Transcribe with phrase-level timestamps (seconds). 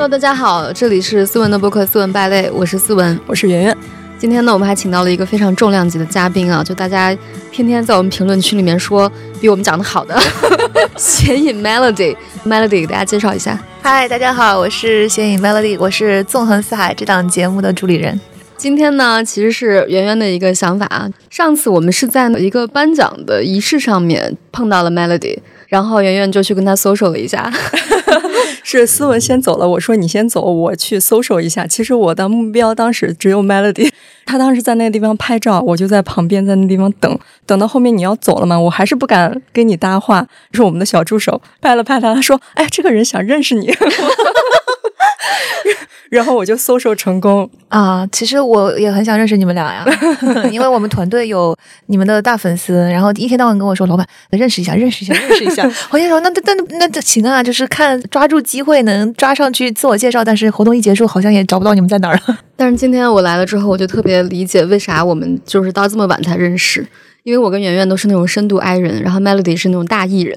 [0.00, 3.76] Hello，大家好，这里是思文的播客《思文败类》，我是思文，我是圆圆。
[4.18, 7.14] 今天呢，我们还请到了一个非常重量级的嘉宾啊，就大家
[7.52, 10.18] 天天在我们评论区里面说比我们讲的好的
[10.96, 13.62] 显影 Melody，Melody 给大家介绍一下。
[13.82, 18.18] 嗨，大家好，我是显影 Melody，我是纵横四海这档节目的主理人。
[18.56, 21.10] 今天呢，其实是圆圆的一个想法啊。
[21.28, 27.52] 上次我们是在一个颁奖的仪式上面碰到了 Melody，然后圆圆就去跟他 social 了一下。
[28.62, 31.66] 是思文先走了，我说你先走，我去搜索一下。
[31.66, 33.90] 其实我的目标当时只有 Melody，
[34.26, 37.18] 他当时在那个地方拍照，我就在旁边在那地方等。
[37.46, 40.26] 等到后面你要走了嘛，我还是不敢跟你搭话。
[40.52, 43.72] 是我们的小助手拍了拍他，他说：“哎，这个人想认识你。”
[46.10, 48.04] 然后我就搜索成功啊！
[48.10, 49.84] 其实我也很想认识你们俩呀，
[50.50, 62.38] 因为我们团队有你们的大粉丝，然后一天到晚跟我说：“老板，认识一下，认识一下，认识一下。”我先说：“那那那那行啊，就是看抓住机会能抓上去自我介绍。”但是活动一结束，好像也找不到你们在哪儿了。
[62.56, 66.84] 但是今天我来了之后，我就特别理解为啥我们就是到这么晚才认识。
[67.22, 70.36] 因为我跟圆圆都是那种深度 I 人，然后 Melody 是那种大 E 人。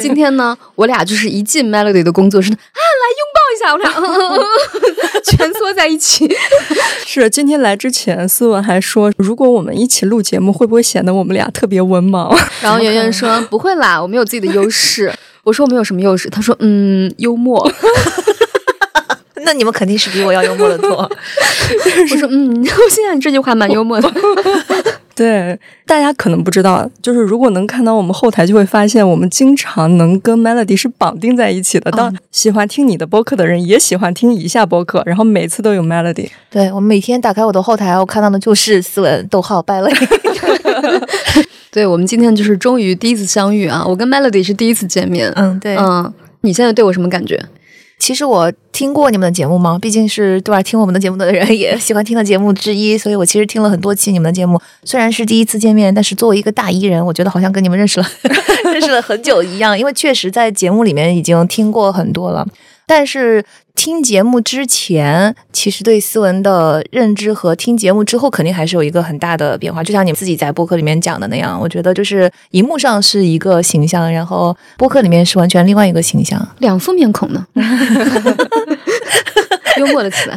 [0.00, 3.90] 今天呢，我俩就是一进 Melody 的工作室，啊，来拥抱一下，我俩
[5.24, 6.28] 蜷缩在一起。
[7.06, 12.38] 是今天来之前，思文还说，如果我们一起录节目，会不会显得我们俩特别文盲？
[12.60, 15.12] 然后圆圆说不会啦，我们有自己的优势。
[15.44, 16.28] 我说我们有什么优势？
[16.28, 17.72] 他说嗯，幽默。
[19.44, 20.90] 那你们肯定是比我要幽默的多。
[20.98, 24.12] 我说嗯，我心想这句话蛮幽默的。
[25.18, 31.90] 对，大家可能不知道，就是如果能看到我们后台，就会发现我们经常能跟 Melody 是绑定在一起的。
[31.90, 36.28] 当喜欢听你的播客的人，也喜欢听以下播客，然后每次都有 Melody。
[36.48, 39.92] 对我每天打开我的后台，我看到的就是斯文、 逗号、败类。
[41.72, 43.84] 对我们今天就是终于第一次相遇啊！
[43.86, 45.32] 我跟 Melody 是第一次见面。
[45.34, 47.44] 嗯，对，嗯，你现在对我什么感觉？
[47.98, 49.78] 其实我听过你们的节目吗？
[49.80, 50.62] 毕竟是对吧？
[50.62, 54.60] 听我们的节目的人也喜欢听的节目之一，所以我其实听了很多期你们的节目。
[54.84, 58.06] 虽然是第一次见面，但是作为一个大一人，我觉得好像跟你们认识了
[58.72, 62.46] 认识了很久一样，因为确实在节目里面已经听过很多了。
[62.86, 63.44] 但是
[63.78, 69.84] 听节目之前，其实对思文的认知和听节目之后，肯定还是有一个很大的变化。
[69.84, 77.46] 就像你们自己在播客里面讲的那样，我觉得就是荧幕上是一个形象，然后播客里面是完全另外一个形象，两副面孔呢，
[79.78, 80.36] 幽默了起来。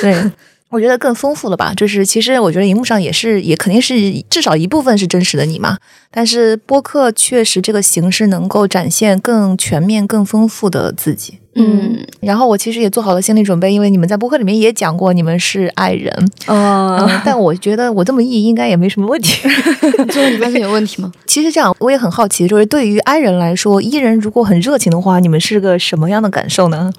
[0.00, 0.30] 对。
[0.70, 3.94] 我觉得更丰富了吧，就是其实我觉得荧幕上也是，也肯定是
[4.28, 5.78] 至少一部分是真实的你嘛。
[6.10, 11.38] 但是播客确实这个形式能够展现更全面、更丰富的自己。
[11.60, 16.12] 嗯，然后我其实也做好了心理准备，因为你们在播客里面也讲过你们是爱人
[16.46, 17.20] 啊。
[17.24, 19.48] 但我觉得我这么译应该也没什么问题。
[20.08, 21.10] 就是你发现有问题吗？
[21.26, 26.92] 其实这样我也很好奇，就是对于爱人来说，伊人如果很热情的话，你们是个什么样的感受呢？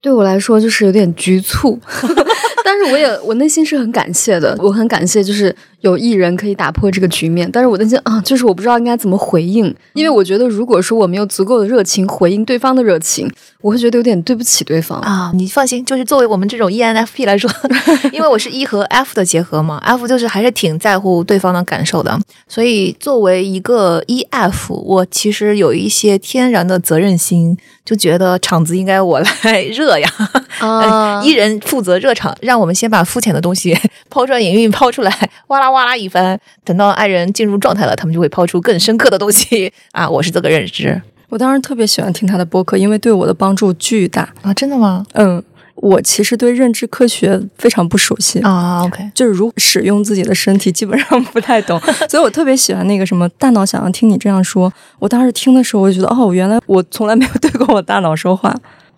[0.00, 1.80] 对我来说就是有点局促。
[2.64, 7.48] 但是我也我内心是很感谢的，我很感谢就是有艺人可以打破这个局面。
[7.52, 13.30] 但是我担心啊，就是我不知道应该怎么回应，因为我觉得如果说我没有足够的热情回应对方的热情，
[13.60, 15.30] 我会觉得有点对不起对方啊。
[15.34, 17.50] 你放心，就是作为我们这种 ENFP 来说，
[18.10, 22.18] 因为我是 E 和 F 的结合嘛，F 就是还是挺在乎对方的感受的，
[22.48, 30.08] 所以作为一个 EF，我其实有一些天然的责任心，就觉得场子应该我来热呀，
[30.60, 32.54] 啊，一 人负责热场让。
[32.54, 33.76] 让我们先把肤浅的东西
[34.08, 36.38] 抛砖引玉，抛出来，哇啦哇啦一番。
[36.64, 40.08] 等到爱人进入状态了，他们就会抛出更深刻的东西啊！
[40.08, 41.02] 我是这个认知。
[41.28, 44.54] 我当时特别喜欢听他的播客，因为对我的帮助巨大啊！
[44.54, 45.04] 真的吗？
[45.14, 45.42] 嗯，
[45.74, 48.84] 我其实对认知科学非常不熟悉啊。
[48.84, 54.72] OK，就是如使用自己的身体，基本上不太懂，所以我特别喜欢那个什么大脑想要听你这样说。
[55.00, 58.54] 我当时听的时候，我就觉得哦，原来我从来没有对过我大脑说话。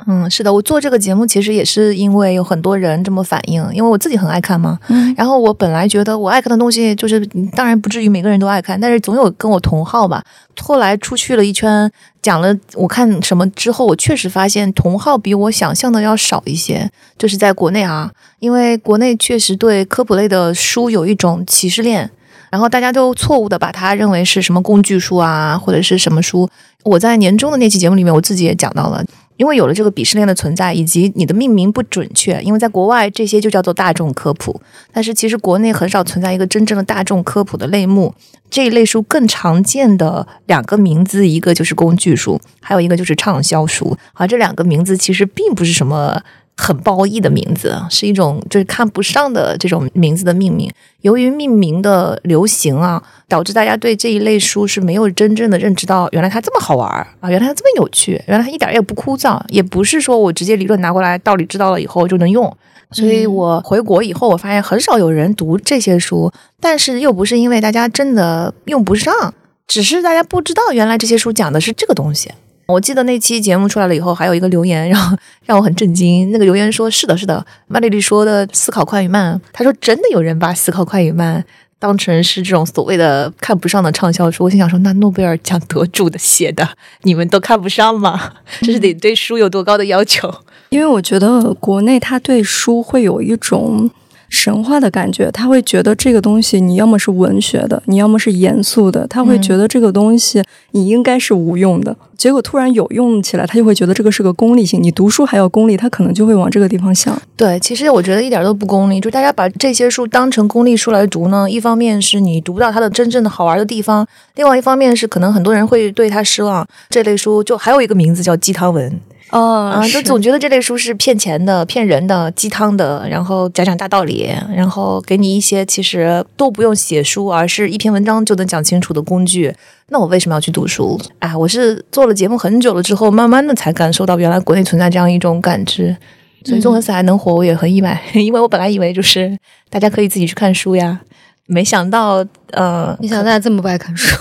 [0.07, 4.79] 嗯，是的，我做这个节目其实也是因为有很多人这么反应，因为我自己很爱看嘛。
[4.89, 7.25] 嗯，然后我本来觉得我爱看的东西，就是
[7.55, 10.23] 当然不至于每个人都爱看，但是总有跟我同号吧。
[10.61, 11.91] 后来出去了一圈，
[12.23, 22.11] 讲了我看什么之后，我确实发现同号比我想象的要少一些，就是在国内啊，因为国内确实对科普类的书有一种歧视链，
[22.51, 26.49] 然后大家都错误的把它认为是什么工具书啊，或者是什么书。
[26.85, 29.05] 我在年终的那期节目里面，我自己也讲到了。
[29.37, 34.59] 因为有了这个鄙视链的存在，以及你的命名不准确，因为在国外这些就叫做大众科普，
[34.91, 38.15] 但是其实国内很少存在一个真正的大众科普的类目。
[38.49, 43.95] 这一类书更常见的两个名字，一个就是工具书，还有一个就是畅销书。
[44.15, 46.23] 而这两个名字其实并不是什么
[46.57, 50.71] 很褒义的名字，是一种就是看不上的这种名字的命名。
[51.03, 62.55] 由于命名的流行啊，导致大家对这一类书是没有真正的认知到，原来它这么好玩儿啊，原来它这么有趣，原来它一点儿也不枯燥，也不是说我直接理论拿过来，道理知道了以后就能用。
[62.93, 69.35] 所以我回国以后，我发现很少有人读这些书，但是又不是因为大家真的用不上，
[69.67, 72.31] 只是大家不知道原来这些书讲的是这个东西。
[72.67, 76.31] 我记得那期节目出来了以后，还有一个留言让让我很震惊。
[76.33, 81.45] 那个留言说：“是的，是的，麦丽丽说的思考快与慢。”他说：“真的有人把思考快与慢
[81.79, 86.69] 当成是这种所谓的看不上的畅销书。”我心想说：“那诺贝尔奖得主的写的，
[87.03, 88.33] 你们都看不上吗？
[88.63, 90.33] 这是得对书有多高的要求？”
[90.71, 93.89] 因为我觉得国内他对书会有一种。
[94.29, 100.43] 神话的感觉，他会觉得这个东西你要么是文学的，你要么是严肃的，他会觉得这个东西
[100.73, 101.97] 你应该是无用的。
[102.17, 104.83] 结果突然有用起来，他就会觉得这个是个功利性。
[104.83, 107.21] 你读书还要功利，他可能就会往这个地方想。
[107.37, 116.67] 对，其实我觉得一点都不功利，就大家把这些书当成功利书来读呢，一方面是你读不到它的真正的好玩的地方，另外一方面是可能很多人会对他失望。
[116.89, 119.01] 这类书就还有一个名字叫鸡汤文。
[119.31, 129.55] 啊，就总觉得这类书是骗钱的、骗人的、鸡汤的，然后讲讲大道理，然后给你一些其实都不用写书，而是一篇文章就能讲清楚的工具。
[129.89, 131.01] 那我为什么要去读书？
[131.19, 135.97] 哎，我是做了节目很久了之后，慢慢的才感受到原来国内存在这样一种感知。
[136.45, 139.37] 所以综合死还能活，我也很意外， 因为我本来以为就是
[139.69, 141.01] 大家可以自己去看书呀。
[141.47, 144.17] 没想到，呃，没想到大家这么不爱看书，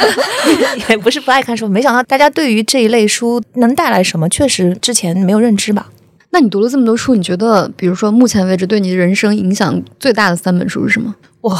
[0.90, 5.88] 也不是不爱看书，没想到大家对于这一类书能带来什么，确实之前没有认知吧？
[6.30, 11.14] 那你读了这么多书，你觉得，比如说目前为止对你人生影响最大的三本书是什么？
[11.42, 11.52] 哇，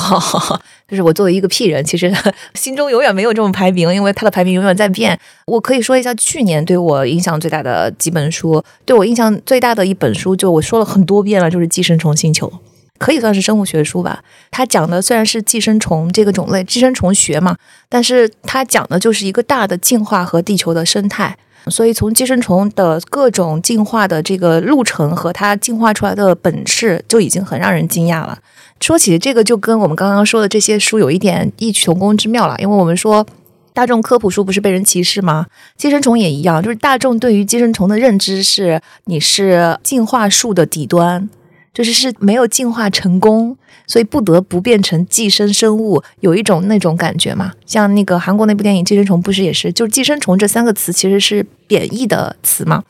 [0.89, 2.15] 就是我作为一个屁人，其实
[2.55, 5.19] 心中永远没有这种排名，因为它的排名永远在变。
[5.47, 12.47] 我可以说一下去年对我影响最大的几本书，对我印象最大的一本书，就我说了很多遍了，就是《寄生虫星球》。
[13.02, 14.22] 可以算是生物学书吧。
[14.52, 17.56] 它讲的虽然是寄生虫这个种类，寄生虫学嘛，
[17.88, 21.37] 但是它讲的就是一个大的进化和地球的生态。
[21.66, 28.38] 所以从寄生虫的各种进化的这个路程和它进化出来的本事，就已经很让人惊讶了。
[28.81, 32.56] 说起这个，就跟我们刚刚说的这些书有一点异曲同工之妙了。
[32.58, 33.25] 因为我们说
[33.72, 35.46] 大众科普书不是被人歧视吗？
[35.76, 41.28] 寄生虫也一样，就是大众对于寄生虫的认知是你是进化树的底端。
[41.72, 47.52] 就是是没有进化成功，所以不得不变成寄生生物，有一种那种感觉嘛。
[47.64, 49.72] 像那个韩国那部电影《寄生虫》，不是也是？
[49.72, 52.84] 就是“寄生虫”这三个词其实是贬义的词嘛。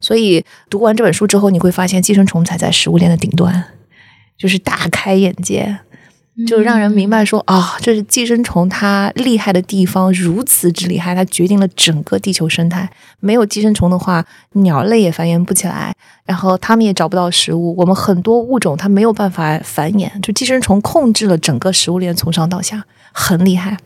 [0.00, 3.64] 所以读完这本书之后，你会发现寄生虫才在食物链的顶端，
[4.36, 5.80] 就是大开眼界。
[6.46, 12.88] 就让人明白说啊，这是寄生虫它厉害的地方，如此之厉害，它决定了整个地球生态。
[13.18, 15.92] 没有寄生虫的话，鸟类也繁衍不起来，
[16.24, 17.74] 然后它们也找不到食物。
[17.76, 23.78] 我们很多物种它没有办法繁衍，就寄生虫控制了整个食物链从上到下，很厉害，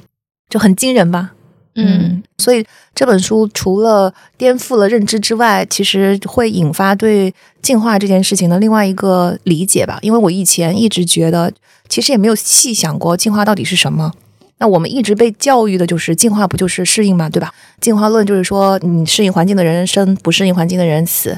[0.50, 1.32] 就很惊人吧。
[1.74, 2.64] 嗯，所以
[2.94, 7.32] 这本书除了颠覆了认知之外，其实会引发对
[7.62, 9.98] 进化这件事情的另外一个理解吧。
[10.02, 11.50] 因为我以前一直觉得，
[11.88, 14.12] 其实也没有细想过进化到底是什么。
[14.58, 17.52] 那我们一直被教育的就是进化不就是适应嘛，对吧？
[17.80, 21.36] 进化论就是说，你适应环境的人生，不适应环境的人死。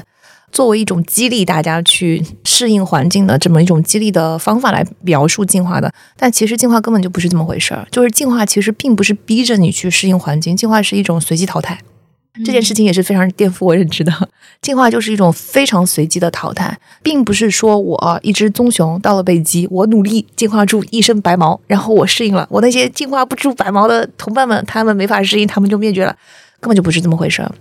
[0.55, 7.85] 作为一种激励大家去适应环境的这么一种激励的方法来描述进化的，但其实进化根本就不是这么回事儿。
[7.91, 11.77] 就是进化其实并不是逼着你去适应环境，进化是一种随机淘汰。
[12.45, 14.29] 这件事情也是非常颠覆我认知的。
[14.61, 26.15] 进化就是一种非常随机的淘汰，并不是说我一只棕熊到了北极，我努力进化出一身白毛，然后我适应了，我那些进化不出白毛的同伴们，他们没法适应，他们就灭绝了，
[26.61, 27.51] 根本就不是这么回事儿。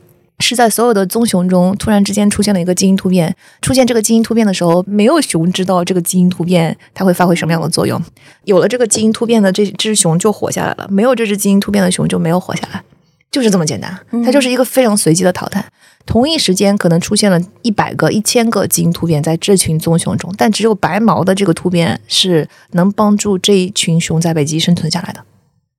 [0.41, 3.35] 是在所有的棕熊中，突然之间出现了一个基因突变。
[3.63, 8.01] 出现这个基因突变的时候，没有熊知道这个基因突变它会发挥什么样的作用。
[8.45, 12.83] 有了这个基因突变的这只熊就活下来了，没有这只基因突变的熊就没有活下来，
[13.31, 13.97] 就是这么简单。
[14.25, 15.65] 它就是一个非常随机的淘汰。
[16.05, 25.25] 同一时间可能出现了一百个、一千个基因突变在这群棕熊中，但只有白毛的这个突变是能帮助这一群熊在北极生存下来的。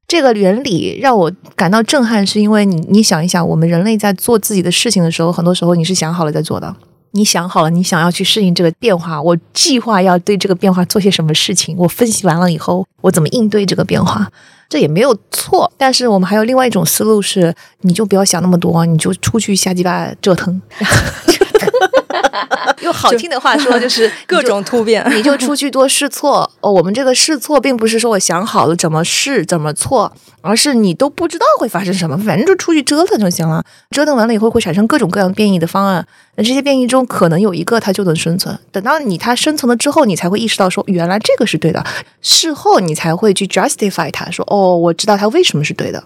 [0.08, 6.76] 这个原理让我感到震撼，是因为你你想一想，我们人类在做自己的事情的时候，很多时候你是想好了再做的。
[7.12, 14.30] 你想好了，你想要去适应这个变化，我计划要对这个变化做些什么事情，我分析完了以后，我怎么应对这个变化，
[14.68, 15.72] 这也没有错。
[15.78, 20.62] 但是我们还有另外一种思路是，你就不要想那么多，你就出去瞎鸡巴折腾。
[22.82, 25.06] 用好听的话说就是各种突变。
[25.16, 26.72] 你就出去多试错哦。
[26.72, 33.64] 我们这个试错并不是说我想好了怎么试怎么错，而是你都不知道会发生什么，反正就出去折腾就行了。
[33.92, 36.06] 折腾完了以后会产生各种各样变异的方案，
[36.36, 38.58] 那这些变异中可能有一个它就能生存。
[38.72, 41.84] 等到你它生存了之后，你才会意识到说原来这个是对的。
[42.22, 46.04] 事后你才会去 justify 它，说哦，我知道它为什么是对的。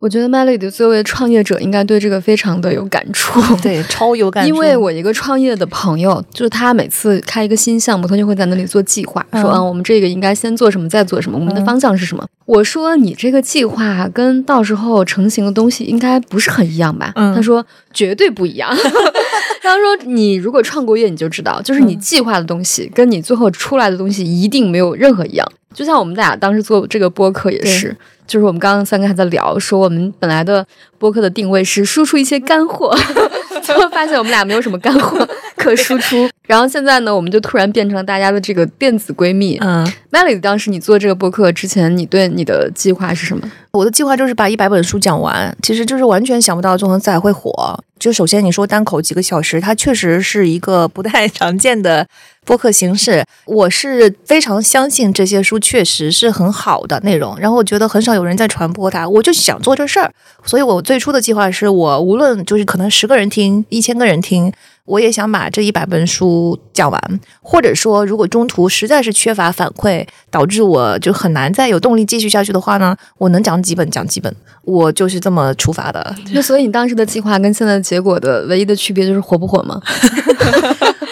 [0.00, 3.38] 我觉得 Melody 作为创业者，应该对这个非常的有感触。
[3.60, 4.48] 对，超有感触。
[4.48, 12.26] 因为我一个创业的朋友，就是他每次开一个新项目，他就会在那里做计划，说啊，我们这个应该先做什么，再做什么，我们的方向是什么。
[12.46, 17.12] 我说你这个计划跟到时候成型的东西应该不是很一样吧？
[17.14, 18.74] 他说绝对不一样。
[19.62, 25.46] 他说你如果创过业，你就知道，就是你计划的东西跟你最后出来的东西一定没有任何一样。
[25.74, 27.94] 就像我们俩当时做这个播客也是。
[28.30, 30.64] 就是我们刚刚三个还在聊，说我们本来的
[30.98, 32.96] 播客的定位是输出一些干货，
[33.60, 36.28] 最后发现我们俩没有什么干货 可输出。
[36.46, 39.58] 然后现在呢，我们就突然变成了大家的这个电子闺蜜。
[39.60, 43.50] 嗯，Melly，当时你做这个播客之前，你对你的计划是什么？
[43.72, 47.78] 我的计划就是把一百本书讲完，其实就是完全想不到纵横四海会火。
[48.00, 52.08] 就首先你说单口几个小时，它确实是一个不太 常见的。
[52.46, 60.10] 播客形式，我是非常相信这些书确实是很好的内容，然后我觉得很少有人在传播它，我就想做这事儿，
[60.44, 64.50] 所以我最初的计划是我无论就是可能十个人听，一千个人听，
[64.90, 76.14] 我也想把这一百本书讲完，或者说如果中途实在是缺乏反馈，导致我就很难再有动力继续下去的话呢，我能讲几本讲几本，我就是这么出发的。
[76.32, 79.80] 那所以你当时的计划跟现在的结果的唯一的区别就是火不火吗？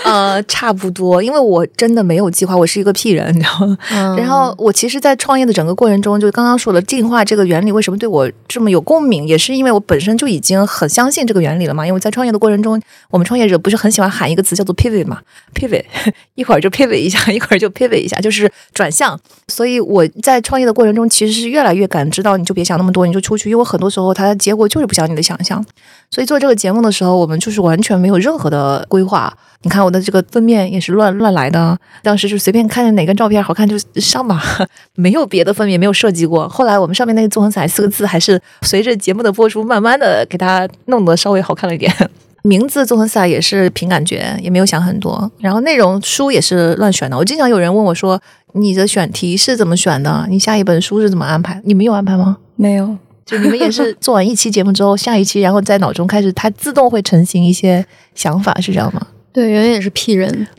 [0.08, 3.76] 呃，差不多，因为我真的没有计划，我是一个屁人，你知道吗？
[4.16, 11.86] 然后我其实，在创业的整个过程中，就刚刚说的进化这个原理为什么对我这么有共鸣，也是因为我本身就已经很相信这个原理了嘛。
[11.86, 15.18] 因为在创业的过程中，我们创业者不是很喜欢喊一个词叫做 pivot 嘛
[15.54, 15.84] ，pivot
[16.36, 19.18] 一会儿就 pivot 一下， 一会儿就 pivot 一下，就是转向。
[19.48, 25.62] 所以我在创业的过程中，其实是越来越感知到，你就别想那么多，你就出去，因为很多时候它的结果就是不像你的想象。
[26.10, 29.36] 所以做这个节目的时候，我们就是完全没有任何的规划。
[29.62, 34.40] 你看我的这个封面也是乱乱来的，当时就随便看见哪个照片好看就 上吧，
[34.94, 36.48] 没有别的封面，没有设计过。
[36.48, 41.92] 后来我们上面那个“纵横彩”四个字，还是随着节目的播出，慢慢的给它弄得稍微好看了一点。
[42.42, 45.30] 名字“纵横彩”也是凭感觉，也没有想很多。
[45.40, 47.16] 然后内容书也是乱选的。
[47.18, 48.18] 我经常有人问我说
[48.54, 50.24] ：“你的选题是怎么选的？
[50.30, 51.60] 你下一本书是怎么安排？
[51.64, 52.96] 你们有安排吗？”没有。
[53.26, 57.84] 就你们也是做完一期节目之后，下一期然后在脑中开始，它自动会成型一些
[58.14, 59.02] 想法，是这样吗？
[59.32, 60.48] 对，圆圆也是 P 人，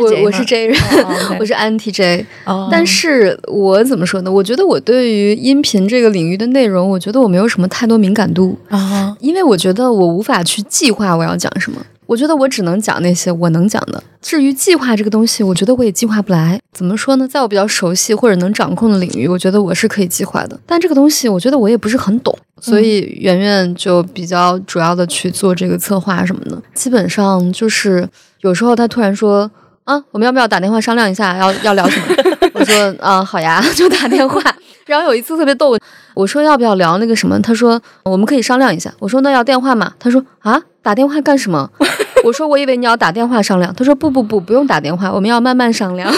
[0.00, 0.76] 我我是 J 人，
[1.38, 2.26] 我是 Anti J。
[2.70, 4.32] 但是我怎么说呢？
[4.32, 11.78] 我觉得我对于音频这个领域的内容，我觉得我没有什么太多敏感度啊，因为我觉得我无法去计划我要讲什么。
[12.06, 14.02] 我觉得我只能讲那些我能讲的。
[14.22, 16.60] 至于计划这个东西，我觉得我也计划不来。
[16.72, 17.26] 怎么说呢？
[17.26, 20.58] 在我比较熟悉或者能掌控的领域，我觉得我是可以计划的。
[20.66, 26.60] 但这个东西，我觉得我也不是很懂，所以圆圆就比较主要的去做这个策划什么的。
[26.74, 28.08] 基本上就是
[28.40, 29.50] 有时候他突然说
[29.84, 32.06] 啊，我们要不要打电话商量一下，要要聊什么？
[32.54, 34.40] 我说啊，好呀，就打电话。
[34.86, 35.76] 然后有一次特别逗，
[36.14, 37.40] 我说要不要聊那个什么？
[37.42, 38.92] 他说我们可以商量一下。
[39.00, 39.92] 我说那要电话吗？
[39.98, 40.62] 他说啊。
[40.86, 41.68] 打电话干什么？
[42.22, 43.74] 我说我以为你要打电话商量。
[43.74, 46.08] 他说不不不，不用打电话，我们要慢慢商量。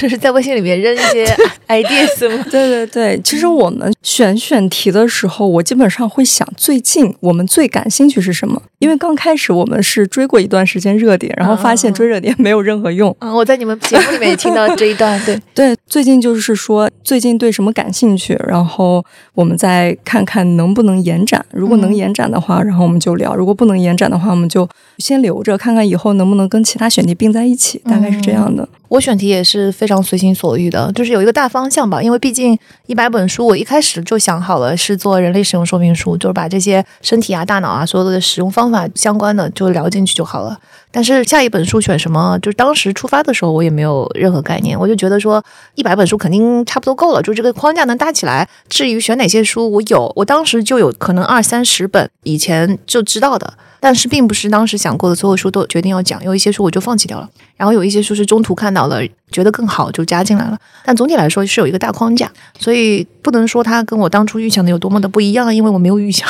[0.00, 1.26] 就是在微信里面扔一些
[1.68, 2.42] ideas 吗？
[2.50, 8.62] 对对对，其实我们选选题的时候，我基本上会想最近我们最感兴趣是什么。
[8.78, 13.14] 因为刚开始我们是追过一段时间热点，然后发现追热点没有任何用。
[13.18, 15.20] 嗯，我在你们节目里面也听到这一段。
[15.26, 19.04] 对 对，最近就是说最近对什么感兴趣，然后
[19.34, 21.44] 我们再看看能不能延展。
[21.52, 24.66] 如果能延展的话，然后我们就聊；如果不能延展的话，我们就
[24.96, 27.78] 先留着，看看以后能不能跟其他选题并在一起。
[27.84, 28.66] 大概是这样的。
[28.88, 32.02] 我选题也是非常随心所欲的，就是有一个大方向吧。
[32.02, 40.58] 因为毕竟一百本书，我一开始就想好了是做人类使用说明书，就是把这些身体啊、大脑啊所有的使用方法相关的就聊进去就好了。
[40.92, 45.44] 但是下一本书选什么，就是当时出发的时候我也没有任何概念，我就觉得说
[45.74, 48.48] 一百本书肯定差不多够了，就这个框架能搭起来。
[48.68, 53.54] 至于选哪些书，我有，我当时就有可能二三十本以前就知道的。
[53.80, 59.00] 但是并不是当时想过的所有书都决定要讲，有一些书我就放弃掉了，然后有一些书是中途看到了
[59.32, 60.58] 觉得更好就加进来了。
[60.84, 66.28] 但总体来说是有一个大框架，所以不能说它跟我当初预想的有多么的不一样，因为我没有预想。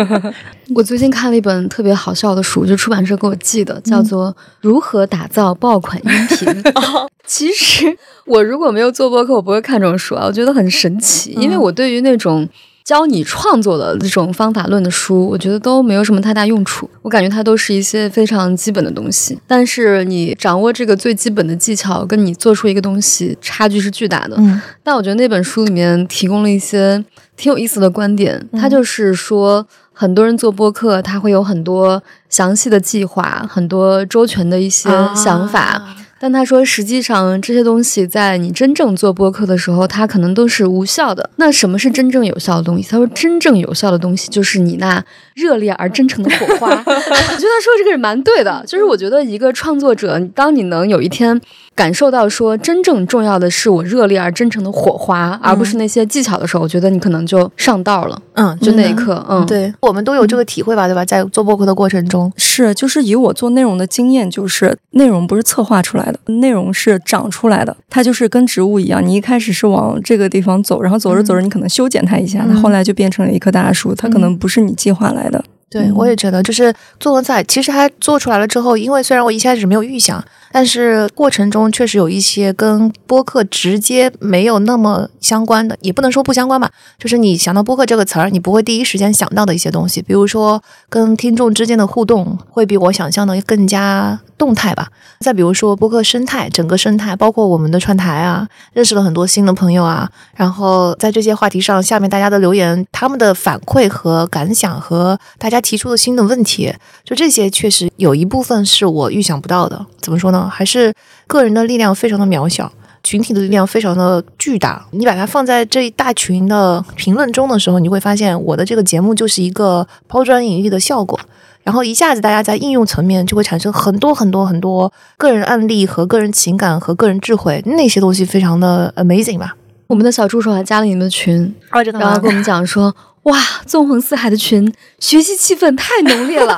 [0.74, 6.48] 我最近看了一本特别好笑的书，就出版社给我寄的，叫做《如何打造爆款音频》。
[7.26, 12.46] 其实我如果没有做播客，我不会看这种书啊，我觉得很神奇，因为我对于那种。
[12.84, 16.88] 教你创作的这种方法论的书，我觉得都没有什么太大用处。
[17.00, 24.36] 我感觉它都是一些非常基本的东西，但是你掌握这个最基本的技巧，跟你做出一个东西差距是巨大的。
[24.38, 27.02] 嗯但我觉得那本书里面提供了一些
[27.36, 29.66] 挺有意思的观点，嗯它就是说。
[29.96, 35.60] 很多人做播客，他会有很多详细的计划，很多周全的一些想法。
[35.60, 41.28] 啊但他说，实际上这些东西在你真正做播客的时候，它可能都是无效的。
[41.36, 42.88] 那什么是真正有效的东西？
[42.90, 45.04] 他说，真正有效的东西就是你那
[45.34, 46.70] 热烈而真诚的火花。
[46.72, 51.38] 我觉得他说这个是蛮对的，就是我觉得一个创作者，当你能有一天
[51.74, 58.18] 感受到说，真正重要的是我热烈而真诚的火花，而不是那些技巧的时候，我觉得你可能就上道了。
[58.32, 58.94] 嗯，就那一。
[58.94, 61.04] 刻，嗯，对我们都有这个体会吧，对吧？
[61.04, 67.76] 在做播客的过程中，是，就是以我做内容的经验，就是内容不是策划出来的，内容是长出来的。
[67.88, 73.94] 它就是跟植物一样，你一开始是往这个地方走，然后走着走着，你可能修剪它一下，它嗯后来就变成了一棵大树。
[73.94, 75.44] 它可能不是你计划来的。
[75.70, 94.86] 对，嗯我也觉得，就是做文采，其实它做出来了之后，因为虽然我一开始没有预想，但是过程中确实有一些跟播客直接没有那么相关的，也不能说不相关吧，就是你想到播客这个词儿，你不会第一时间想到的一些东西，比如说跟听众之间的互动，会比我想象的更加动态吧。
[95.18, 109.84] 再比如说播客生态，整个生态，包括我们的串台啊，认识了很多新的朋友啊，然后在这些话题上，下面大家的留言，他们的反馈和感想和大家提出的新的问题，就这些确实有一部分是我预想不到的。
[110.00, 110.43] 怎么说呢？
[110.48, 110.92] 还是
[111.26, 112.72] 个人的力量非常的渺小。
[113.02, 121.20] 群体的力量非常的巨大，你把它放在这一大群的评论中的时候，你会发现我的这个节目就是一个抛砖引玉的效果，
[121.62, 129.54] 然后一下子大家在应用层面就会产生很多很多很多个人案例和个人情感和个人智慧，那些东西非常的 amazing 吧。
[129.86, 136.56] 我们的小助手还加了你们的群，然后跟我们讲说，哇，纵横四海的群，学习气氛太浓烈了，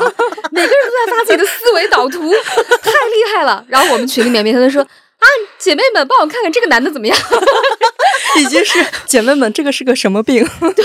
[0.50, 3.64] 每个人都在发自己的思维导图，太厉害了。
[3.68, 5.26] 然后我们群里面每天都说，啊，
[5.58, 7.16] 姐妹们，帮我看看这个男的怎么样？
[8.36, 10.46] 已经是 姐妹们，这个是个什么病？
[10.60, 10.84] 对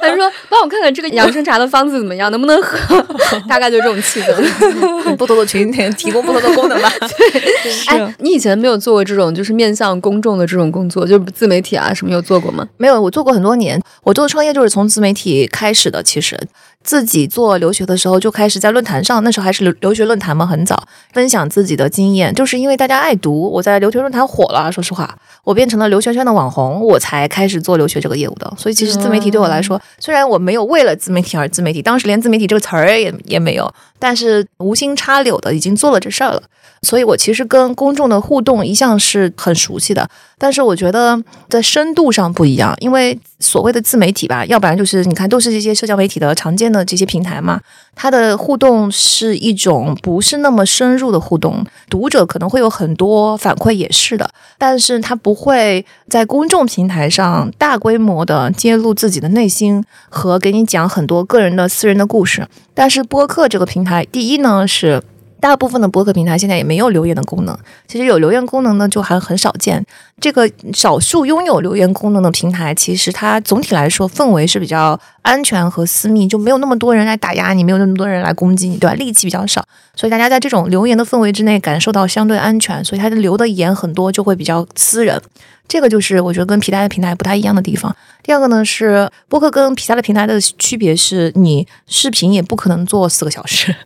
[0.00, 3.00] 他就说，帮我看看这个养生茶的方子怎么样，能不能喝？
[3.48, 5.14] 大概就这种气氛。
[5.16, 6.90] 不同的群体提供不同的功能吧。
[7.00, 12.66] 对哎，你以前没有做过这种就是面向公众的这种工作，就是自媒体啊什么有做过吗？
[12.76, 13.80] 没有，我做过很多年。
[14.02, 16.02] 我做创业就是从自媒体开始的。
[16.02, 16.38] 其实
[16.82, 24.70] 自己做留学的时候就开始在论坛上，那时候还是留留学论坛嘛，很早分享自己的经验，就是因为大家爱读，我在留学论坛火了。
[24.70, 28.52] 说实话，我变成了留学圈的网红，我才开始做留学这个业务的。
[28.56, 36.42] 所以其实自媒体对我来说，虽然我没有为了自媒体而自媒体，当时连自媒体这个词儿也也没有，但是无心插柳的已经做了这事儿了。
[36.82, 40.06] 所以我其实跟公众的互动一向是很熟悉的，
[40.44, 47.58] 但是我觉得在深度上不一样，因为所谓的自媒体吧，要不然就是你看都是这些社交媒体的常见的这些平台嘛，
[47.94, 54.28] 它的互动是一种不是那么深入的互动，读者可能会有很多反馈也是的，
[54.58, 65.02] 但是它不会在公众平台上大规模的揭露自己的内心和给你讲很多个人的私人的故事，但是播客这个平台，第一呢是。
[65.44, 67.54] 大部分的播客平台现在也没有留言的功能，
[67.86, 69.84] 其实有留言功能呢就还很少见。
[70.18, 78.96] 这个少数拥有留言功能的平台，其实它总体来说氛围是比较安全和私密，就没有那么多人来打压你，没有那么多人来攻击你，对吧？
[78.96, 79.62] 戾气比较少，
[79.94, 85.20] 所以大家在这种留言的氛围之内感受到相对安全，所以它的留的言很多就会比较私人。
[85.68, 87.94] 这个就是我觉得跟其他的平台不太一样的地方。
[88.22, 93.76] 第二个呢是播客跟其他的平台的区别是，你视频也不可能做四个小时。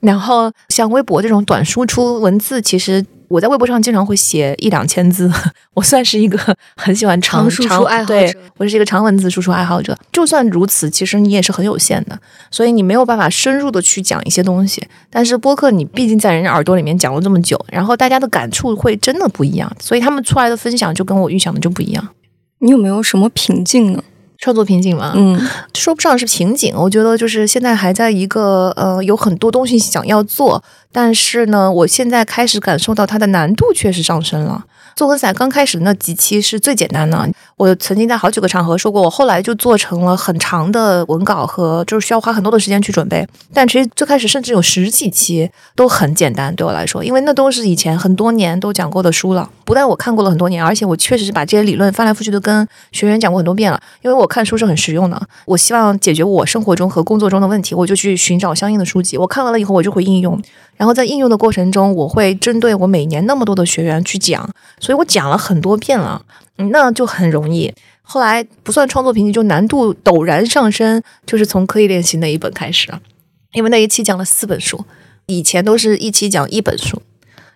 [0.00, 5.30] 然后像微博这种短输出文字，其实我在微博上经常会写一两千字，
[5.74, 6.38] 我算是一个
[6.76, 9.96] 很喜欢长长输出爱好者对我是一个长文字输出爱好者。
[10.12, 12.18] 就算如此，其实你也是很有限的，
[12.50, 14.86] 所以你没有办法深入的去讲一些东西。
[15.10, 22.08] 但是播客你毕竟在人家耳朵里面讲了这么久，然后大家的感触会真的不一样，所以他们出来的分享就跟我预想的就不一样。
[22.60, 24.02] 你有没有什么瓶颈呢？
[24.38, 25.36] 创作瓶颈嘛，嗯，
[25.74, 34.64] 说不上是瓶颈，我觉得就是现在还在一个呃有很多东西想要做，但是呢，我现在开始感受到它的难度确实上升了。
[34.94, 43.26] 做文采刚开始那几期是最简单的，我曾经在好几个场合说过，我后来就做成了很长的文稿和就是需要花很多的时间去准备。
[43.54, 49.48] 但其实最开始甚至有十几期都很简单，对我来说，因为那都是以前很多年都讲过的书了。
[49.64, 53.80] 不但我看过了很多年，而且我确实是把这些理论翻来覆去的跟学员讲过很多遍了。
[54.02, 59.18] 因为我看书是很实用的，我希望解决我生活中和工作中的问题，我就去寻找相应的书籍。
[59.18, 60.40] 我看完了以后，我就会应用。
[60.76, 64.48] 然后在应用的过程中，我会针对我每年那么多的学员去讲，
[64.88, 66.24] 所以我讲了很多遍了，
[66.56, 67.70] 那就很容易。
[68.00, 72.98] 后来不算创作瓶颈，就难度陡然上升，就是从刻意练习那一本开始了。
[73.52, 74.82] 因为那一期讲了四本书，
[75.26, 77.02] 以前都是一期讲一本书。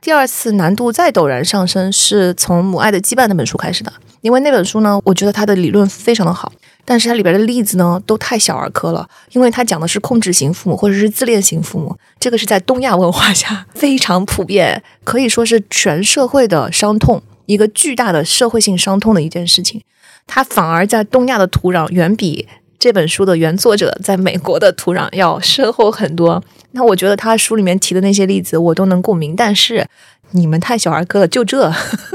[0.03, 3.90] 第二次难度再陡然上升，是从《母爱的羁绊》那本书开始的。
[4.21, 6.53] 因为那本书呢，我觉得它的理论非常的好，
[6.85, 9.09] 但是它里边的例子呢都太小儿科了。
[9.31, 19.83] 因为它讲的是控制型父母或者是自恋型父母，这个是在东亚文化下 非常普遍，可以说是全社会的伤痛，一个巨大的社会性伤痛的一件事情。
[20.27, 22.49] 它反而在东亚的土壤远比
[22.83, 26.42] 这本书的原作者在美国的土壤要深厚很多。
[26.73, 29.87] 那我觉得他书里面提的那些例子我都能共鸣，但是
[30.33, 31.73] 你们太小儿科了，就这。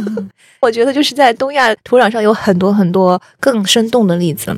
[0.59, 4.53] 我觉得就是在东亚土壤上有很多很多更生动的例子。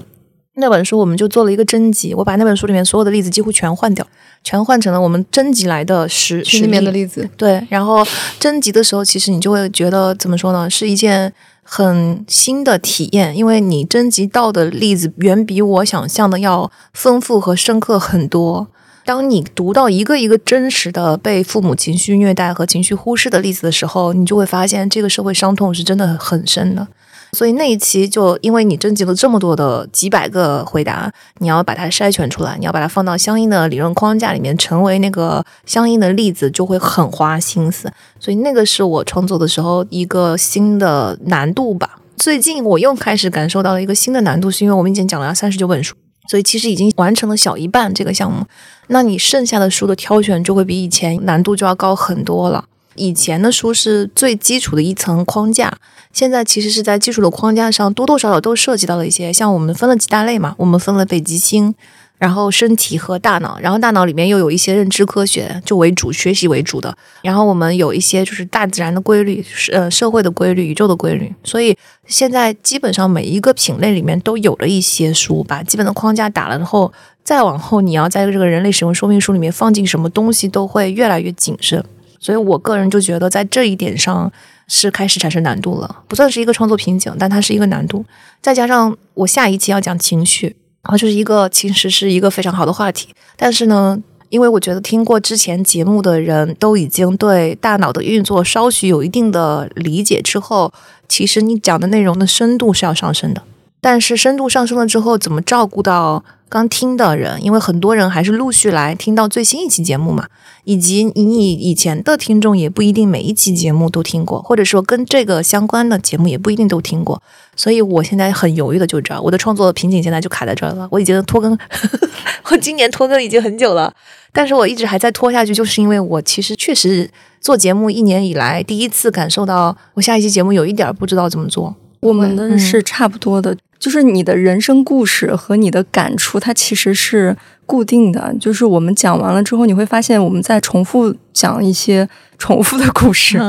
[0.55, 4.03] 那本书我们就做了一个征集，我把那本书里面所有的例子几乎全换掉，
[4.43, 7.29] 全换成了我们征集来的实群里面的例子。
[7.37, 8.03] 对，然后
[8.39, 11.31] 征集的时候，其实你就会觉得怎么说呢，是一件
[11.71, 18.67] 很新的体验，因为你征集到的例子远比我想象的要丰富和深刻很多。
[19.05, 26.87] 当你读到一个一个真实的被父母情绪虐待和情绪忽视的例子的时候，你就会发现这个社会伤痛是真的很深的。
[27.31, 37.91] 所以那一期就因为你征集了这么多的几百个回答，你要把它筛选出来，你要把它放到相应的理论框架里面，成为那个相应的例子，就会很花心思。
[38.19, 41.99] 所以那个是我创作的时候一个新的难度吧。
[42.17, 45.95] 最近我又开始感受到了一个新的难度，是因为我们以前讲了三十九本书。
[46.29, 48.45] 所以其实已经完成了小一半这个项目，
[48.89, 52.65] 那你剩下的书的挑选就会比以前难度就要高很多了。
[52.99, 55.73] 以前的书是最基础的一层框架，
[56.11, 61.73] 现在其实是在基础的框架上多多少少都涉及到了一些，像我们分了几大类嘛，我们分了北极星。
[62.19, 66.93] 然后身体和大脑，然后大脑里面又有一些认知科学，就为主学习为主的。
[67.21, 71.33] 然后我们有一些就是大自然的规律，呃，社会的规律，宇宙的规律。
[71.45, 71.73] 所以
[72.07, 76.91] 现在基本上每一个品类里面都有了一些书，把基本的框架打了之后，
[77.23, 81.81] 再往后你要在这个人类使用说明书里面放进什么东西，都会越来越谨慎。
[82.19, 84.31] 所以我个人就觉得在这一点上
[84.67, 88.05] 是开始产生难度了，不算是一个创作瓶颈，但它是一个难度。
[88.41, 90.55] 再加上我下一期要讲情绪。
[90.81, 93.09] 然后就是一个，其实是一个非常好的话题。
[93.35, 100.71] 但是呢，因为我觉得听过之前节目的人都已经对大脑的运作稍许有一定的理解之后，
[101.09, 103.43] 其实你讲的内容的深度是要上升的。
[103.81, 106.23] 但是深度上升了之后，怎么照顾到？
[106.49, 110.27] 刚听的人，因为很多人还是陆续来听到最新一期节目嘛，
[110.63, 117.21] 以及你以前的听众也不一定每一期节目都听过，或者说跟这个相关的节目也不一定都听过，
[117.55, 120.87] 所以我现在很犹豫的就这儿，我的创作瓶颈现在就卡在这儿了。
[120.91, 121.55] 我已经拖更，
[122.51, 123.93] 我今年拖更已经很久了，
[124.33, 127.07] 但是我一直还在拖下去，就是因为我其实确实
[127.39, 131.75] 做节目一年以来第一次感受到，我下一期节目有一点不知道怎么做。
[131.99, 133.55] 我们的是差不多的。
[133.79, 138.35] 就是你的人生故事和你的感触，它其实是固定的。
[138.39, 143.39] 就是我们讲完了之后，你会发现我们在重复讲一些重复的故事，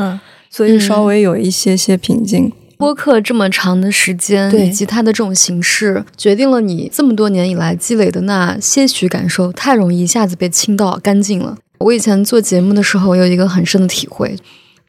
[0.49, 2.53] 所以稍微有一些些平静。
[2.79, 11.59] 播客这么长的时间，以及它的这种形式，决定了你这么多年以来积累的那些许感受，太容易一下子被倾倒干净了。
[11.81, 14.35] 我以前做节目的时候，有一个很深的体会，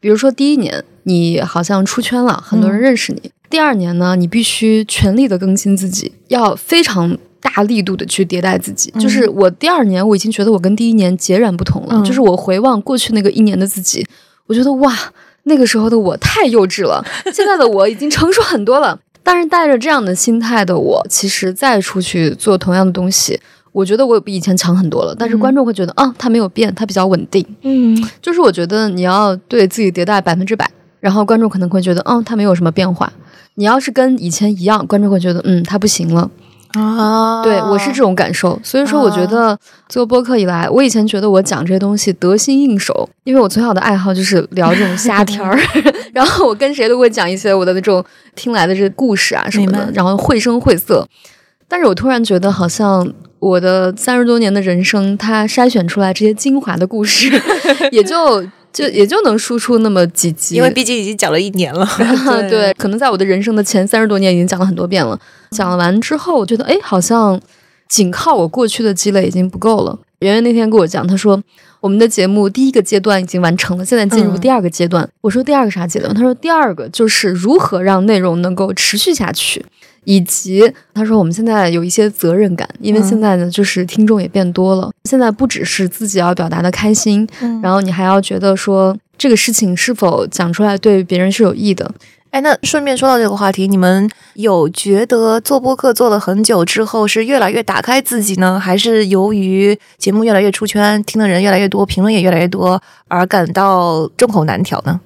[0.01, 3.31] 比如说第一年，你好像出圈了，很多人认识你。
[3.51, 8.91] 第二年呢，你必须全力的更新自己，要非常大力度的去迭代自己。
[8.99, 12.03] 就是我第二年，我已经觉得我跟第一年截然不同了。
[12.03, 14.03] 就是我回望过去那个一年的自己，
[14.47, 14.97] 我觉得哇，
[15.43, 18.99] 那个时候的我太幼稚了， 现在的我已经成熟很多了。
[19.21, 23.39] 但是带着这样的心态的我，其实再出去做同样的东西，
[23.71, 25.15] 我觉得我比以前强很多了。
[25.17, 27.45] 但是观众会觉得啊，他没有变，他比较稳定。
[27.61, 33.11] 嗯，就是我觉得你要对自己迭代百分之百，然后观众可能会觉得，嗯，他没有什么变化。
[33.55, 36.29] 你要是跟以前一样，观众会觉得，嗯，他不行了
[36.73, 37.43] 啊。
[37.43, 39.57] 对我是这种感受，所以说我觉得
[39.89, 45.59] 做播客以来，我以前觉得我讲这些东西得心应手，因为我从小的爱好就是聊这种瞎天儿，
[46.13, 48.03] 然后我跟谁都会讲一些我的那种
[48.35, 51.05] 听来的这故事啊什么的，然后绘声绘色。
[51.67, 53.05] 但是我突然觉得，好像
[53.41, 57.29] 我的三十多年的人生，它筛选出来这些精华的故事，
[57.91, 58.41] 也就。
[58.73, 61.85] 就也就能输出那么几集，因为毕竟已经讲了一年了。
[62.49, 65.19] 对，可能在我的人生的前三十多年已经讲了很多遍了。
[65.49, 67.37] 讲了完之后，我觉得哎，好像
[67.89, 69.99] 仅靠我过去的积累已经不够了。
[70.19, 71.37] 圆圆那天跟我讲，他说
[71.81, 75.05] 我们的节目第一个阶段已经完成了，现在进入第二个阶段。
[75.19, 76.13] 我说第二个啥阶段？
[76.15, 79.65] 他说第二个就是如何让内容能够持续下去。
[80.05, 84.91] 以及他说，我们现在有一些责任感，因为现在呢，就是听众也变多了。
[85.03, 87.27] 现在不只是自己要表达的开心，
[87.61, 91.91] 然后你还要觉得说这个事情是否讲出来对别人是有益的。
[92.31, 105.01] 哎，那顺便说到这个话题，你们有觉得做播客做了很久之后是越来越打开自己呢，还是由于节目越来越出圈，听的人越来越多，评论也越来越多而感到众口难调呢？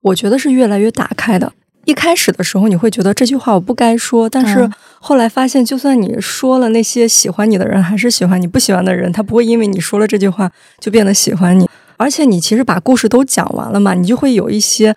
[0.00, 1.52] 我觉得是越来越打开的。
[1.84, 11.68] 一开始的时候，你会觉得这句话我不该说，但是后来发现，就算你说了，那些喜欢你的人还是喜欢你，不喜欢的人他不会因为你说了这句话就变得喜欢你。
[11.96, 14.94] 而且你其实把故事都讲完了嘛，你就会有一些。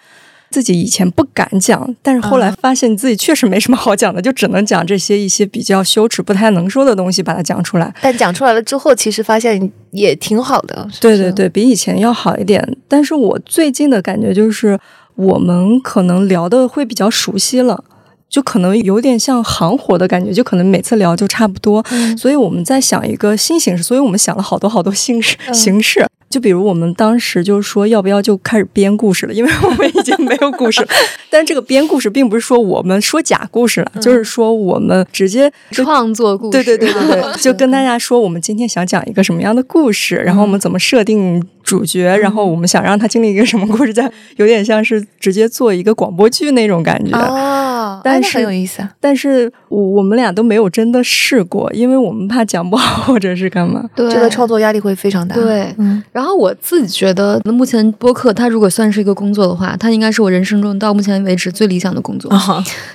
[0.51, 7.93] 自己以前不敢讲，但是后来发现自己确实没什么好讲的，就只能讲这些一些比较羞耻、不太能说的东西，把它讲出来。
[7.99, 10.87] 但讲出来了之后，其实发现也挺好的。
[11.01, 12.77] 对对对，比以前要好一点。
[12.87, 14.79] 但是我最近的感觉就是，
[15.15, 17.83] 我们可能聊的会比较熟悉了，
[18.29, 21.83] 就可能有点像行活的感觉，就可能每次聊就差不多。
[22.17, 26.05] 所以我们在想一个新形式，所以我们想了好多好多形式形式。
[26.35, 30.87] 就比如我们当时就说要不要就开始编故事了，因为我们已经没有故事了。
[31.31, 36.51] 但这个编故事并不是说我们说假故事了，就是说我们直接创作故事。
[36.51, 47.17] 对对对对对， 就跟大家说我们今天想讲一个什么样的故事，然后我们怎么设定主角，然后我们想让他经历一个什么故事，在有点像是直接做一个广播剧那种感觉。
[47.17, 48.85] 哦，但是很有意思。
[48.99, 53.81] 但是我我们俩都没有真的试过，因为我们怕讲不好或者是干嘛。
[53.95, 55.33] 对，这个创作压力会非常大。
[55.33, 56.25] 对，嗯，然后。
[56.25, 62.31] 然后我自己觉得，那目前播客它如果算是一个工作的话，它应该是我人生中到目前为止最理想的工作，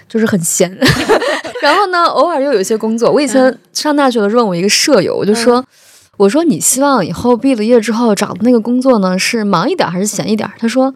[0.09, 0.69] 就是很闲。
[1.63, 3.09] 然后呢，偶尔又有一些工作。
[3.09, 5.65] 我以前上大学的时候，问我一个舍友，我就说
[6.19, 10.93] ：“我说你希望以后毕了业之后找的那个工作呢，是忙一点还是闲一点？”他说。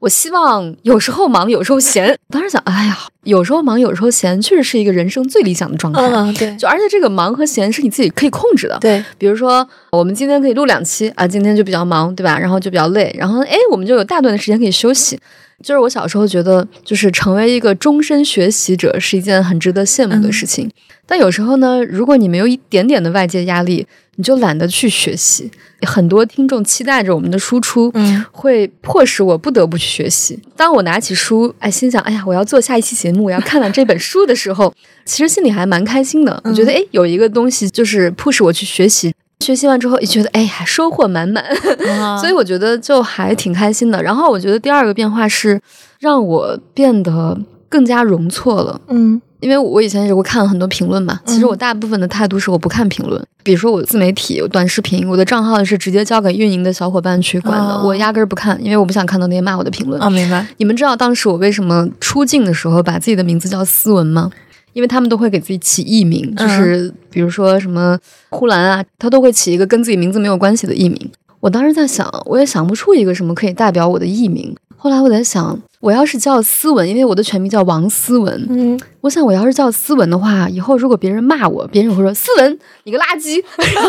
[0.00, 2.16] 我希望有时候忙，有时候闲。
[2.30, 6.00] 当时想，哎呀，有时候忙，有时候闲，确实是一个人生最理想的状态。
[6.00, 6.54] 嗯，对。
[6.56, 8.78] 就而且这个忙和闲是你自己可以控制的。
[8.80, 9.04] 对。
[9.18, 12.38] 比如说，我们今天可以录两期啊，今天就比较忙，对吧？
[12.38, 15.18] 然后就比较累，然后哎，我们就有大段的时间可以休息。
[15.64, 20.70] 就是我小时候觉得，就是成为一个终身学习者是一件很值得羡慕的事情。
[21.04, 23.84] 但有时候呢，如果你没有一点点的外界压力，
[24.18, 25.48] 你就懒得去学习。
[25.86, 30.36] 很多听众期待着我们的输出，嗯，会迫使我不得不去学习。
[30.56, 36.42] 当我拿起书，哎，心想，哎呀，我要做下一期节目，我要看完这本书的时候，其实心里还蛮开心的。
[36.44, 39.14] 我觉得，哎，有一个东西就是迫使我去学习。
[39.38, 41.44] 学习完之后，也觉得，哎呀，收获满满。
[42.18, 44.02] 所以我觉得就还挺开心的。
[44.02, 45.60] 然后我觉得第二个变化是
[46.00, 48.80] 让我变得更加容错了。
[48.88, 49.22] 嗯。
[49.40, 53.24] 因为我以前也会看很多评论嘛，其实我大部分的态度是我不看评论。
[53.42, 60.00] 比如说我自媒体短视频，我的账号是直接交给运营的小伙伴去管的，我压根儿不看，因为我不想看到那些骂我的评论。
[60.02, 60.46] 啊，明白。
[60.58, 64.30] 你们知道当时我为什么出镜的时候把自己的名字叫思文吗？
[64.74, 67.98] 因为他们都会给自己起艺名，就是比如说什么
[68.30, 71.10] 呼兰啊，他都会起一个跟自己名字没有关系的艺名。
[71.40, 74.54] 我当时在想，我也想不出一个什么可以代表我的艺名。
[74.76, 75.58] 后来我在想。
[75.80, 78.46] 我要是叫思文，因为我的全名叫王思文。
[78.50, 83.40] 嗯，我想我要是叫思文的话，以后如果别人骂我，别人会说思文你个垃圾，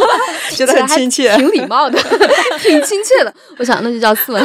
[0.55, 1.97] 觉得很亲切，挺礼貌的，
[2.61, 3.33] 挺亲切的。
[3.57, 4.43] 我想那就叫思文。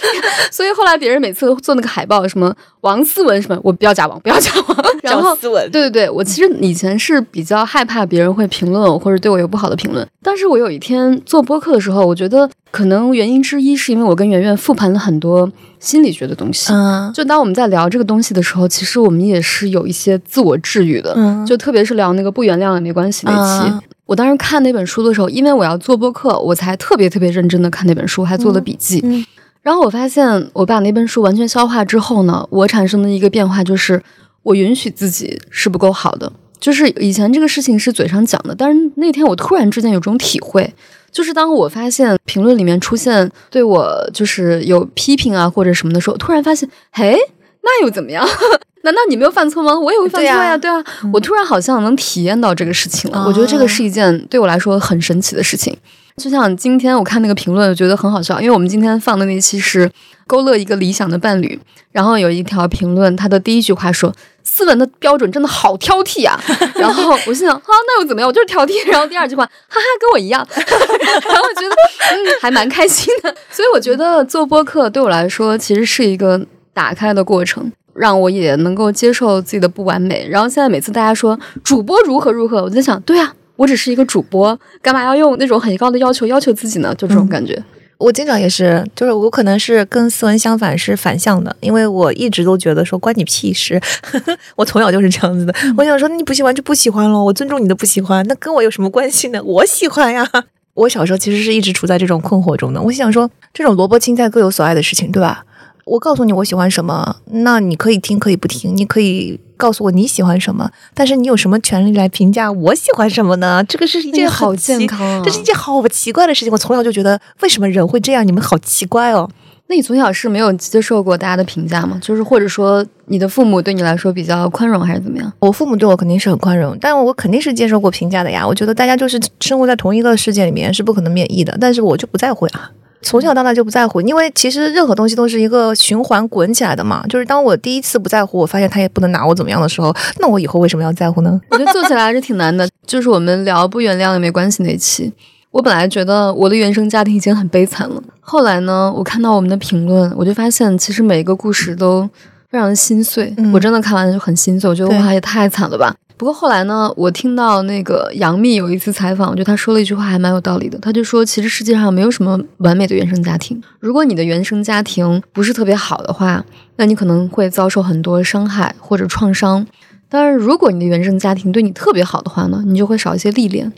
[0.50, 5.70] 所以后来别人每次做那个海报，什么王思文什么，我不要加王，不要加王，叫思文。
[5.70, 10.06] 对对对，我其实以前是比较害怕别人会评论我或者对我有不好的评论。
[10.22, 15.50] 但是我有一天做播客的时候，我觉得可能原因之一是因为我跟圆圆复盘了很多。
[15.80, 16.77] 心理学的东西，嗯，
[17.14, 23.32] 就当我们在聊这个东西的时候，其实我们也是有一些自我治愈的，嗯，就特别是聊那个不原谅也没关系那
[23.66, 29.24] 期，我当时看那本书的时候，因为我要做播客，我才特别特别认真的看那本书，还做了笔记，嗯，
[29.62, 34.02] 然后我发现我把那本书完全消化之后呢，我产生的一个变化就是，
[34.42, 40.74] 我允许自己是不够好的，就是以前这个事情是嘴上讲的，但是那天我突然之间有种体会。
[41.10, 47.16] 就是当我发现评论里面出现对我就是有批评啊或者什么的时候，突然发现，嘿，
[47.62, 48.26] 那又怎么样？
[48.82, 49.78] 难道你没有犯错吗？
[49.78, 53.24] 我也会犯错呀，对啊，我突然好像能体验到这个事情了。
[53.26, 55.76] 我觉得这个是一件对我来说很神奇的事情。
[56.16, 59.90] 就像今天我看那个评论，我觉得很好笑，因为我们今天放的那期是
[60.26, 61.58] 勾勒一个理想的伴侣，
[61.92, 64.12] 然后有一条评论，他的第一句话说。
[64.48, 66.40] 斯文的标准真的好挑剔啊！
[66.74, 68.26] 然后我心想，啊，那又怎么样？
[68.26, 68.84] 我就是挑剔。
[68.90, 70.44] 然后第二句话，哈哈，跟我一样。
[70.56, 71.76] 然后我觉得，
[72.10, 73.34] 嗯，还蛮开心的。
[73.50, 76.40] 所以我觉得做播客对我来说，其实是一个
[76.72, 80.26] 打开的过程，让我也能够接受自己的不完美。
[80.28, 86.94] 然后现在每次大家说主播如何如何，我在想，对啊，我只是一个主播，干嘛要用那种很高的要求要求自己呢？
[86.96, 87.62] 就这种感觉。
[87.98, 93.80] 我经常也是，就是我可能是跟思文相反，是反向的，因为我一直都觉得说关你屁事，
[94.56, 95.52] 我从小就是这样子的。
[95.76, 99.42] 我想说你不喜欢就不喜欢了，我尊重你的不喜欢，那跟我有什么关系呢？
[99.42, 100.26] 我喜欢呀。
[100.74, 102.80] 我小时候其实是一直处在这种困惑中的。
[102.80, 105.44] 我想说，这种萝卜青菜各有所爱的事情，对吧？
[105.88, 113.64] 我告诉你我喜欢什么，那你可以听，可以不听，你可以告诉我你喜欢什么，但是你有什么权利来评价我喜欢什么呢？
[113.68, 115.22] 这个是一件好健康啊！
[115.24, 116.52] 这是一件好奇怪的事情。
[116.52, 118.26] 我从小就觉得，为什么人会这样？
[118.26, 119.28] 你们好奇怪哦。
[119.70, 121.98] 那你从小是没有接受过大家的评价吗？
[122.00, 125.30] 就是或者说你的父母对你来说比较宽容，还是怎么样？
[125.40, 128.46] 我父母对我肯定是很宽容，但我肯定是接受过评价的呀。
[128.46, 131.56] 我觉得大家就是生活在同一个世界里面，是不可能免疫的。
[131.60, 132.70] 但是我就不在乎呀。
[133.02, 137.04] 从小到大就不在乎，因为其实任何东西都是一个循环滚起来的嘛。
[137.08, 141.40] 就是当我第一次不在乎，我发现他也不能拿我怎么样的时候，那我以后为什么要在乎呢？
[141.50, 142.68] 我觉得做起来还是挺难的。
[142.86, 145.12] 就是我们聊不原谅也没关系那期，
[145.50, 152.08] 我本来觉得我的原生家庭已经很悲惨了，后来呢，我看到我们的评论，我就发现其实每一个故事都
[152.50, 153.32] 非常的心碎。
[153.36, 155.94] 嗯我真的看完就很心碎，我觉得哇也太惨了吧。
[156.18, 160.76] 不过后来呢，我听到那个杨幂有一次采访，我觉得她说了一句话还蛮有道理的。
[160.80, 163.62] 她就说，其实世界上没有什么完美的原生家庭。
[163.78, 169.64] 如果你的原生家庭不是特别好的话，那你可能会遭受很多伤害或者创伤。
[170.08, 173.72] 当然，如果你的原生家庭对你特别好的话呢，你就会少一些历练。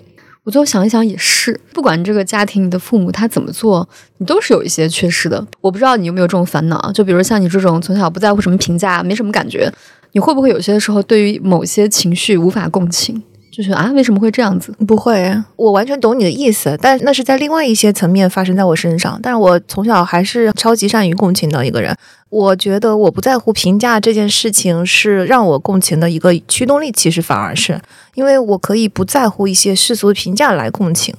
[0.45, 5.47] 我最后想一想，也是，不管这个家庭你的父母他怎么做，你都是有一些缺失的。
[5.61, 9.71] 我不知道你有没有这种烦恼，就比如像你这种从小不在乎什么评价，没什么感觉，
[10.13, 14.73] 你会不会有些时候对于某些情绪无法共情，就是啊为什么会这样子？
[14.87, 19.19] 不会，我完全懂你的意思，但那是在另外一些层面发生在我身上。
[19.23, 21.97] 但是我从小还是超级善于共情的一个人。
[22.29, 27.81] 我觉得我不在乎评价这件事情是让我共情的一个驱动力，其实反而是
[28.15, 31.13] 因为我可以不在乎一些世俗的评价来共情。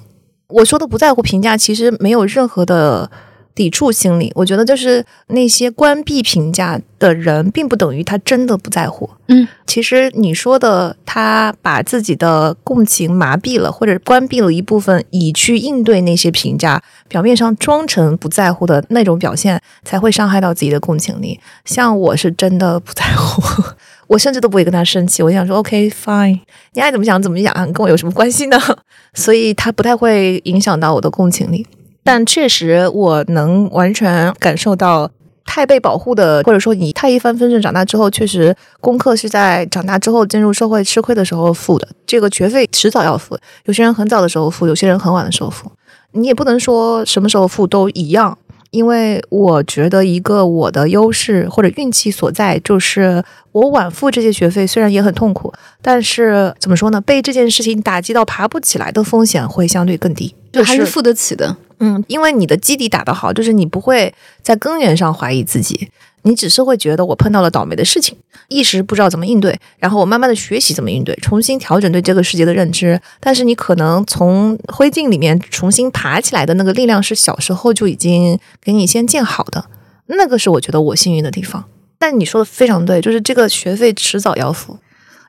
[0.47, 3.11] 我说的不在乎评价，其实没有任何的
[3.53, 4.31] 抵触心理。
[4.35, 9.09] 我觉得就是那些关闭评价的人，并不等于他真的不在乎。
[9.27, 21.39] 嗯，其实你说的，他把自己的共情麻痹了，或者关闭了一部分，以去应对那些评价，表面上装成不在乎的那种表现，才会伤害到自己的共情力。
[21.65, 23.63] 像我是真的不在乎，
[24.07, 26.39] 我甚至都不会跟他生气，我想说 OK fine，
[26.73, 28.59] 你爱怎么想怎么想，跟我有什么关系呢？
[29.13, 31.65] 所以他不太会影响到我的共情力。
[32.03, 35.09] 但确实，我能完全感受到
[35.45, 41.87] 太被保护的，或者说你太一帆风顺长大之后，确实功课是在长大之后进入社会吃亏的时候付的。
[42.07, 45.71] 这个学费迟早要付，有些人很早的时候付，有些人很晚的时候付。
[46.13, 48.37] 你也不能说什么时候付都一样，
[48.71, 56.99] 因为我觉得一个我的优势或者运气所在，就是我晚付这些学费，虽然也很痛苦，但是怎么说呢？
[56.99, 61.55] 被这件事情打击到爬不起来的风险会相对更低，就还是付得起的。
[61.79, 65.89] 嗯，因为你的基底打得好，就是你不会在根源上怀疑自己，
[66.21, 68.15] 你只是会觉得我碰到了倒霉的事情，
[68.49, 73.01] 一时不知道怎么应对，然后我慢慢的学习怎么应对，重新调整对这个世界的认知。
[73.19, 79.65] 但是你可能从灰烬里面重新爬起来的那个力量，是小时候就已经给你先建好的，
[80.05, 81.65] 那个是我觉得我幸运的地方。
[81.97, 84.77] 但你说的非常对，就是这个学费迟早要付。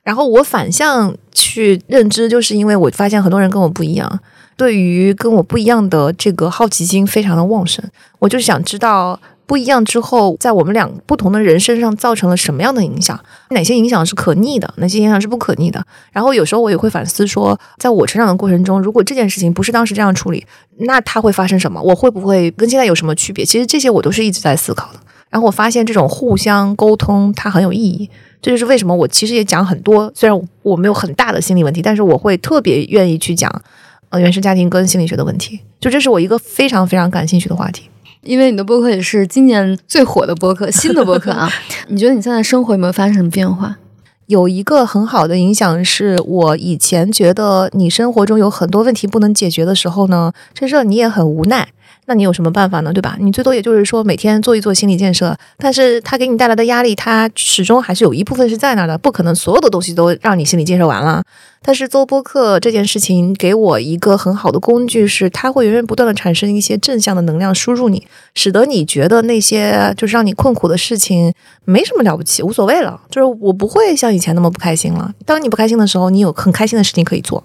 [0.03, 4.21] 然后我反向去认知，就是因为我发现很多人跟我不一样。
[4.57, 7.85] 对于跟我不一样的这个好奇心非常的旺盛，
[8.21, 13.19] 我就想知道不一样之后，在我们俩不同的人身上造成了什么样的影响，
[13.51, 15.85] 哪些影响是可逆的，哪些影响是不可逆的。
[16.13, 20.47] 然后有时候我也会反思说，在我成长的过程中，如果这件事情不是当时这样处理，
[20.79, 21.83] 那它会发生什么？
[21.83, 23.45] 我会不会跟现在有什么区别？
[23.45, 25.01] 其实这些我都是一直在思考的。
[25.29, 28.09] 然后我发现这种互相沟通它很有意义，
[28.41, 33.51] 这就是为什么我其实也讲很多，虽然我没有很大的心理问题，但是我会特别愿意去讲。
[34.13, 37.85] 呃，原生家庭跟心理学的问题，就这是我一个非常非常感兴趣的话题。
[38.21, 41.51] 因为你的播客也是今年最火的播客，新的播客啊。
[41.89, 43.79] 你觉得你现在生活有没有发生什么变化？
[44.27, 51.67] 有一个很好的影响是，我以前觉得你生活中有很多问题不能解决的时候呢，这事你也很无奈。
[52.13, 52.93] 那你有什么办法呢？
[52.93, 53.17] 对吧？
[53.19, 61.25] 你最多也就是说每天做一做心理建设，但是它给你带来的压力，它始终还是有一部分是在那儿的，不可能所有的东西都让你心理建设完了。
[61.63, 71.33] 但是做播客这件事情给我一个很好的工具，是它会源源不断的产生一些正向的能量输入你，使得你觉得那些就是让你困苦的事情
[71.65, 73.01] 没什么了不起，无所谓了。
[73.11, 75.11] 就是我不会像以前那么不开心了。
[75.25, 77.43] 当你不开心的时候，你有很开心的事情可以做。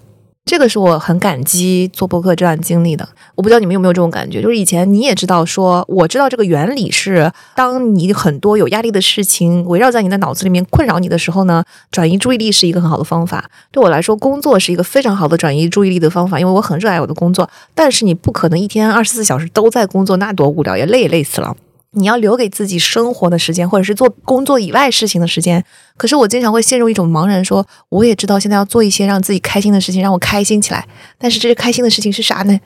[0.48, 3.06] 这个是我很感激做播客这段经历的。
[3.34, 13.50] 我不知道你们有没有这种感觉，就是以前你也知道说，我知道这个原理是，当你很多有压力的事情围绕在你的脑子里面困扰你的时候呢，转移注意力是一个很好的方法。
[13.70, 17.50] 对我来说，工作是一个非常好的转移注意力的方法，因为我很热爱我的工作。
[17.74, 21.54] 但是你不可能一天二十四小时都在工作，那多无聊，也累也累死了。
[21.92, 25.64] 你要留给自己生活的时间，或者是做工作以外事情的时间。
[25.96, 30.86] 可是我经常会陷入一种茫然，说我也知道现在要做一些让自己开心的事情，让我开心起来。
[31.18, 32.58] 但是这些开心的事情是啥呢？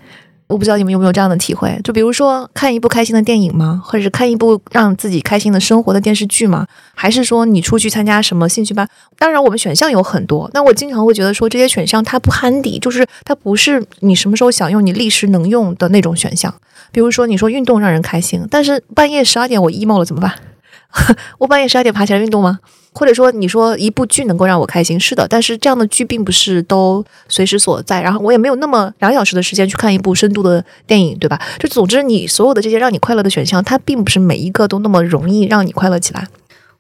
[0.49, 3.81] 我不知道你们有没有这样的体会，就比如说看一部开心的电影吗？
[3.83, 6.67] 或者是看一部让自己开心的生活的电视剧吗？
[6.95, 8.87] 还是说你出去参加什么兴趣班？
[9.19, 16.53] 当然，我们选项有很多，那我经常会觉得说这些选项它不 handy，就是它不是你什么时候想用你立时能用的那种选项。
[16.93, 20.35] 比如说你说运动让人开心，但是半夜十二点我 emo 了怎么办？
[21.39, 22.61] 我半夜十二点爬起来运动吗？
[22.95, 31.41] 或者说，你说一部剧能够让我开心，是的，但是这样的剧并不是都随时所在，然后我也没有那么两小时的时间去看一部深度的电影，对吧？
[31.59, 36.29] 就总之，你所有的这些让你快乐的选项，它并不是每一个都那么容易让你快乐起来。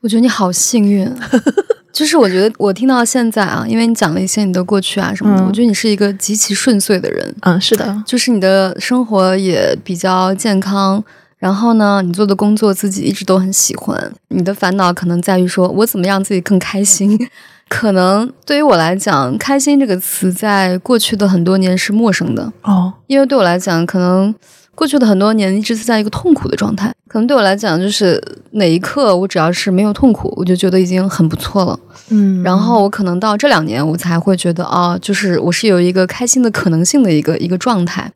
[0.03, 1.09] 我觉得你好幸运，
[1.92, 11.03] 就是我觉得我听到现在啊，因为你讲了一些你的过去啊什么的，嗯我觉得你是一个极其顺遂的人，嗯，是的，就是你的生活也比较健康。
[11.38, 14.12] 然后呢，你做的工作自己一直都很喜欢。
[14.28, 17.18] 你的烦恼可能在于说，我怎么让自己更开心？
[17.68, 24.32] 可能对于我来讲，“开心”这个词在过去的很多年是陌生的，哦，因为对我来讲，可能
[24.74, 26.92] 过去的很多年一直是在一个痛苦的状态。
[27.08, 31.78] 可能对我来讲，就是哪一刻我只要是没有痛苦，我就觉得已经很不错了。
[32.08, 38.10] 嗯然后我可能到这两年，我才会觉得啊，就是我是有一个开心的可能性的一个一个状态。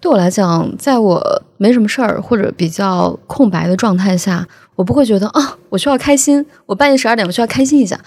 [0.00, 7.98] 对我来讲，在我没什么事儿或者比较空白的状态下，我不会觉得啊，我需要开心，我半夜十二点我需要开心一下。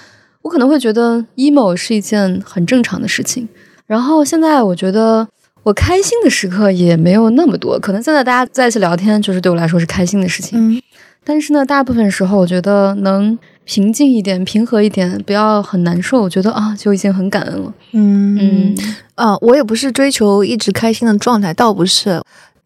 [0.42, 3.50] 我可能会觉得 emo 是一件很正常的事情。
[3.88, 5.28] 然后现在我觉得
[5.66, 10.60] 我开心的时刻也没有那么多，可能现在大家在一起聊天，就是对我来说是开心的事情。
[10.60, 10.82] 嗯
[11.28, 17.74] 但是呢，大部分时候我觉得能平静一点、平和一点，不要很难受，我觉得啊就已经很感恩了。
[17.94, 18.76] 嗯嗯
[19.16, 22.22] 啊，我也不是追求一直开心的状态，倒不是。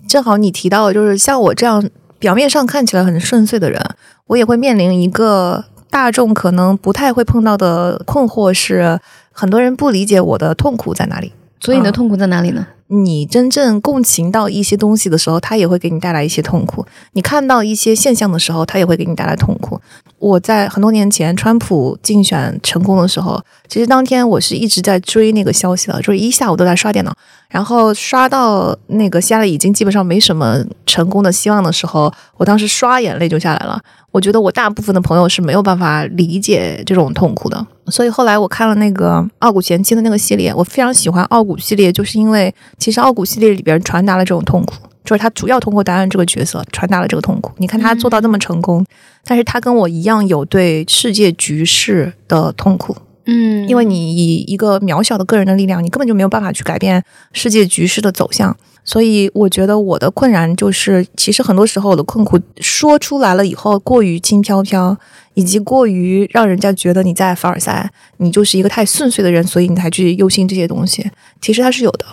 [0.10, 1.82] 正好你提到的，就是像我这样
[2.20, 3.82] 表面上看起来很顺遂的人，
[4.28, 9.00] 我也会面临一个大众可能不太会碰到的困惑是，
[9.32, 11.32] 很多人不理解我的痛苦在哪里。
[11.60, 12.66] 啊所以你的痛苦在哪里呢？
[12.88, 16.84] 你真正共情到一些东西的时候，它也会给你带来一些痛苦；
[17.14, 19.80] 你看到一些现象的时候，它也会给你带来痛苦。
[20.20, 27.16] 我在很多年前川普竞选成功的时候，其实当天我是一直在追那个消息的，就是一下午都在刷电脑，
[27.50, 33.80] 然后刷到那个希拉里已经基本上没什么成功的希望的时候，我当时刷眼泪就下来了。
[34.12, 44.74] 我觉得我大部分的朋友是没有办法理解这种痛苦的，所以后来我看了那个《傲骨贤妻》的那个系列，我非常喜欢傲骨系列，就是因为其实傲骨系列里边传达了这种痛苦，
[45.04, 47.52] 就是他主要通过达恩这个角色传达了这个痛苦。
[47.58, 48.86] 你看他做到那么成功，
[49.26, 52.96] 但是他跟我一样有对世界局势的痛苦，
[53.26, 58.56] 嗯因为你以一个渺小的个人的力量，你根本就没有办法去改变世界局势的走向。
[58.86, 64.98] 所以我觉得我的困难就是，其实很多时候我的困苦说出来了以后过于轻飘飘，
[65.36, 71.08] 以及过于让人家觉得你在凡尔赛，你就是一个太顺遂的人，所以你才去忧心这些东西。
[71.40, 72.06] 其实它是有的。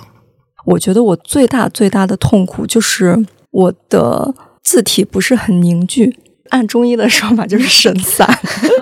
[0.67, 6.19] 我觉得我最大最大的痛苦就是我的字体不是很凝聚。
[6.51, 8.29] 按中医的说法 就是神散。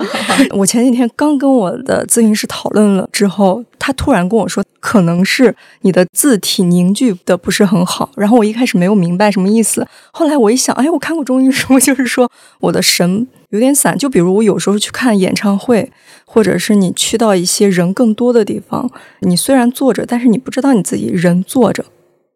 [0.51, 8.11] 我前几天刚跟我的咨询师讨论了之后，他突然跟我说，可能是你的字体凝聚的不是很好。
[8.17, 13.97] 然后我一开始没有明白什么意思，后来我一想，哎，我看过中医书，就是说我的神有点散。
[13.97, 15.91] 就比如我有时候去看演唱会，
[16.25, 18.91] 或者是你去到一些人更多的地方，
[19.21, 21.85] 你虽然坐着，但是你不知道你自己人坐着。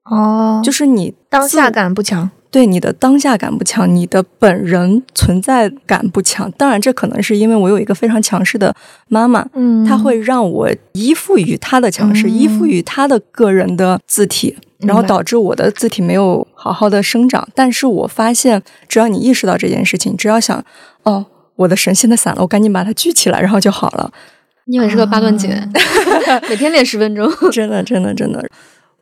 [0.05, 2.31] 哦就是你当下感不强。
[2.51, 6.51] 对你的当下感不强，你的本人存在感不强。
[6.53, 8.74] 当然，这可能是因为我有一个非常强势的
[9.09, 17.46] 妈妈，嗯她会让我依附于她的强势，嗯依附于她的个人的字体，然后导致我的字体没有好好的生长。
[17.55, 20.64] 但是我发现，只要你意识到这件事情，只要想，
[21.03, 21.26] 哦，
[21.57, 24.11] 我的神现在散了，我赶紧把它聚起来，然后就好了。
[24.64, 25.51] 你很适合八段锦，
[26.49, 27.30] 每天练十分钟。
[27.51, 28.42] 真的，真的，真的。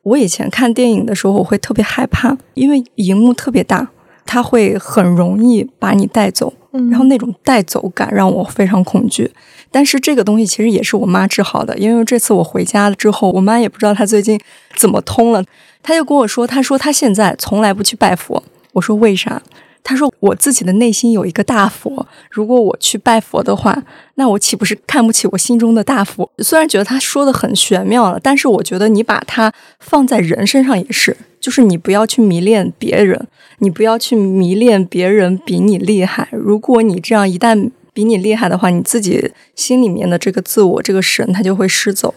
[0.06, 3.88] 我以前看电影的时候，我会特别害怕，因为荧幕特别大，
[4.24, 9.32] 它会很容易把你带走，嗯然后那种带走感让我非常恐惧。
[9.72, 14.38] 但是这个东西其实也是我妈治好的，因为这次我回家了之后，我妈也不知道她最近
[14.76, 15.44] 怎么通了，
[15.82, 18.40] 她就跟我说，她说她现在从来不去拜佛。
[18.74, 19.42] 我说为啥？
[19.86, 23.84] 她说我自己的内心有一个大佛，如果我去拜佛的话，
[24.16, 26.28] 那我岂不是看不起我心中的大佛？
[26.38, 33.28] 虽然觉得他说的很玄妙了，但是我觉得你把它放在人身上也是，就是你不要去迷恋别人，
[33.60, 36.28] 你不要去迷恋别人比你厉害。
[36.32, 42.12] 如果你这样一旦比你厉害的话，你自己心里面的这个自我、这个神，它就会失走。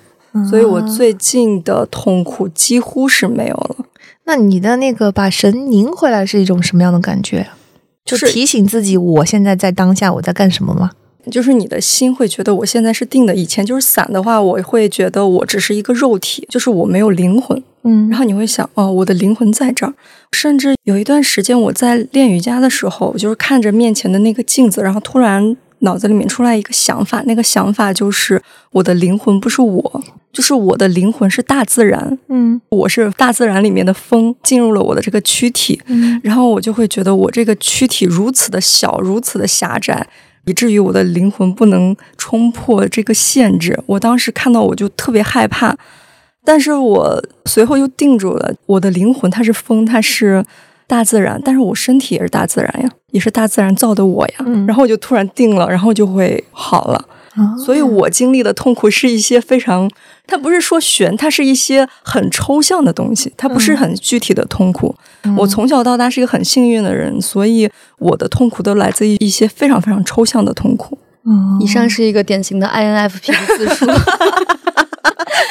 [0.50, 3.76] 所以我最近的痛苦几乎是没有了。
[4.26, 7.48] 那你的那个把神拧回来是一种什么样的感觉？
[8.10, 10.92] 就是提醒自己，我现在在当下，我在干什么吗？
[11.30, 19.94] 就是你的心会觉得我现在是定的，以前就是散的话，我会觉得我只是一个肉体，就是我没有灵魂，嗯然后你会想，哦，我的灵魂在这儿。
[20.32, 28.42] 甚至有一段时间，我在练瑜伽的时候，就是看着面前的那个镜子，然后突然脑子里面出来一个想法，那个想法就是
[28.72, 40.08] 我的灵魂不是我，就是我的灵魂是大自然，嗯我是大自然里面的风，进入了我的这个躯体，嗯然后我就会觉得我这个躯体如此的小，如此的狭窄，
[40.46, 43.78] 以至于我的灵魂不能冲破这个限制。
[43.88, 45.76] 我当时看到我就特别害怕，
[46.46, 50.46] 但是我随后又定住了，我的灵魂它是风，它是
[50.86, 54.36] 大自然，但是我身体也是大自然呀，也是大自然造的我呀。
[54.46, 57.04] 嗯然后我就突然定了，然后就会好了。
[57.40, 59.90] 啊所以我经历的痛苦是一些非常，
[60.28, 64.96] 它不是说悬，它是一些很抽象的东西，它不是很具体的痛苦。
[65.38, 70.98] 我从小到大是一个很幸运的人，所以我的痛苦都来自于一些非常非常抽象的痛苦。
[71.26, 73.86] 嗯以上是一个典型的 INFP 的自述，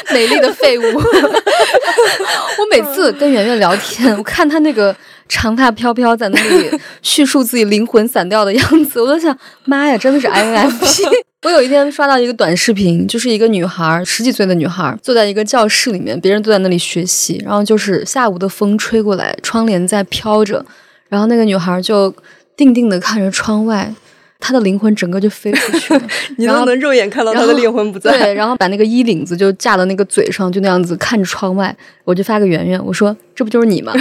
[0.14, 0.82] 美丽的废物。
[0.98, 4.94] 我每次跟圆圆聊天，我看她那个
[5.28, 6.70] 长发飘飘在那里
[7.02, 11.04] 叙述自己灵魂散掉的样子， 我都想，妈呀，真的是 INFP。
[11.42, 20.66] 我有一天刷到一个短视频，就是一个女孩，十几岁的女孩，坐在一个教室里面，别人都在那里学习，然后就是下午的风吹过来，窗帘在飘着，
[21.08, 22.12] 然后那个女孩就
[22.56, 23.94] 定定的看着窗外，
[24.38, 26.02] 她的灵魂整个就飞出去了。
[26.38, 28.10] 你都能肉眼看到他的灵魂不在。
[28.18, 31.74] 对，然后把那个衣领子就架到那个嘴上，就那样子看着窗外。
[32.04, 33.92] 我就发个圆圆，我说这不就是你吗？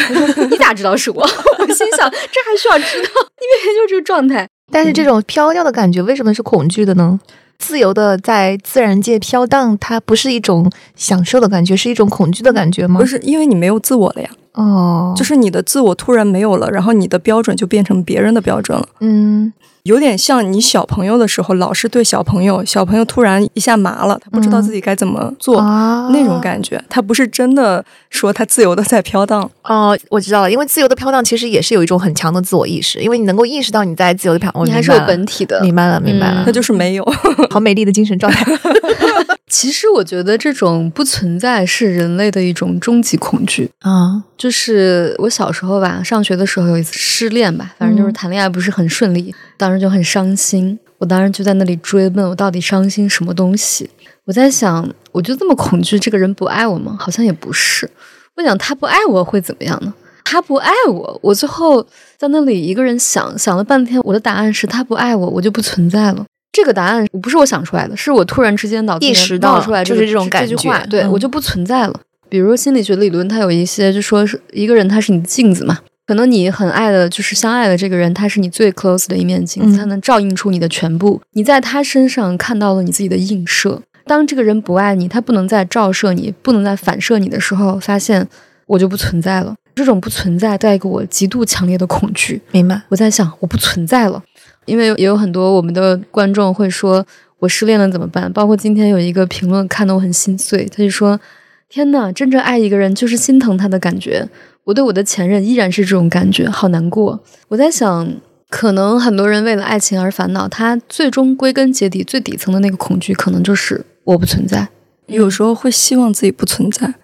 [0.49, 1.21] 你咋知道是我？
[1.59, 3.09] 我心想这还需要知道？
[3.39, 4.47] 因为就是这个状态。
[4.71, 7.19] 但是这种飘掉的感觉为什么是恐惧的呢？
[7.57, 12.99] 自由的在自然界飘荡，它不是一种享受的感觉，是一种恐惧的感觉吗？
[12.99, 18.87] 不是因为你没有自我了呀，哦，就是你的自我突然没有了，然后你的标准就变成别人的标准了。
[18.99, 19.53] 嗯
[19.83, 26.83] 有点像你小朋友的时候，老是对小朋友，小朋友突然一下麻了，他不知道自己该怎么做，啊那种感觉。
[26.89, 35.61] 他不是真的说他自由的在飘荡，哦，我知道了，因为自由的飘荡其实也是有一种很强的自我意识，因为你能够意识到你在自由的飘，我你还是有本体的。
[35.61, 37.13] 明白了，明白了，他就是没有。
[37.49, 38.43] 好美丽的精神状态。
[39.49, 43.71] 其实我觉得这种不存在是人类的一种终极恐惧。
[43.79, 50.77] 啊，就是我小时候吧，上学的时候有一次失恋吧，反正就是嗯谈恋爱不是很顺利，当时就很伤心。
[50.97, 53.89] 我当时就在那里追问我到底伤心什么东西。
[54.25, 56.97] 我在想，我就这么恐惧这个人不爱我吗？
[56.99, 57.89] 好像也不是。
[58.35, 59.93] 我想他不爱我会怎么样呢？
[60.25, 61.81] 他不爱我，我最后
[62.17, 66.25] 在那里一个人想想了半天，我的答案是他不爱我，我就不存在了。
[66.57, 71.93] 这个答案不是我想出来的，是我突然之间脑子里面意识到冒出来这个，就是这种感这句话，觉嗯对我就不存在了。
[72.27, 75.77] 比如心理学理论，它有一些就说是一个人他是你的镜子嘛，
[76.07, 81.21] 可能你很爱的就是相爱的这个人，他是你最 close 的一面镜子，嗯他能照映出你的全部。
[81.33, 83.79] 你在他身上看到了你自己的映射。
[84.07, 88.27] 当这个人不爱你，他不能再照射你，不能再反射你的时候，发现
[88.65, 89.53] 我就不存在了。
[89.75, 92.41] 这种不存在带给我极度强烈的恐惧。
[92.51, 92.81] 明白。
[92.89, 94.23] 我在想，我不存在了，
[94.67, 97.03] 因为也有很多我们的观众会说，
[97.39, 98.31] 我失恋了怎么办？
[98.31, 101.19] 包括今天有一个评论看得我很心碎，他就说
[101.67, 104.27] ：“天呐，真正爱一个人就是心疼他的感觉。
[104.65, 108.07] 我对我的前任依然是这种感觉，好难过。”我在想，
[108.49, 114.67] 可能很多人为了爱情而烦恼，他最终归根结底最底层的那个恐惧，可能就是我不存在。
[115.07, 116.95] 有时候会希望自己不存在。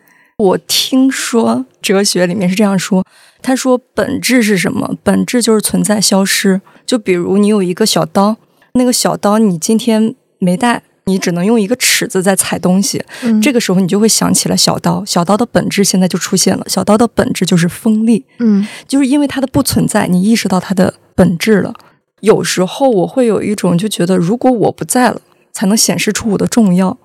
[0.43, 3.05] 我听说哲学里面是这样说，
[3.41, 4.97] 他说本质是什么？
[5.01, 6.61] 本质就是存在消失。
[6.85, 8.35] 就比如你有一个小刀，
[8.73, 15.03] 那个小刀你今天没带，你只能用一个尺子在踩东西，嗯这个时候你就会想起了小刀。
[15.05, 18.25] 小刀的本质现在就出现了，小刀的本质就是锋利。
[18.39, 21.73] 嗯就是因为它的不存在，你意识到它的本质了。
[22.19, 25.21] 有时候我会有一种就觉得，如果我不在了，
[25.53, 26.97] 才能显示出我的重要，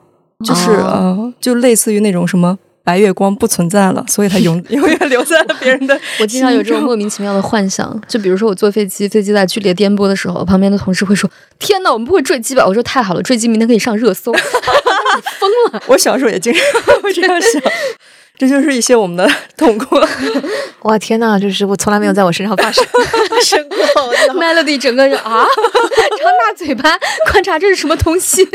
[0.45, 2.59] 就是、哦呃，就类似于那种什么
[2.89, 6.01] 白月光不存在了，所以它永 永远留在了别人的。
[6.19, 11.31] 我经常有这种莫名其妙的幻想，就比如说我坐飞机，飞机在剧烈颠簸的时候，旁边的同事会说
[11.61, 14.33] ：“天哪，我们不会坠机吧？”我说：“太好了，坠机明天可以上热搜。”
[15.17, 15.83] 你疯了！
[15.89, 16.63] 我小时候也经常
[17.03, 17.61] 会这样想，
[18.39, 19.97] 这就是一些我们的 痛苦。
[20.83, 22.85] 哇天呐，就是我从来没有在我身上发生
[23.29, 23.77] 发生过。
[24.35, 26.97] Melody 整个人啊，张大嘴巴
[27.33, 28.47] 观察这是什么东西？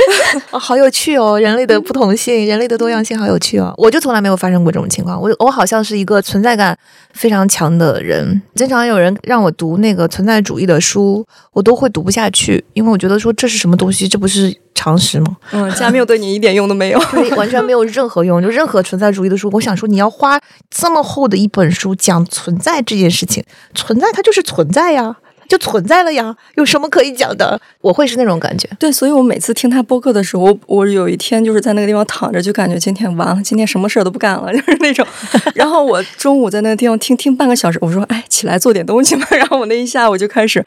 [0.50, 3.74] 好好有趣哦，人类的不同性，人类的多样性，好有趣哦。
[3.78, 5.22] 我就从来没有发生过这种情况。
[5.22, 6.78] 我我好像是一个存在感
[7.12, 15.38] 非常强的人，经常有人让我读那个存在主义的书，我都会读不下去，因为我觉得说这是什么东西，这不是常识吗？
[15.52, 17.00] 嗯， 加缪对你一点用都没有。
[17.36, 23.44] 完全没有任何用，就任何存在主义的书，我想说你要花这么厚的一本书讲存在这件事情，
[23.74, 25.16] 存在它就是存在呀，
[25.48, 27.60] 就存在了呀，有什么可以讲的？
[27.82, 28.68] 我会是那种感觉。
[28.80, 35.06] 对，所以我每次听他播客的时候，我有一天就是在那个地方躺着，就感觉今天完了，今天什么事儿都不干了， 就是那种。
[35.56, 39.28] 然后我中午在那个地方听听半个小时，我说哎，起来做点东西吧。
[39.32, 40.66] 然后我那一下午就开始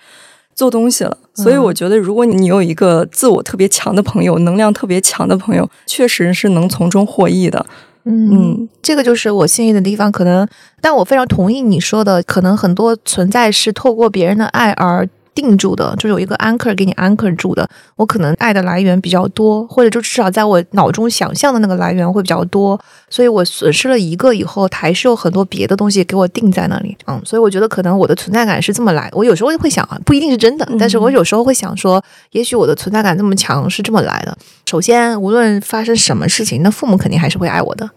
[0.56, 1.16] 做东西了。
[1.34, 7.64] 所以我觉得，如果你有一个自我特别强的朋友，能量特别强的朋友，确实是能从中获益的。
[8.04, 10.48] 嗯，这个就是我幸运的地方，可能，
[10.80, 15.06] 但我非常同意你说的，可能很多存在是透过别人的爱而
[15.36, 17.68] 定住的，就有一个 anchor 给你 anchor 住的。
[17.94, 22.80] 我可能爱的来源比较多，或者就至少在我脑中想象的那个来源会比较多，
[23.10, 26.96] 所以我损失了一个以后，还是有很多别的东西给我定在那里。
[27.06, 29.08] 嗯，所以我觉得可能我的存在感是这么来。
[29.12, 34.36] 我有时候会想啊，不一定是真的，但是我有时候会想说，也许我的存在感这么强是这么来的。
[34.64, 37.88] 首先，无论发生什么事情，那父母肯定还是会爱我的。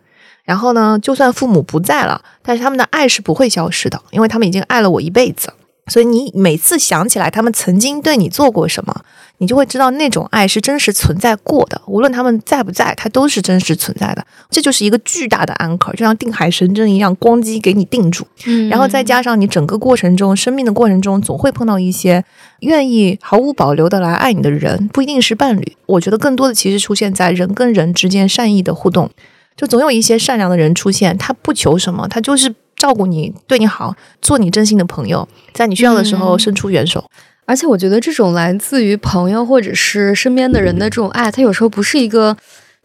[0.44, 5.50] 然后呢，就算父母不在了，但是他们的爱是不会消失的，因为他们已经爱了我一辈子。
[5.90, 9.04] 所以你每次想起来他们曾经对你做过什么，
[9.40, 11.82] 你就会知道那种爱是真实存在过的。
[11.88, 14.26] 无论他们在不在，它都是真实存在的。
[14.50, 18.26] 这就是一个巨大的 anchor，就像定海神针一样，咣叽给你定住。
[18.46, 22.24] 嗯，然后再加上你整个过程中，生命的过程中，总会碰到一些
[22.60, 25.76] 愿意毫无保留的来爱你的人，不一定是伴侣。
[25.86, 29.10] 我觉得更多的其实出现在人跟人之间善意的互动。
[29.56, 37.04] 就总有一些善良的人出现，他不求什么，他就是照顾你，对你好，做你真心的朋友，在你需要的时候伸出援手。
[37.46, 42.36] 而且我觉得这种来自于朋友或者是身边的人的这种爱，它有时候不是一个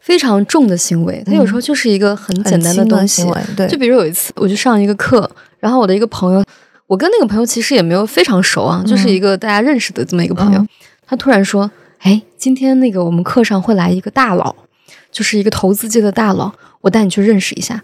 [0.01, 3.25] 非常重的行为，它有时候就是一个很简单的东西。
[3.57, 5.31] 对，就比如有一次我去上一个课，
[5.61, 6.45] 然后我的一个朋友，
[6.89, 10.67] 我跟那个朋友其实也没有非常熟啊，就是一个大家认识的这么一个朋友，
[11.07, 11.71] 他突然说
[12.01, 14.57] ：“哎，今天那个我们课上会来一个大佬。”
[15.13, 17.81] 就是一个投资界的大佬，我带你去认识一下。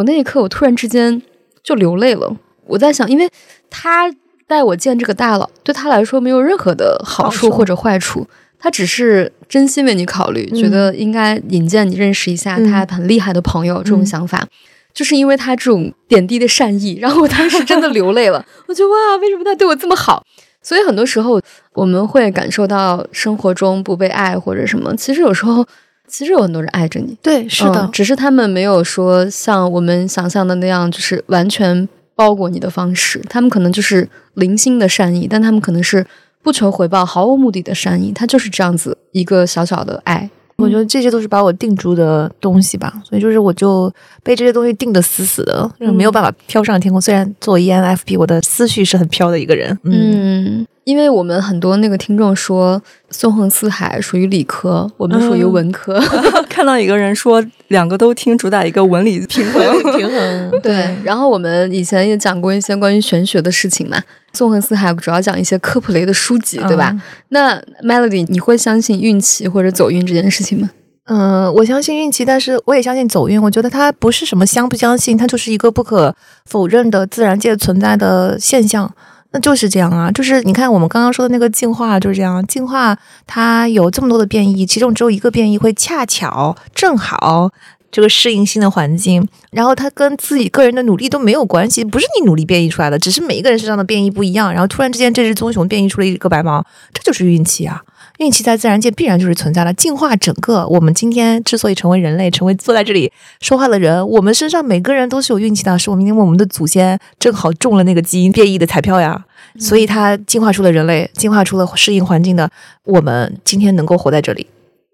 [0.00, 1.20] 我那一刻，我突然之间
[1.62, 2.34] 就流泪了。
[2.66, 3.28] 我在想，因为
[3.68, 4.10] 他
[4.46, 8.26] 带我见这个大佬，对他来说没有任何的好处或者坏处，
[8.58, 13.82] 他只是真心为你考虑，觉得应该引荐你认识一下他很厉害的朋友。
[13.82, 14.46] 这种想法，
[14.94, 18.42] 就是因为他这种点滴的善意，然后我当时真的流泪了。
[18.66, 20.24] 我觉得哇，为什么他对我这么好？
[20.62, 21.38] 所以很多时候
[21.74, 25.66] 我们会感受到生活中不被爱或者什么，其实有时候。
[26.10, 33.22] 其实有很多人爱着你，对，是的，只是他们没有说像我们想象的那样，就是完全包裹你的方式。
[33.30, 36.04] 他们可能就是零星的善意，但他们可能是
[36.42, 38.12] 不求回报、毫无目的的善意。
[38.12, 40.28] 他就是这样子一个小小的爱。
[40.56, 43.90] 我觉得这些都是把我定住的东西吧，所以就是我就
[44.22, 47.00] 被这些东西定的死死的，没有办法飘上天空。
[47.00, 50.66] 虽然做 ENFP，我的思绪是很飘的一个人，嗯。
[50.90, 56.02] 因为我们很多那个听众说纵横四海属于理科，我们属于文科。
[56.50, 59.62] 看到一个人说两个都听，主打一个文理平衡
[59.96, 60.60] 平衡。
[60.60, 63.96] 对，然后我们以前也讲过一些关于玄学的事情嘛。
[64.32, 66.92] 纵横四海主要讲一些科普类的书籍，对吧？
[67.28, 70.70] 那 Melody，你会相信运气或者走运这件事情吗？
[71.06, 73.40] 嗯，我相信运气，但是我也相信走运。
[73.42, 76.14] 我觉得它不是什么相不相信，它就是一个不可
[76.46, 78.92] 否认的自然界存在的现象。
[79.32, 87.52] 那就是这样啊，就是你看我们刚刚说的那个进化就是这样，进化它有这么多的变异，其中只有一个变异会恰巧正好
[87.92, 97.82] 这个适应新的环境，然后它跟自己个人的努力都没有关系，不是你努力变异出来的，只是每一个人身上的变异不一样，然后突然之间这只棕熊变异出了一个白毛，这就是运气啊。
[98.20, 99.72] 运气在自然界必然就是存在了。
[99.72, 103.10] 进化整个，我们今天之所以成为人类，成为坐在这里
[103.40, 109.24] 说话的人，我们身上每个人都是有运气的，是我们因为我们的祖先正好中了那个基因变异的彩票呀，
[109.58, 112.50] 所以它进化出了人类，进化出了适应环境的
[112.84, 114.46] 我们，今天能够活在这里。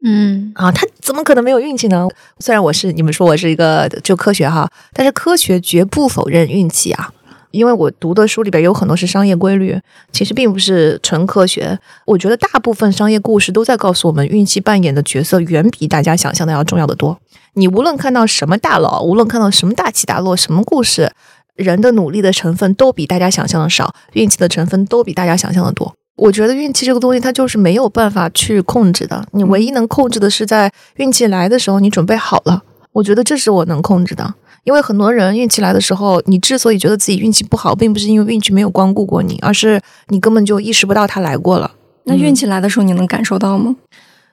[0.05, 2.07] 嗯啊，他怎么可能没有运气呢？
[2.39, 7.11] 虽然我是你们说我是一个就科学哈，但是科学绝不否认运气啊。
[7.51, 9.81] 因为我读的书里边有很多是商业规律，
[10.13, 11.79] 其实并不是纯科学。
[12.05, 17.19] 我觉得大部分商业故事都在告诉我们，运气扮演的角色远比大家想象的要重要的多。
[17.55, 21.11] 你无论看到什么大佬，无论看到什么大起大落，什么故事，
[21.55, 25.95] 人的努力的成分都比大家想象的少，运气的成分都比大家想象的多。
[26.17, 29.27] 我觉得运气这个东西，它就是没有办法去控制的。
[29.33, 32.63] 你唯一能控制的是在运气来的时候，你准备好了。
[32.93, 34.35] 我觉得这是我能控制的。
[34.67, 41.71] 因为很多人运气来的时候，你之所以觉得自己运气不好，并不是因为运气没有光顾过你，而是你根本就意识不到它来过了。
[42.03, 43.77] 那运气来的时候，你能感受到吗？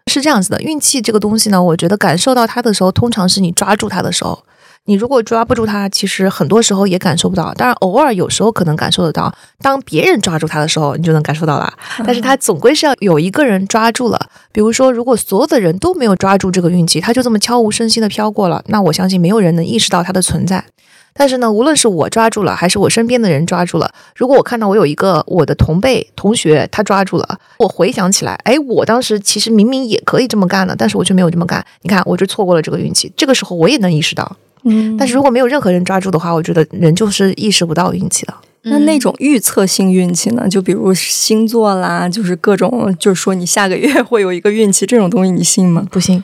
[0.08, 4.44] 是这样子的，运气这个东西呢，我觉得感受到它的时候，通常是你抓住它的时候。
[4.86, 7.54] 你如果抓不住它，其实很多时候也感受不到。
[7.54, 9.34] 当然，偶尔有时候可能感受得到。
[9.62, 11.74] 当别人抓住它的时候，你就能感受到了。
[12.06, 14.20] 但是它总归是要有一个人抓住了。
[14.52, 20.66] 比如说，如果所有的人都没有抓住这个运气，它就这么悄无声息的飘过了，那我相信没有人能意识到它的存在。
[21.14, 31.66] 但是呢，无论是我抓住了，还是我身边的人抓住了，如果我看到我有一个我的同辈同学他抓住了，我回想起来，哎，我当时其实明明也可以这么干的，但是我却没有这么干。
[31.84, 33.14] 你看，我就错过了这个运气。
[33.16, 34.36] 这个时候我也能意识到，
[34.66, 38.34] 嗯但是如果没有任何人抓住的话，我觉得人就是意识不到运气的。
[38.66, 40.48] 那那种预测性运气呢？
[40.48, 45.86] 就比如星座啦，就是各种，就是说你下个月会有一个运气，这种东西你信吗？
[45.92, 46.24] 不信，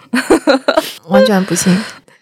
[1.09, 1.77] 完全不信。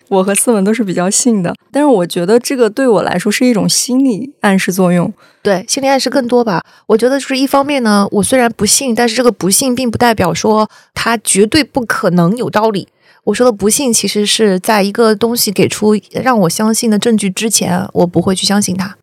[0.09, 5.13] 我和思文都是比较信的，但是我觉得这个对我来说是一种心理暗示作用。
[5.43, 6.63] 对，心理暗示更多吧。
[6.88, 12.88] 我觉得就是一方面呢，我虽然不信，但是这个不信并不代表说它绝对不可能有道理。
[13.28, 18.95] 我说的不信，其实是在一个东西给出让我相信的证据之前，我不会去相信它。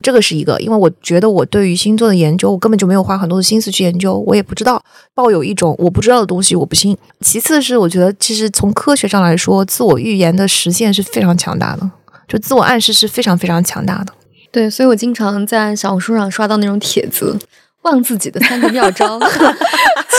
[0.00, 4.80] 这个是一个，因为我觉得我对于星座的研究，我根本就没有花很多的心思去研究，我也不知道，
[5.14, 6.96] 抱有一种我不知道的东西，我不信。
[7.22, 11.90] 其次是我觉得，其实从科学上来说，自我预言的实现是非常强大的，
[12.28, 14.14] 就自我暗示是非常非常强大的。
[14.52, 17.36] 对，所以我经常在小红书上刷到那种帖子，
[17.82, 19.20] 忘自己的三个妙招。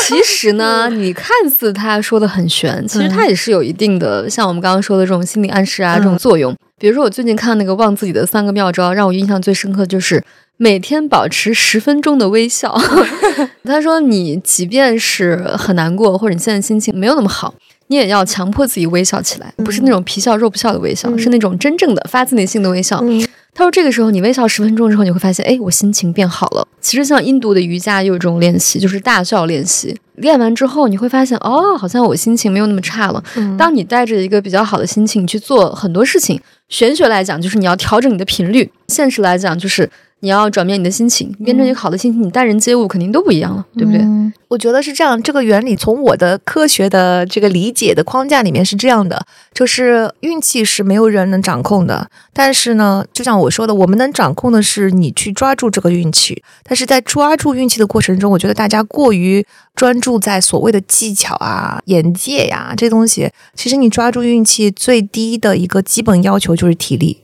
[0.06, 6.54] 其实呢，你看似他说的很玄，其实他也是有一定的，像我们刚刚说的这种心理暗示啊，这种作用。
[6.78, 10.22] 比如说，我最近看那个忘自己的三个妙招，让我印象最深刻的就是
[10.58, 12.78] 每天保持十分钟的微笑。
[13.64, 17.54] 他说，你即便是很难过，或者你现在心情没有那么好。
[17.94, 23.00] 你也要强迫自己微笑起来，不是那种皮笑肉不笑的微笑，嗯是那种真正的发自内心的微笑。
[23.04, 23.24] 嗯
[23.56, 26.68] 他说，这个时候你微笑十分钟之后，你会发现，哎，我心情变好了。
[26.82, 29.96] 其实像印度的瑜伽也有这种练习，就是大笑练习。
[30.16, 33.24] 练完之后，你会发现，哦，好像我心情没有那么差了。
[33.36, 39.88] 嗯当你带着一个比较好的心情去做很多事情，玄学来讲就是你要调整你的频率，现实来讲就是
[40.24, 44.00] 你要转变你的心情，变成一个好的心情，你待人接物肯定都不一样了，对不对？
[44.02, 59.44] 嗯我觉得是这样，这个原理从我的科学的这个理解的框架里面是这样的，就是运气是没有人能掌控的，但是呢，就像我说的，我们能掌控的是你去抓住这个运气，但是在抓住运气的过程中，我觉得大家过于
[59.76, 67.23] 专注在所谓的技巧啊、眼界呀、这东西，其实你抓住运气最低的一个基本要求就是体力。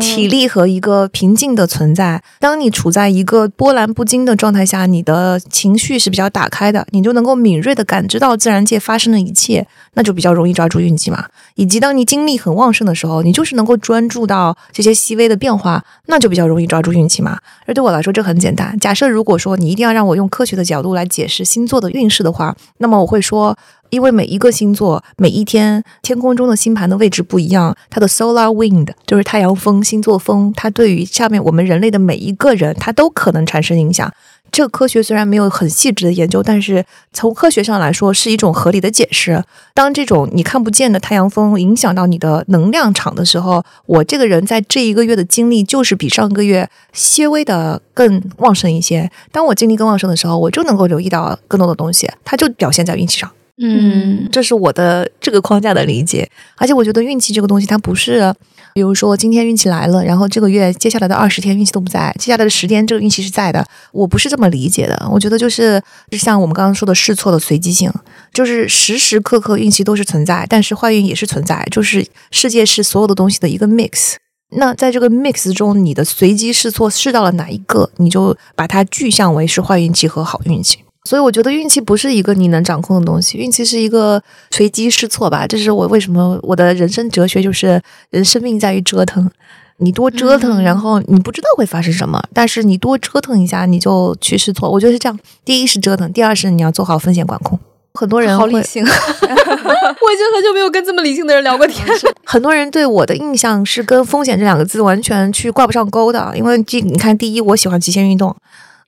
[0.00, 2.22] 体力和一个平静的存在。
[2.38, 11.24] 当你处在一个波澜不惊的状态下，你的情绪是比较打开的，你就能够敏锐的感知到自然界发生的一切，那就比较容易抓住运气嘛。
[11.56, 17.38] 以及当你精力很旺盛的时候，你就是能够专注到这些细微的变化，那就比较容易抓住运气嘛。
[17.66, 18.78] 而对我来说，这很简单。
[18.78, 23.56] 假设如果说你一定要让我用科学的角度来解释星座的运势的话，那么我会说。
[23.90, 34.12] 因为每一个星座每一天天空中的星盘的位置不一样，它的 solar wind 就是太阳风、星座风，它对于下面我们人类的每一个人，它都可能产生影响。
[34.50, 36.82] 这个科学虽然没有很细致的研究，但是
[37.12, 39.44] 从科学上来说是一种合理的解释。
[39.74, 49.10] 当这种你看不见的太阳风影响到你的能量场的时候，我这个人在这一个月的精力就是比上个月些微的更旺盛一些。
[49.30, 53.30] 当我精力更旺盛的时候，我就能够留意到更多的东西，它就表现在运气上。
[53.60, 56.30] 嗯，这是我的这个框架的理解。
[56.56, 58.32] 而且我觉得运气这个东西，它不是，
[58.72, 63.66] 比如说今天运气来了，然后这个月接下来的二十天运气都不在，接下来的十天这个运气是在的。
[63.90, 65.08] 我不是这么理解的。
[65.10, 67.92] 我觉得就是就像我们刚刚说的试错的随机性，
[68.32, 74.14] 就是时时刻刻运气都是存在，但是坏运也是存在，就是世界是所有的东西的一个 mix。
[74.56, 80.78] 那在这个 mix 中，你的随机试错试到了哪一个，你就把它具象为是坏运气和好运气。
[81.08, 85.46] 所以我觉得运气不是一个你能掌控的东西，运气是一个随机试错吧。
[85.46, 87.80] 这是我为什么我的人生哲学就是
[88.10, 89.30] 人生命在于折腾。
[89.78, 94.68] 你多折腾，嗯然后你不知道会发生什么，但是你多折腾一下，你就去试错。
[94.68, 97.58] 我觉得是这样：第一是折腾，第二是你要做好风险管控。
[97.94, 101.86] 很多人好理性， 我已经很久没有跟这么理性的人聊过天。
[102.26, 108.36] 很多人对我的印象是跟风险这两个字完全去挂不上钩的，因为这你看，第一，我喜欢极限运动。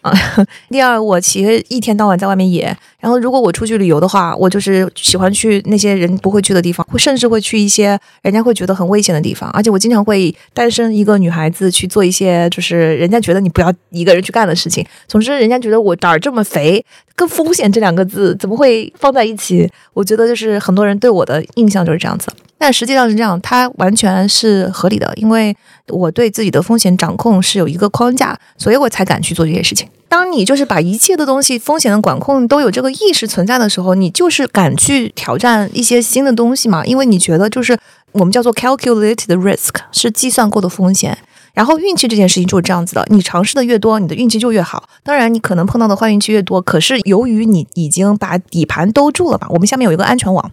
[0.02, 0.12] 啊，
[0.70, 2.76] 第二，我其实一天到晚在外面野。
[3.00, 9.50] 然后，如果我出去旅游的话，我就是喜欢去那些人不会去的地方，会甚至会去一些人家会觉得很危险的地方。
[9.52, 14.86] 而且，我经常会单身一个女孩子去做一些就是人家觉得你不要一个人去干的事情。
[15.08, 16.84] 总之，人家觉得我胆儿这么肥，
[17.16, 19.70] 跟风险这两个字怎么会放在一起？
[19.94, 22.28] 我觉得就是很多人对我的印象就是这样子。
[22.58, 25.56] 但实际上是这样，它完全是合理的，因为
[25.88, 29.88] 我对自己的风险掌控是有一个框架，所以我才敢去做这些事情。
[30.10, 37.78] 当你就是把一切的东西风险的管控都有这个意识存在的时候，你就是敢去挑战一些新的东西嘛，因为你觉得就是
[38.10, 41.16] 我们叫做 calculated risk，是计算过的风险。
[41.54, 44.88] 然后运气这件事情就是这样子的，你尝试的越多，你的运气就越好。
[45.04, 50.50] 当然，你可能碰到的坏运气越多，可是由于你已经把底盘兜住了吧，我们下面有一个安全网。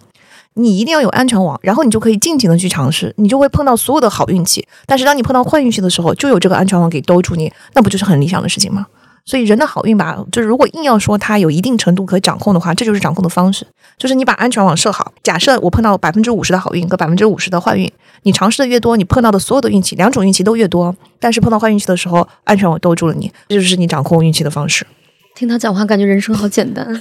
[0.54, 4.68] 你一定要有安全网，然后你就可以尽情的去尝试，你就会碰到所有的好运气。
[4.86, 8.86] 但是当你碰到坏运气的时候，就有这个安全网给兜住你，那不就是很理想的事情吗？
[9.28, 13.68] 所以人的好运吧，就是如果硬要说它有一定程度可掌控的话，这就是掌控的方式。
[13.98, 17.92] 就是你把安全网设好，假设我碰到百分之五十的好运和百分之五十的坏运，
[18.24, 20.96] 你尝试的越多，你碰到的所有的运气，两种运气都越多。
[21.20, 24.88] 但是碰到坏运气的时候，安全网兜住了你，这就是你掌控运气的方式。
[25.36, 26.88] 听他讲话，感觉人生好简单。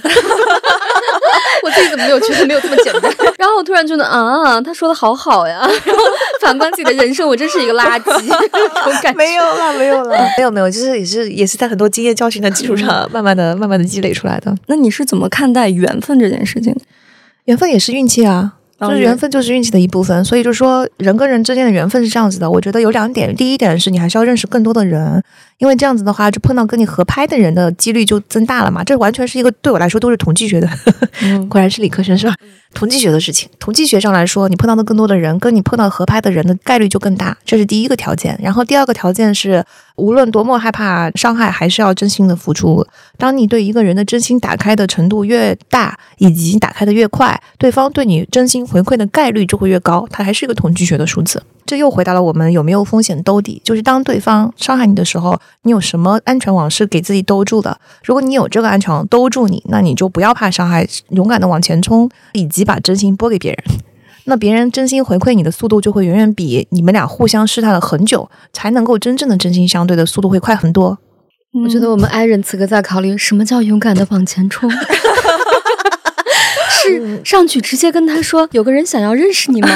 [1.63, 3.11] 我自己怎么没有觉得没有这么简单？
[3.37, 5.59] 然后我突然觉得啊，他说的好好呀。
[5.85, 6.03] 然后
[6.41, 8.03] 反观自己的人生，我真是一个垃圾。
[8.27, 14.55] 这种感觉没有了，没有了，没有没有，就是也是也是在很多经验教训的基础上，慢慢的、慢慢的积累出来的。
[14.67, 16.75] 那你是怎么看待缘分这件事情？
[17.45, 18.53] 缘分也是运气啊。
[18.79, 22.49] 就是缘分就是运气的一部分，所以就说人跟人之间的缘分是这样子的。
[22.49, 25.23] 我觉得有两点，第一点是你还是要认识更多的人，
[25.57, 28.83] 因为这样子的话，就碰到跟你合拍的人的几率就增大了嘛。
[28.83, 30.69] 这完全是一个对我来说都是统计学的，
[31.49, 32.35] 果然是理科生是吧？
[32.73, 38.37] 统计学的事情，统计学上来说，你碰到的更多的人，跟你碰到合拍的人的概率就更大，这是第一个条件。
[38.41, 39.63] 然后第二个条件是，
[39.95, 42.85] 无论多么害怕伤害，还是要真心的付出。
[43.17, 50.07] 当你对一个人的真心打开的程度越大，以及打开的越快，对方对你真心回馈的概率就会越高。
[50.11, 51.41] 它还是一个统计学的数字。
[51.67, 57.77] 这又回答了我们有没有风险兜底，就是当对方伤害你的时候，你有什么安全网是给自己兜住的？
[58.03, 63.63] 如果你有这个安全网兜住你，那你就不要怕伤害，勇敢的往前冲，以及把真心拨给别人。
[64.25, 70.97] 那别人真心回馈你的速度就会远远比你们俩互相试探了很久才能够真正的真心相对的速度会快很多。
[71.63, 74.69] 我觉得我们 i 人此刻在考虑什么叫勇敢的往前冲。
[76.87, 79.69] 是上去直接跟他说，有个人想要认识你吗？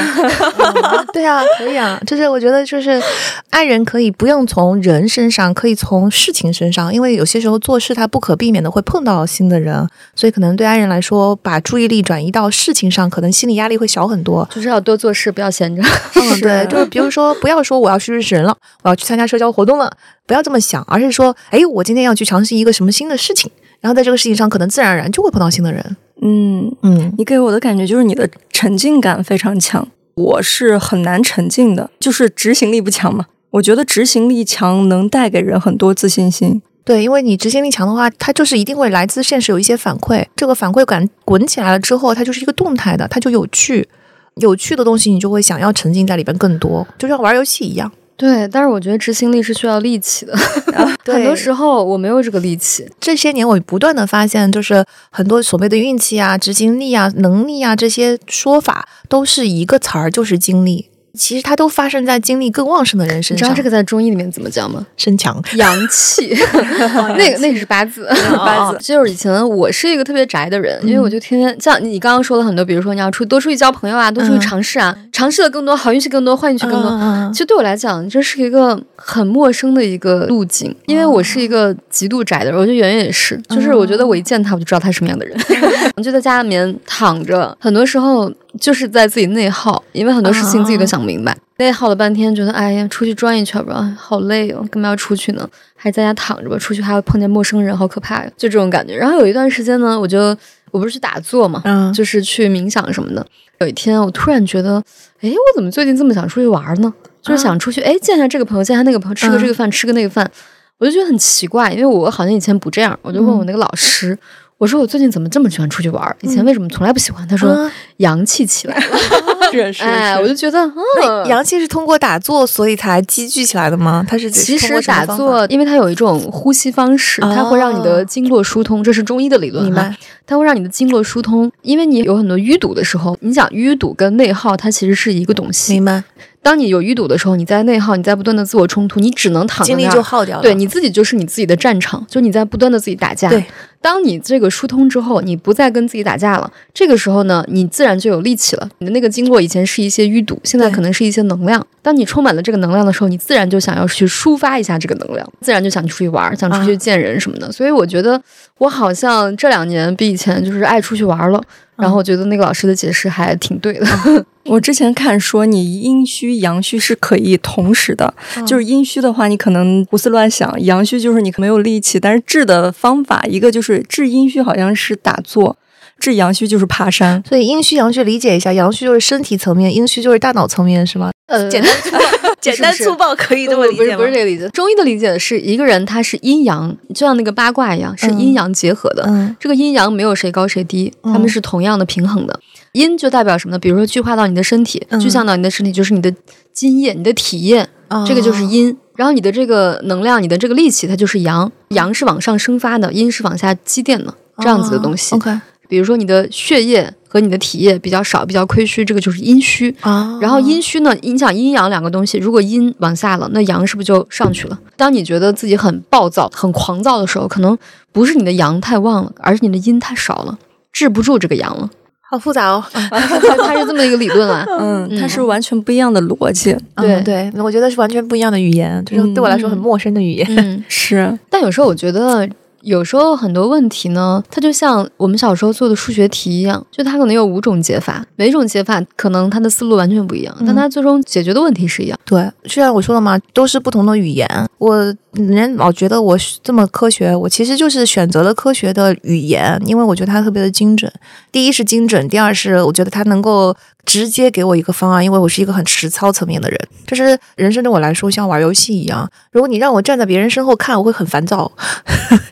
[1.14, 2.02] 对啊，可以啊。
[2.08, 3.02] 就是我觉得，就是
[3.50, 14.48] 爱人可以不用从人身上，可以从事情身上，因为有些时候做事他不可避免的会碰到新的人，所以可能对爱人来说，把注意力转移到事情上，可能心理压力会小很多。
[14.54, 15.82] 就是要多做事，不要闲着。
[16.16, 19.92] 嗯，对， 就是比如说，不要说我要去认识人了，我要去参加社交活动了，
[20.26, 23.52] 不要这么想，而是说，哎，我今天要去尝试一个什么新的事情，
[23.82, 25.98] 然后在这个事情上，可能自然而然就会碰到新的人。
[26.22, 33.26] 嗯嗯，你给我的感觉就是你的沉浸感非常强，我是很难沉浸的，就是执行力不强嘛。
[33.50, 36.62] 我觉得执行力强能带给人很多自信心。
[36.86, 43.88] 对，因为你执行力强的话，它就是一定会来自现实有一些反馈，这个反馈感滚起来了之后，它就是一个动态的，它就有趣，
[44.36, 47.92] 有趣的东西你就会想要沉浸在里边更多，就像玩游戏一样。
[48.22, 50.38] 对，但是我觉得执行力是需要力气的，
[51.04, 52.88] 很多时候我没有这个力气。
[53.00, 60.91] 这些年我不断的发现，就是很多所谓的运气啊、执行力啊、能力啊这些说法，都是一个词儿，就是精力。
[61.14, 63.48] 其实它都发生在精力更旺盛的人身上。
[63.48, 64.86] 你知道这个在中医里面怎么讲吗？
[64.98, 66.34] 身强，阳气。
[67.18, 68.08] 那个那个是八字，
[68.38, 68.78] 八字。
[68.82, 77.30] 就是以前我是一个特别宅的人，因为我就天天像你刚刚说了很多，比如说你要出多出去交朋友啊，多出去尝试啊，尝试的更多，好运气更多，坏运气更多。
[77.32, 82.60] 其实对我来讲，这是一个很陌生的一个路径，因为我是一个极度宅的人。
[82.60, 85.38] 我觉得圆圆也是，就是我觉得我一见他，我就知道他是什么样的人。
[85.98, 88.32] 我就在家里面躺着，很多时候。
[88.60, 95.48] 就是在自己内耗，因为很多事情自己都想不明白，内耗了半天，觉得哎呀，出去转一圈吧，好累哦，干嘛要出去呢？
[95.76, 98.96] 还在家躺着吧，出去还要碰见陌生人，好可怕呀，就这种感觉。
[98.96, 100.36] 然后有一段时间呢，我就
[100.72, 101.64] 我不是去打坐嘛，
[101.96, 103.26] 就是去冥想什么的。
[103.60, 104.84] 有一天，我突然觉得，
[105.22, 106.94] 哎，我怎么最近这么想出去玩呢？
[107.22, 110.30] 就是想出去，哎，见一下这个朋友，见一下那个朋友，吃个这个饭，吃个那个饭，
[110.78, 114.18] 我就觉得很奇怪，因为我好像以前不这样，我就问我那个老师。
[114.62, 116.16] 我说我最近怎么这么喜欢出去玩？
[116.22, 117.28] 以前为什么从来不喜欢？
[117.28, 118.98] 他说阳气起来了，
[119.80, 120.60] 哎，我就觉得，
[121.04, 124.06] 嗯，阳气是通过打坐所以才积聚起来的吗？
[124.08, 129.96] 它是其实打坐，因为它有一种呼吸方式，它会让你的经络疏通，这是中医的理论，明白？
[130.26, 136.04] 它会让你的经络疏通，因为你有很多淤堵的时候，你想淤堵跟内耗，它其实是一个东西，明白？
[136.44, 140.42] 当你有淤堵的时候，你在内耗，你在不断的自我冲突，你只能躺精力就耗掉了。
[140.42, 143.30] 对，你自己就是你自己的战场，就你在不断的自己打架。
[143.30, 143.46] 对，
[143.80, 148.68] 当你这个疏通之后，你不再跟自己打架了，这个时候呢，你自然就有力气了。
[148.80, 151.66] 你的那个经络以前是一些淤堵，现在可能是一些能量。
[151.82, 157.52] 当你充满了这个能量的时候，你自然就想要去抒发一下这个能量，自然就想出去玩，想出去见人什么的。
[157.52, 158.22] 所以我觉得
[158.60, 161.42] 我好像这两年比以前就是爱出去玩了。
[161.78, 163.88] 然后我觉得那个老师的解释还挺对的。
[164.46, 168.14] 我之前看说，你阴虚阳虚是可以同时的，
[168.46, 172.00] 就是阴虚的话，你可能胡思乱想；阳虚就是你没有力气。
[172.00, 175.56] 但是治的方法，一个就是治阴虚，好像是打坐；
[176.02, 177.24] 治阳虚就是爬山。
[177.30, 181.12] 所以阴虚阳虚理解一下，阳虚就是身体层面，阴虚就是大脑层面，是吗？
[181.28, 182.00] 呃，简单粗暴，
[182.42, 183.98] 简单粗暴可以这么理解吗？
[183.98, 184.50] 不是这个理解。
[184.50, 189.08] 中医的理解是一个人他是阴阳，就像那个八卦一样，是阴阳结合的。
[189.40, 192.38] 这个阴阳没有谁高谁低，他们是同样的平衡的。
[192.74, 193.60] 阴就代表什么呢？
[193.60, 196.14] 比如说聚化到你的身体，嗯具象到你的身体，就是你的
[196.52, 197.68] 津液、你的体液，
[198.06, 198.76] 这个就是阴。
[198.96, 201.50] 然后你的这个能量、你的这个力气，它就是阳。
[201.70, 205.16] 阳是往上生发的，阴是往下积淀的，这样子的东西。
[205.16, 205.40] 哦 OK
[205.72, 209.74] 比如说你的血液和你的体液比较少、比较亏虚，这个就是阴虚。
[209.80, 212.18] 啊然后阴虚呢，影响阴阳两个东西。
[212.18, 214.60] 如果阴往下了，那阳是不是就上去了？
[214.76, 217.58] 当你觉得自己很暴躁、很狂躁的时候，可能
[217.94, 220.38] 不是你的阳太旺了，而是你的阴太少了，
[220.74, 221.70] 治不住这个阳了。
[222.02, 222.62] 好复杂哦。
[222.74, 222.90] 它
[223.38, 224.46] 它是这么一个理论啊。
[224.60, 226.54] 嗯，它嗯是完全不一样的逻辑。
[226.76, 230.28] 对嗯对，我觉得是完全不一样的语言，就是对我来说很陌生的语言。
[230.36, 232.28] 嗯， 是，但有时候我觉得。
[232.62, 241.98] 有时候很多问题呢，它就像我们小时候做的数学题一样，就它可能有五种解法，每一种解法可能它的思路完全不一样，但它最终解决的问题是一样。
[242.06, 250.92] 对，虽然我说了嘛，都是不同的语言，我人老觉得我这么科学，我其实就是选择了科学的语言，因为我觉得它特别的精准。
[251.32, 253.56] 第一是精准，第二是我觉得它能够
[253.86, 256.60] 直接给我一个方案，因为我是一个很实操层面的人。
[256.88, 261.52] 就是人生对我来说像玩游戏一样，如果你让我站在别人身后看，我会很烦躁。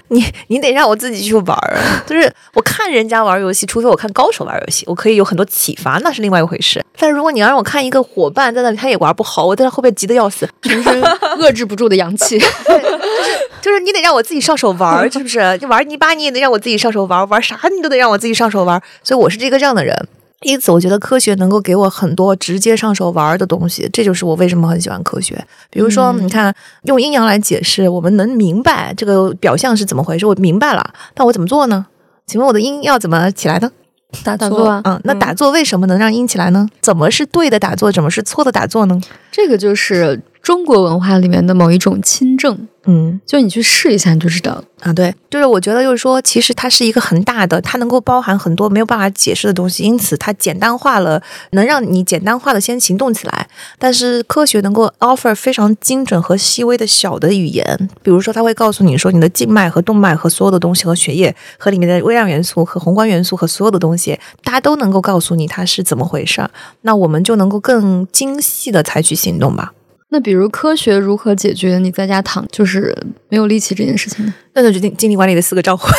[0.10, 6.84] 你 你得让我自己去玩儿，就是我看人家玩游戏，除非我看高手玩游戏，我可以有很多启发，那是另外一回事。
[6.98, 10.48] 但如果你要让我看一个伙伴在那里，他也玩不好，我在后边急得要死。
[10.62, 11.02] 全身
[11.40, 12.40] 遏制不住的阳气。
[13.62, 15.58] 就是你得让我自己上手玩儿， 是不是？
[15.60, 18.82] 你玩泥巴你也得让我自己上手玩儿，玩啥你都得让我自己上手玩儿。
[19.04, 20.08] 所以我是这个这样的人。
[20.42, 25.36] 因此，我觉得科学能够给我很多直接上手玩儿的东西，这就是我为什么很喜欢科学。
[25.70, 31.86] 比如说，嗯你看用阴阳来解释，我们能明白这个表象是怎么回事，我明白了，但我怎么做呢？
[32.26, 33.70] 请问我的阴要怎么起来呢？
[34.24, 36.68] 打打坐啊嗯，那打坐为什么能让阴起来呢？
[36.82, 39.00] 怎么是对的打坐，怎么是错的打坐呢？
[39.32, 40.20] 这个就是
[40.50, 44.64] 中国文化里面的某一种亲政，嗯，就你去试一下你就知道了。
[44.80, 51.22] 啊，对，就是我觉得就是说，其实它是一个很大的，它能够包含很多没有办法解释的东西，因此它简单化了，
[51.52, 53.48] 能让你简单化的先行动起来。
[53.78, 66.50] 但是科学能够 offer 非常精准和细微的小的语言，比如说它会告诉你说你的静脉和动脉和所有的东西和血液和里面的微量元素和宏观元素和所有的东西，大家都能够告诉你它是怎么回事儿，
[66.82, 69.74] 那我们就能够更精细的采取行动吧。
[70.10, 72.96] 那比如科学如何解决你在家躺就是
[73.30, 74.34] 没有力气这件事情呢？
[74.62, 75.88] 那就决定精力管理的四个账户。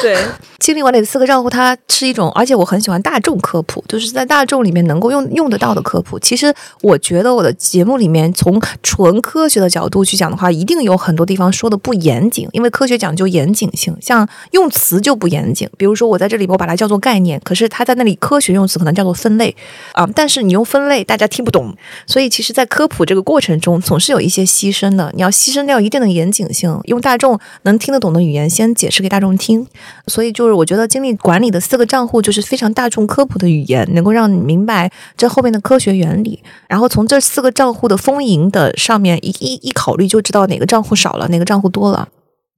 [0.00, 0.16] 对，
[0.58, 6.18] 精力管理的四个账户，它是一种，而且我很喜欢大众科普，就是在大众里面能够用用得到的科普。
[6.18, 15.68] 其实我觉得我的节目里面，从纯科学的角度去讲的话，一定有很多地方说的不严谨，因为科学讲究严谨性，像用词就不严谨。
[15.76, 19.54] 比如说我在这里我把它叫做概念，可是它在那里科学用词可能叫做分类
[19.92, 21.74] 啊、但是你用分类大家听不懂，
[22.06, 25.10] 所以其实，在科普这个过程中，总是有一些牺牲的。
[25.14, 29.66] 你要牺牲掉一定的严严谨性，用大众能听得懂的语言先解释给大众听。
[30.06, 36.40] 所以，就是我觉得精力管理的四个账户就是非常大众科普的语言，能够让你明白这后面的科学原理。
[36.68, 42.08] 然后从这四个账户的丰盈的上面一一一考虑，就知道哪个账户少了，哪个账户多了。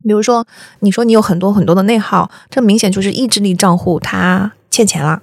[0.07, 0.47] 比如说，
[0.81, 5.23] 你说你有很多很多的内耗，这明显就是意志力账户它欠钱了。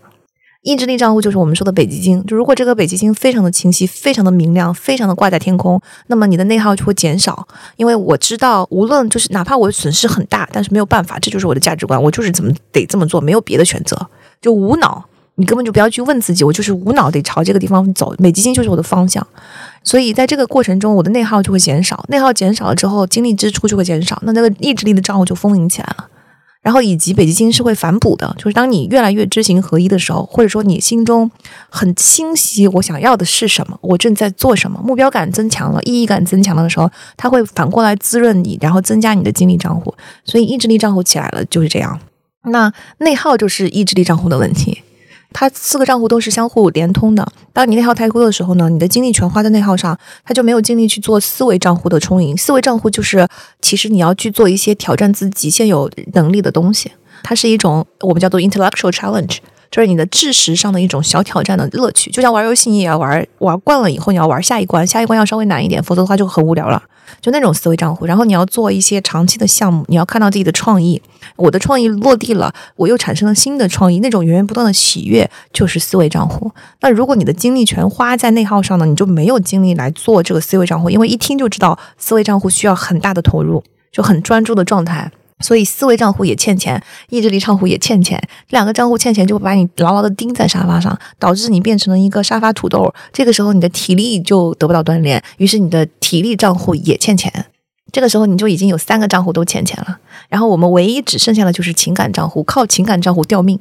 [0.64, 7.48] 意志力账户就是我们说的北极星，就如果这个北极星非常的清晰、非常的明亮、非常的挂在天空，那么你的内耗就会减少。
[7.78, 14.08] 因为我知道，无论就是哪怕我损失很大，但是没有办法，这就是我的价值观，我就是怎么得这么做，没有别的选择，
[14.40, 15.04] 就无脑。
[15.36, 19.26] 你根本就不要去问自己，我就是无脑得朝这个地方走，北极星就是我的方向。
[19.84, 26.08] 所以在这个过程中，我的内耗就会减少，内耗减少了之后，精力支出就会减少，那那个意志力的账户就丰盈起来了。
[26.62, 31.30] 然后以及北极星是会反哺的，就是当你越来越知行合一的时候，或者说你心中
[31.70, 39.94] 很清晰，我想要的是什么，我正在做什么，目标感增强了，意义感增强了的时候，它会反过来滋润你，然后增加你的精力账户，
[40.24, 42.00] 所以意志力账户起来了就是这样。
[42.44, 44.82] 那内耗就是意志力账户的问题。
[45.34, 47.26] 它四个账户都是相互连通的。
[47.54, 52.36] 当你内耗太多的时候呢，你的精力全花在内耗上，他就没有精力去做思维账户的充盈。
[52.38, 53.28] 思维账户就是，
[53.62, 56.92] 其实你要去做一些挑战自己现有能力的东西，
[57.24, 59.38] 它是一种我们叫做 intellectual challenge，
[59.72, 62.12] 就是你的知识上的一种小挑战的乐趣。
[62.12, 66.84] 就像玩游戏，你也要玩，玩惯了以后你要玩下一关，下一关要稍微难一点，否则的话就很无聊了。
[67.20, 71.02] 就那种思维账户，然后你要做一些长期的项目，你要看到自己的创意，
[71.36, 76.52] 我的创意落地了，我又产生了新的创意，那种源源不断的喜悦就是思维账户。
[76.80, 83.62] 那如果你的精力全花在内耗上呢，你就没有精力来做这个思维账户，因为一听就知道思维账户需要很大的投入，
[83.92, 85.12] 就很专注的状态。
[85.42, 92.94] 所以思维账户也欠钱，意志力账户也欠钱，这两个账户欠钱就会把你牢牢的钉在沙发上，导致你变成了一个沙发土豆。
[93.12, 97.48] 这个时候你的体力就得不到锻炼，于是你的体力账户也欠钱。
[97.92, 99.98] 这个时候你就已经有三个账户都欠钱了，
[100.30, 103.60] 然后我们唯一只剩下的就是情感账户，靠情感账户吊命。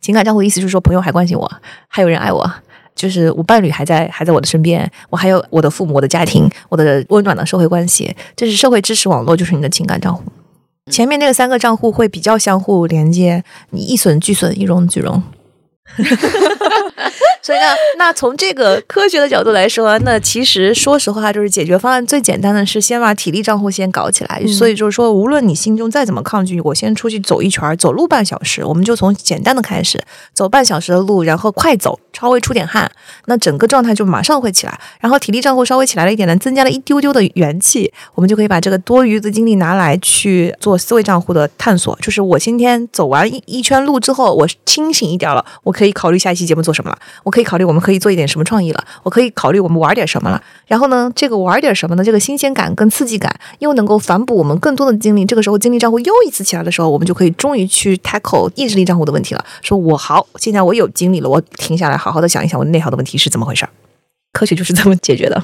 [0.00, 1.52] 情感账户的意思就是说，朋友还关心我，
[1.88, 2.48] 还有人爱我，
[2.94, 10.22] 就是我伴侣还在还在我的身边，我还有我的父母、我的家庭、我的温暖的社会关系，这是社会支持网络，就是你的情感账户。
[10.90, 15.22] 前面那个三个账户会比较相互连接，你一损俱损，一荣俱荣。
[17.44, 17.66] 所以呢，
[17.98, 24.42] 那从这个科学的角度来说，那其实说实话，就是解决方案最简单的是先把体力账户先搞起来。
[24.46, 32.90] 所以就是说，无论你心中再怎么抗拒，我先出去走一圈，走路半小时，我们就从简单的开始，走半小时的路，然后快走，稍微出点汗，
[33.26, 34.80] 那整个状态就马上会起来。
[34.98, 41.94] 然后体力账户稍微起来了一点呢，增加了一丢丢的元气，我们就可以把这个多余的精力拿来去做思维账户的探索。
[42.00, 46.98] 就是我今天走完一一圈路之后，我清醒一点了，我可以考虑下一期节目做什么了。
[47.22, 50.40] 我可以考虑我们可以做一点什么创意了，我可以考虑我们玩点什么了。
[50.68, 52.04] 然后呢，这个玩点什么呢？
[52.04, 55.24] 这个新鲜感跟刺激感又能够反哺我们更多的精力。
[55.24, 59.44] 这个时候精力账户又一次起来的时候，我们就可以终于去 tackle 意志力账户的问题了。
[59.62, 63.70] 说我好，现在我有精力了，我停下来好好的想一想我内耗的问题是怎么回事儿。
[64.32, 65.42] 科学就是这么解决的。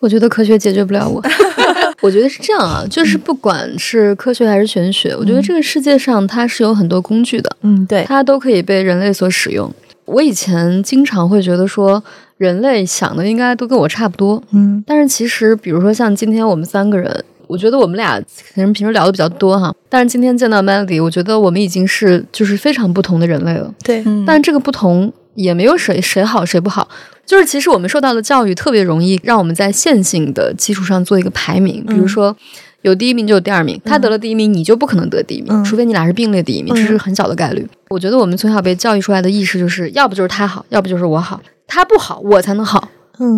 [0.00, 1.22] 我觉得科学解决不了我。
[2.02, 9.72] 我觉得是这样啊，就是不管是科学还是玄学，我觉得这个世界上它是有很多工具的，嗯，对，它都可以被人类所使用。
[10.06, 12.02] 我以前经常会觉得说，
[12.36, 26.88] 人类想的应该都跟我差不多，嗯，但是其实，比如说像今天我们三个人，我觉得我们俩可能平时聊的比较多哈，但是今天见到 Melody，我觉得我们已经是就是非常不同的人类了，对，但这个不同也没有谁谁好谁不好，
[27.24, 32.36] 就是其实我们受到的教育特别容易让我们在线性的基础上做一个排名，比如说。
[32.84, 37.66] 有第一名就有第二名，他得了第一名，你就不可能得第一名，除非你俩是并列第一名，这是很小的概率。
[37.88, 42.86] 我觉得我们从小被教育出来的意识就是，要不就是他好，要不就是我好，他不好我才能好，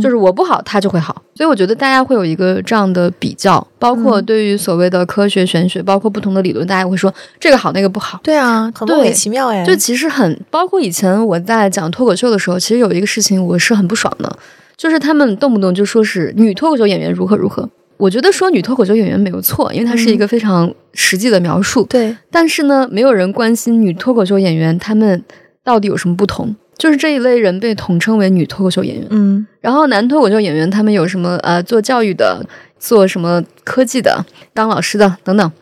[0.03, 1.23] 就是我不好他就会好。
[1.37, 8.19] 所以我觉得大家会有一个这样的比较，包括对于所谓的科学玄学，包括不同的理论，大家会说这个好那个不好。
[8.25, 9.65] 对啊，很莫名其妙哎。
[9.65, 14.37] 就其实很，包括以前我在讲脱口秀的时候，其实有一个事情我是很不爽的，
[14.77, 17.69] 就是他们动不动就说是女脱口秀演员如何如何。
[17.97, 21.85] 我觉得说女脱口秀演员没有错，因为它是一个非常实际的描述。
[21.85, 25.25] 对，但是呢，没有人关心女脱口秀演员他们
[25.65, 26.55] 到底有什么不同。
[26.79, 29.07] 就是这一类人被统称为女脱口秀演员。
[29.09, 32.47] 嗯，然后男脱口秀演员他们有什么呃做教育的，
[32.79, 35.53] 做什么科技的，当老师的等等。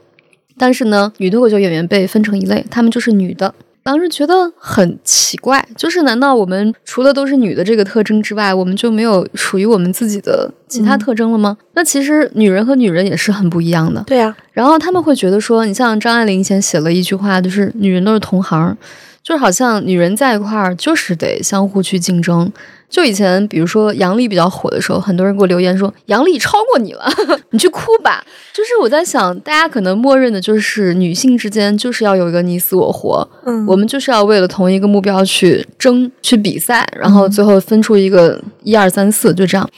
[0.59, 3.55] 但是呢，女脱口秀演员被分成一类，他们就是女的。
[3.85, 11.57] 当时觉得很奇怪，就是难道我们除了都是女的这个特征之外，我们就没有属于我们自己的其他特征了吗？
[11.75, 14.03] 那其实女人和女人也是很不一样的。
[14.07, 18.77] 对呀，然后他们会觉得说，你像张爱玲以前写了一句话，就是女人都是同行。
[19.23, 22.53] 就是好像女人在一块儿，就是得相互去竞争。
[22.95, 27.05] 就以前，比如说杨笠比较火的时候，很多人给我留言说杨笠超过你了，
[27.51, 28.25] 你去哭吧。
[28.53, 39.69] 就是我在想，大家可能默认的就是女性之间就是要有一个你死我活，嗯，我们就是要为了同一个目标去争、去比赛，然后最后分出一个一二三四，就这样。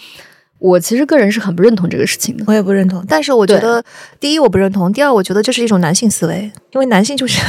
[0.59, 3.05] 我其实个人是很不认同这个事情的，我也不认同。
[3.07, 3.83] 但是我觉得，
[4.19, 7.41] 第一我不认同，第二我觉得这是一种男性思维，因为男性就是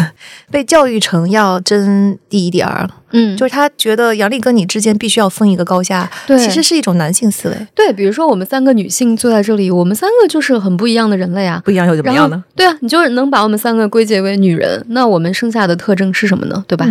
[0.52, 7.56] 被教育成要争第一、第二，嗯，就是他觉得杨丽跟你之间必须要分一个高下，对，其实是一种男性思维。
[7.74, 12.44] 对，比如说我们三个女性坐在这里，我们三个就是很不一样的人类啊，不一样又怎么样呢？
[12.56, 16.64] 对啊，你就能把我们三个归结为女人，那我们剩下的特征是什么呢？
[16.68, 16.86] 对吧？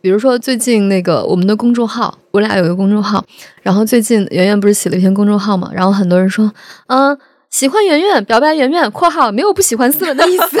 [0.00, 3.24] 比如说最近那个我们的公众号，我俩有一个公众号，
[3.62, 6.50] 然后最近圆圆不是写了一篇公众号嘛，然后很多人说，
[6.86, 7.16] 嗯，
[7.50, 10.58] 喜欢圆圆，表白圆圆（括号没有不喜欢思文 的意思），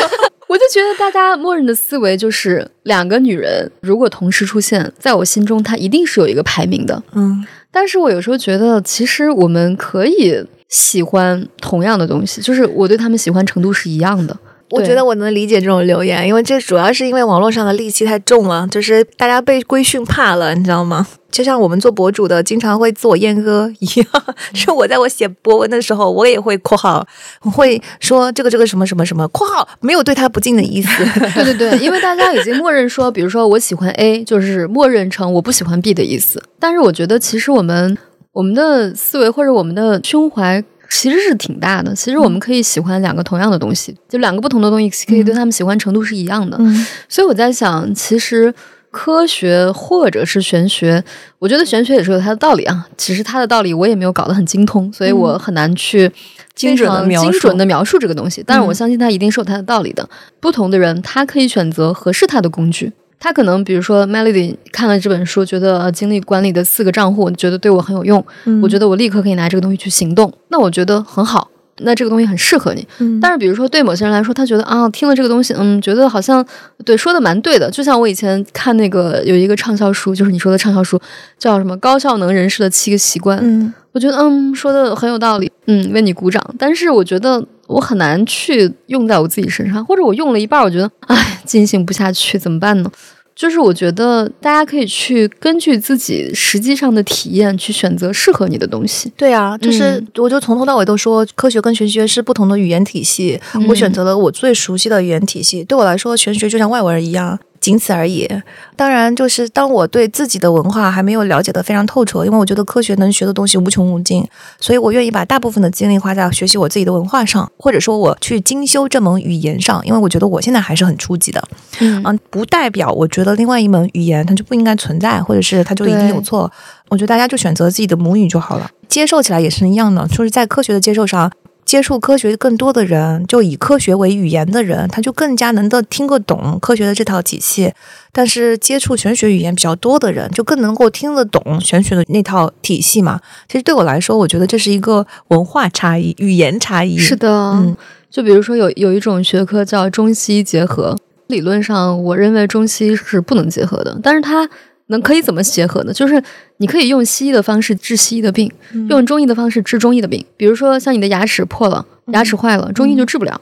[0.48, 14.36] 我就觉得大家默认的思维就是两个女人如果同时出现在我心中，她一定是有一个排名的，嗯，但是我有时候觉得其实我们可以喜欢同样的东西，就是我对他们喜欢程度是一样的。
[14.70, 21.06] 我觉得我能理解这种留言，因为这主要是因为网络上的戾气太重了，就是大家被规训怕了，你知道吗？
[21.30, 24.06] 就像我们做博主的经常会自我阉割一样，
[24.54, 27.06] 是我在我写博文的时候，我也会括号，
[27.42, 30.88] 我会说这个这个什么什么什么括号，没有对他不敬的意思。
[31.34, 36.42] 对对对，因为大家已经默认说，比如说我喜欢 A，就是默认成我不喜欢 B 的意思。
[36.58, 37.96] 但是我觉得其实我们
[38.32, 40.64] 我们的思维或者我们的胸怀。
[40.90, 41.94] 其实是挺大的。
[41.94, 46.56] 其实我们可以喜欢两个同样的东西，就两个不同的东西，可以对他们喜欢程度是一样的。
[46.60, 48.52] 嗯，所以我在想，其实
[48.90, 51.02] 科学或者是玄学，
[51.38, 52.88] 我觉得玄学也是有它的道理啊。
[52.96, 56.10] 其实它的道理我也没有搞得很精通，所以我很难去
[56.54, 58.42] 精准的精准的描述这个东西。
[58.46, 60.08] 但是我相信它一定是有它的道理的。
[60.40, 62.92] 不同的人，他可以选择合适他的工具。
[63.20, 68.24] 他可能比如说，Melody 看了这本书，觉得精力管理的四个账户，觉得对我很有用。
[68.62, 70.32] 我觉得我立刻可以拿这个东西去行动。
[70.48, 71.50] 那我觉得很好。
[71.80, 72.84] 那这个东西很适合你。
[72.98, 76.44] 嗯但是比如说对某些人来说，他觉得啊，听了这个东西，嗯，觉得好像
[76.84, 77.70] 对说的蛮对的。
[77.70, 81.00] 就像我以前看那个有一个畅销书，就是你说的畅销书，
[81.38, 83.38] 叫什么《高效能人士的七个习惯》。
[83.44, 86.44] 嗯我觉得嗯说的很有道理，嗯，为你鼓掌。
[86.58, 92.90] 但是我觉得我很难去用在我自己身上，或者我用了一半，我觉得哎进行不下去，怎么办呢？
[93.36, 99.12] 就是我觉得大家可以去根据自己实际上的体验去选择适合你的东西。
[99.16, 103.40] 对啊，就是嗯我就从头到尾都说，科学跟玄学是不同的语言体系。
[103.54, 107.38] 嗯我选择了我最熟悉的语言体系，对我来说，玄学就像外文儿一样，
[107.68, 108.26] 仅此而已。
[108.74, 114.26] 当然，就是当我对自己的文化还没有了解的非常透彻，因为我觉得科学能学的东西无穷无尽，
[114.58, 121.46] 所以我愿意把大部分的精力花在学习我自己的文化上，或者说我去精修这门语言上，因为我觉得我现在还是很初级的。
[121.80, 126.50] 嗯嗯，不代表我觉得另外一门语言它就不应该存在，或者是它就一定有错。
[126.88, 131.30] 我觉得大家就选择自己的母语就好了，接受起来也是一样的，就是在科学的接受上。
[131.68, 137.68] 接触科学更多的人，就以科学为语言的人，他就更加能够听得懂科学的这套体系；
[138.10, 143.20] 但是接触玄学语言比较多的人，就更能够听得懂玄学的那套体系嘛。
[143.46, 146.96] 其实对我来说，我觉得这是一个文化差异、语言差异。
[146.96, 147.76] 是的，嗯
[148.10, 150.96] 就比如说有有一种学科叫中西结合，
[151.26, 154.48] 理论上我认为中西是不能结合的，但是它
[154.88, 155.92] 能可以怎么结合呢？
[155.92, 156.22] 就是
[156.58, 158.50] 你可以用西医的方式治西医的病，
[158.90, 160.24] 用中医的方式治中医的病。
[160.36, 163.40] 比如说像你的牙齿破了，牙齿坏了，中医就治不了。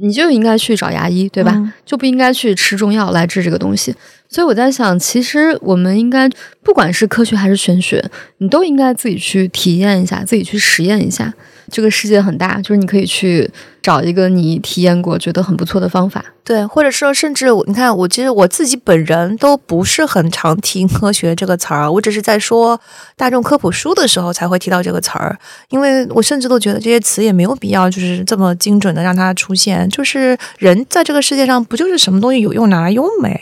[0.00, 1.52] 你就应该去找牙医，对吧？
[1.56, 3.92] 嗯就不应该去吃中药来治这个东西。
[4.28, 6.30] 所以我在想，其实我们应该，
[6.62, 8.04] 不管是科学还是玄学，
[8.38, 11.34] 你都应该自己去体验一下，自己去实验一下。
[11.70, 13.50] 这个世界很大，就是你可以去
[13.82, 16.24] 找一个你体验过、觉得很不错的方法。
[16.42, 22.80] 对，或者说，甚至你看，我其实我自己本人都不是很常提 科学这个词儿，我只是在说
[23.16, 25.38] 大众科普书的时候才会提到这个词儿，
[25.68, 33.38] 因为我甚至都觉得这些词也没有必要就是这么精准的让它出现，就是人在这个世界上不就是什么东西有用拿来用没？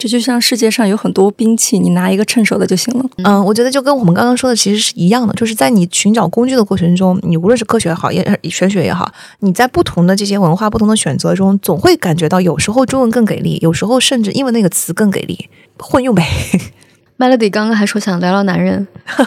[0.00, 3.04] 这就像世界上有很多兵器，你拿一个趁手的就行了。
[3.18, 16.26] 嗯，我觉得就跟我们刚刚说的其实是一样的，就是在你寻找工具的过程中，你无论是科学也好，也玄学也好，你在不同的这些文化、不同的选择中，总会感觉到有时候中文更给力，有时候甚至英文那个词更给力，混用呗。
[17.18, 18.88] Melody 刚刚还说想聊聊男人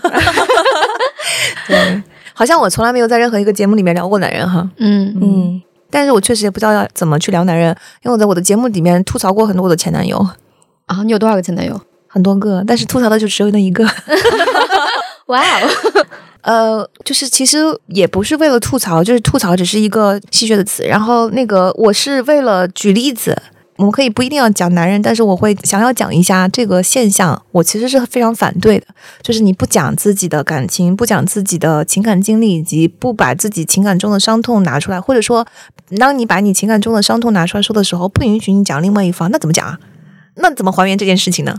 [1.68, 7.70] 对，好像我从来没有在任何一个节目里面聊过男人哈，嗯嗯，嗯，但是我确实也不知道要怎么去聊男人，
[8.04, 10.28] 因为我在我的节目里面吐槽过很多我的前男友，
[10.86, 11.80] 啊，你有多少个前男友？
[12.08, 13.84] 很多个，但是吐槽的就只有那一个。
[15.28, 15.70] 哇哦，
[16.44, 17.58] 呃，就是其实
[17.88, 20.84] 也不是为了吐槽，就是吐槽只是一个戏谑的词。
[20.84, 23.36] 然后那个我是为了举例子，
[23.78, 28.86] 我们可以不一定要讲男人，但是我会想要讲一下这个现象，我其实是非常反对的，
[29.24, 35.48] 就是你不讲自己的感情，不讲自己的情感经历，以及不把自己情感中的伤痛拿出来，或者说，
[35.98, 39.80] 当你把你情感中的伤痛拿出来说的时候，不允许你讲另外一方，那怎么讲啊？
[40.36, 41.58] 那怎么还原这件事情呢？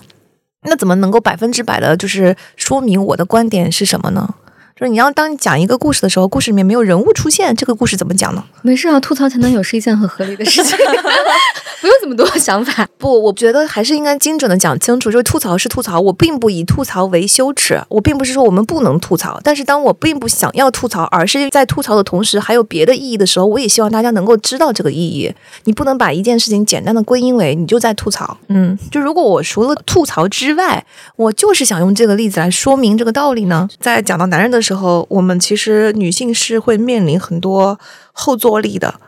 [0.63, 4.35] 那怎么能够百分之百的，就是说明我的观点是什么呢？
[4.77, 8.43] 就是你要当你讲一个故事的时候，故事里面没有人物出现，这个故事怎么讲呢？
[8.63, 10.77] 没事啊，吐槽才能有是一件很合理的事情，
[11.81, 12.89] 不用这么多想法。
[12.99, 15.13] 不，我觉得还是应该精准的讲清楚。
[15.13, 25.33] 就是吐槽是吐槽，我并不以吐槽为羞耻，我并不是说我们不能吐槽，但是当我并不想要吐槽，而是在吐槽的同时还有别的意义的时候，我也希望大家能够知道这个意义。
[25.65, 28.37] 你不能把一件事情简单的归因为你就在吐槽。
[28.49, 30.85] 嗯，就如果我除了吐槽之外，
[31.15, 33.69] 我就是想用这个例子来说明这个道理呢。
[33.79, 37.79] 在讲到男人的时候，我们其实女性是会面临很多
[38.13, 38.99] 后坐力的。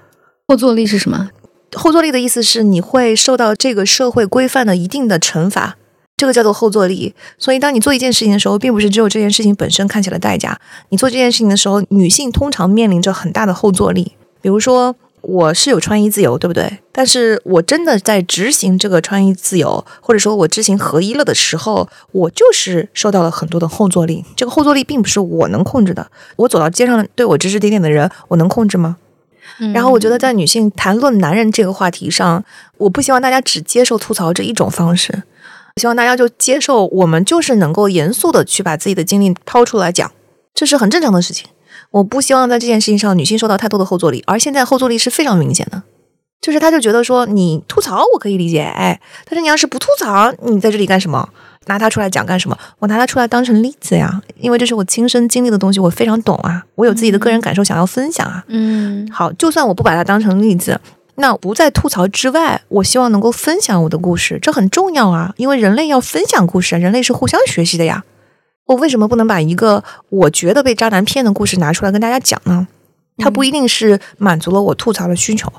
[0.46, 1.30] 后坐力是什么？
[1.72, 5.76] 后坐力的意思是你会受到这个社会规范的一定的惩罚，
[6.16, 7.14] 这个叫做后坐力。
[7.36, 10.60] 所以，当你做一件事情的时候，并不是只有这件事情本身看起来代价。
[10.90, 14.12] 你做这件事情的时候，女性通常面临着很大的后坐力。
[14.40, 14.94] 比如说，
[15.28, 16.78] 我是有穿衣自由，对不对？
[16.92, 24.24] 但是我真的在执行这个穿衣自由，或者说我执行合一了的时候，我就是受到了很多的后坐力。
[24.36, 26.06] 这个后坐力并不是我能控制的。
[26.36, 28.98] 我走到街上对我指指点点的人，我能控制吗？
[29.74, 32.44] 然后我觉得在女性谈论男人这个话题上，
[32.78, 35.24] 我不希望大家只接受吐槽这一种方式，
[35.80, 40.12] 希望大家就接受我们就是能够严肃的去把自己的经历掏出来讲，
[40.54, 41.48] 这是很正常的事情。
[41.96, 45.82] 我不希望在这件事情上女性受到太多的后坐力，而现在后坐力是非常明显的，
[46.42, 51.26] 就是他就觉得说你吐槽我可以理解，哎，但是你要是不吐槽，你在这里干什么？
[51.68, 52.58] 拿它出来讲干什么？
[52.80, 58.44] 我拿它出来当成例子呀，因为这是我亲身经历的东西，我非常懂啊，我有自己的个人感受想要分享啊。
[58.48, 60.78] 嗯好，就算我不把它当成例子，
[61.14, 68.04] 那不在吐槽之外，我希望能够分享我的故事，这很重要啊，因为人类要分享故事，人类是互相学习的呀。
[68.66, 72.66] 我为什么不能把一个我觉得被渣男骗的故事拿出来跟大家讲呢？
[73.18, 75.50] 它不一定是满足了我吐槽的需求，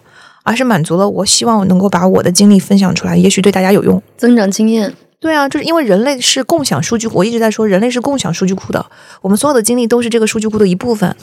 [0.44, 4.02] 而是满足了我希望我能够把我的经历分享出来，也许对大家有用。
[4.18, 4.94] 增长经验。
[5.20, 8.86] 对啊，就是因为人类是共享数据库，我一直在说人类是共享数据库的，
[9.22, 11.16] 我们所有的经历都是这个数据库的一部分。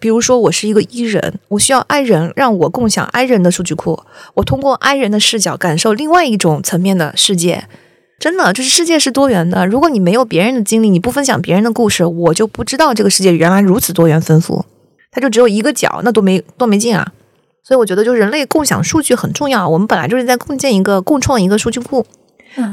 [0.00, 4.02] 比如说，我是一个 E 人，我需要 I 人让我共享 I 人的数据库，
[4.34, 7.68] 我通过 I 人的视角感受另外一种层面的世界。
[8.24, 9.66] 真的，就是世界是多元的。
[9.66, 14.64] 如果你没有别人的经历，你不分享别人的故事，我就不知道这个世界原来如此多元丰富。
[15.10, 17.12] 它就只有一个角，那多没多没劲啊！
[17.62, 19.68] 所以我觉得，就人类共享数据很重要。
[19.68, 22.06] 我们本来就是在共建一个、共创一个数据库。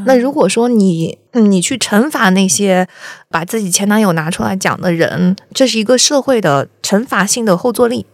[0.06, 2.88] 那如果说你你去惩罚那些
[3.30, 8.06] 把自己前男友拿出来讲的人，这是一个社会的惩罚性的后坐力。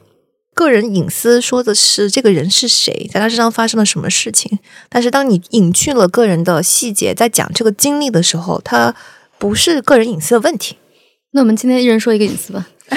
[0.57, 4.57] 个人隐私说的是这个人是谁，在他身上发生了什么事情。
[4.89, 8.95] 但是当你隐去了个人的细节，在讲这个经历的时候，它
[9.37, 10.77] 不是个人隐私的问题。
[11.33, 12.67] 那我们今天一人说一个隐私吧。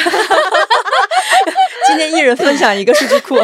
[1.86, 3.36] 今天一人分享一个数据库。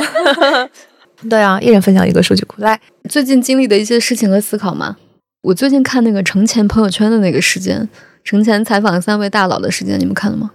[1.29, 2.55] 对啊，一人分享一个数据库。
[2.63, 2.81] 来，
[3.11, 4.97] 最近经历的一些事情和思考吗？
[5.43, 7.87] 我最近看那个程前朋友圈的那个事件，
[8.25, 10.53] 程前采访三位大佬的事件，你们看了吗？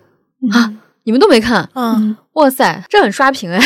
[0.52, 0.74] 啊，
[1.04, 1.68] 你们都没看？
[1.76, 3.60] 嗯，哇塞，这很刷屏哎！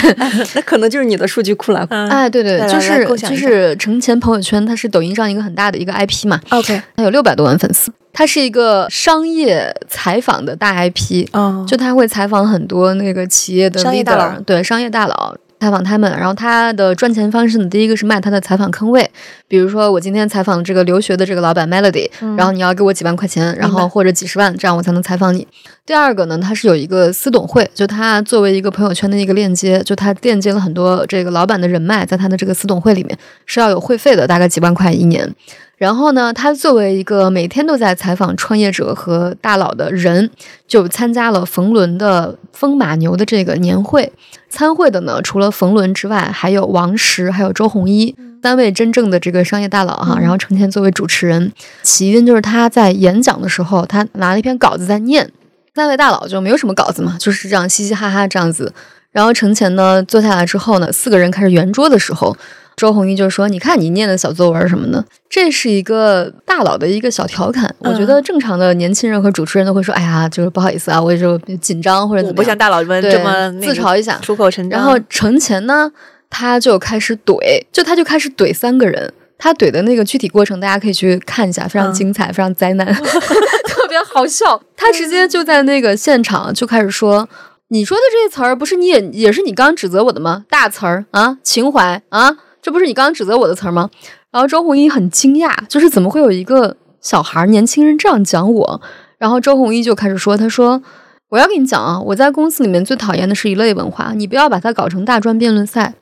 [0.56, 1.86] 那可能就是你的数据库了。
[1.90, 16.12] 哎，对对，来就是就是程前朋友圈，它是抖音上一个很大的一个 IP 嘛，OK，它有六百多万粉丝，它是一个商业采访的大 IP，嗯，就他会采访很多那个企业的商业大 leader，佬对商业大佬采访他们。
[16.12, 19.10] 然后他的赚钱方式呢，第一个是卖他的采访坑位，
[19.48, 25.48] 比如说我今天采访这个留学的这个老板 Melody，、嗯然后你要给我几万块钱，然后或者几十万，这样我才能采访你。
[25.86, 35.34] 第二个呢，他是有一个私董会，就他作为一个朋友圈的一个链接，就他链接了很多这个老板的人脉，在他的这个私董会里面是要有会费的，大概几万块一年。
[35.78, 40.30] 然后呢，他作为一个每天都在采访创业者和大佬的人，
[40.68, 44.12] 就参加了冯仑的风马牛的这个年会。
[44.50, 50.18] 参会的呢，除了冯仑之外，还有王石，还有周鸿祎三位真正的这个商业大佬哈。
[50.18, 55.30] 然后程前作为主持人，起因就是他在演讲的时候，他拿了一篇稿子在念，
[55.74, 58.72] 三位大佬就没有什么稿子嘛，就是这样嘻嘻哈哈这样子。
[59.12, 62.38] 然后程前呢坐下来之后呢，四个人开始圆桌的时候，
[62.76, 67.74] 周鸿祎就说：“你看你念的小作文什么的，这是一个大佬的一个小调侃。
[67.80, 74.18] 我觉得正常的年轻人和主持人都会说：‘哎呀，就是不好意思啊，我也就紧张或者怎么不像大佬们这么自嘲一下。
[74.20, 74.80] 出口成章。
[74.80, 75.92] 然后程前呢，
[76.30, 79.14] 他就开始怼，就他就开始怼三个人。
[79.38, 82.88] 他怼的那个具体过程，大家可以去看一下，非常精彩，非常灾难，
[83.68, 84.62] 特别好笑。
[84.78, 87.28] 他直接就在那个现场就开始说
[87.68, 90.46] ：“你说的这些词儿，不是你也也是你刚刚指责我的吗？
[90.50, 93.88] 大词儿啊，情怀啊，这不是你刚刚指责我的词儿吗？”
[94.34, 98.82] 然后周鸿祎很惊讶，就是怎么会有一个小孩、年轻人这样讲我？
[99.20, 100.82] 然后周鸿祎就开始说：“他说。”
[101.30, 105.94] 我要跟你讲啊，我在公司里面最讨厌的是一类文化，你不要把它搞成大专辩论赛。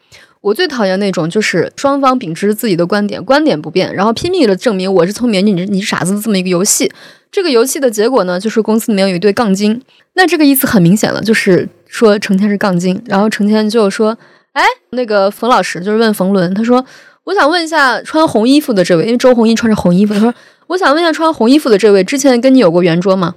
[0.41, 6.91] 我最讨厌那种就是双方秉持自己的观点，观点不变，然后拼命的证明我是聪明，你你是傻子的这么一个游戏。
[7.31, 9.81] 这个游戏的结果呢，就是公司里面有一对杠精。
[10.15, 13.01] 那这个意思很明显了，就是说成天是杠精。
[13.05, 14.15] 然后成天就说
[14.53, 16.83] ：“哎，那个冯老师就是问冯仑，他说
[17.25, 20.33] 我想问一下穿红衣服的这位，因为周鸿祎穿着红衣服，他说
[20.67, 23.35] 我想问一下穿红衣服的这位，之前跟你有过圆桌吗？”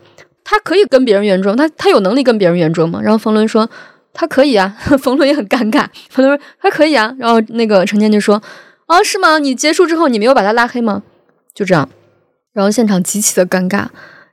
[0.49, 3.01] 他可以跟别人圆桌，他他有能力跟别人圆桌吗？
[3.03, 3.69] 然后冯仑说
[4.13, 8.41] 他可以啊， 冯仑也很尴尬，冯仑说他可以啊，然后那个程天就说
[8.87, 9.41] 啊是吗？
[9.41, 11.03] 你结束之后你没有把他拉黑吗？
[11.53, 11.89] 就这样，
[12.53, 13.87] 然后现场极其的尴尬。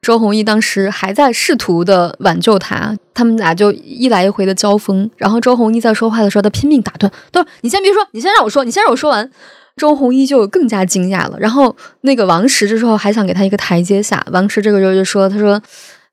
[0.03, 5.09] 周鸿祎当时还在试图的挽救他，他们俩就一来一回的交锋。
[5.17, 9.27] 然后周鸿祎在说话的时候，他拼命打断，他说：“你先别说，你先让我说，你先让我说完。”
[9.75, 11.37] 周鸿祎就更加惊讶了。
[11.39, 15.59] 然后那个王石这时候还想给他一个台阶下，王石这个时候就说：“他说。”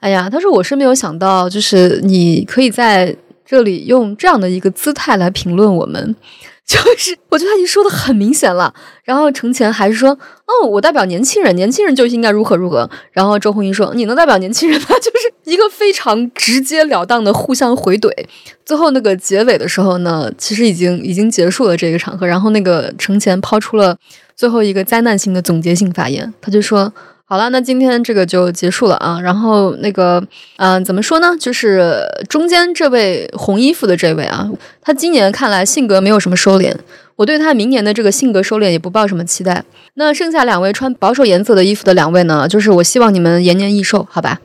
[0.01, 3.15] 哎呀，他说我是没有想到，就是你可以在
[3.45, 6.17] 这里用这样的一个姿态来评论我们，
[6.71, 8.73] 就是我觉得他已经说的很明显了。
[9.03, 12.89] 然后程前还是说，哦，我代表年轻人，年轻人就应该如何如何。
[13.11, 14.87] 然后周鸿祎说，你能代表年轻人吗？
[15.03, 18.09] 就是一个非常直截了当的互相回怼。
[18.65, 22.25] 最后那个结尾的时候呢，其实已经已经结束了这个场合。
[22.25, 23.97] 然后那个程前抛出了
[24.37, 26.93] 最后一个灾难性的总结性发言，他就说。
[27.31, 29.21] 好了，那今天这个就结束了啊。
[29.21, 30.21] 然后那个，
[30.57, 31.37] 嗯、怎么说呢？
[31.39, 34.51] 就是中间这位红衣服的这位啊，
[34.83, 36.75] 他今年看来性格没有什么收敛，
[37.15, 39.63] 我对他明年的这个性格收敛也不抱什么期待。
[39.95, 44.41] 那剩下两位穿保守颜色的衣服的两位呢，就是我希望你们延年益寿，好吧？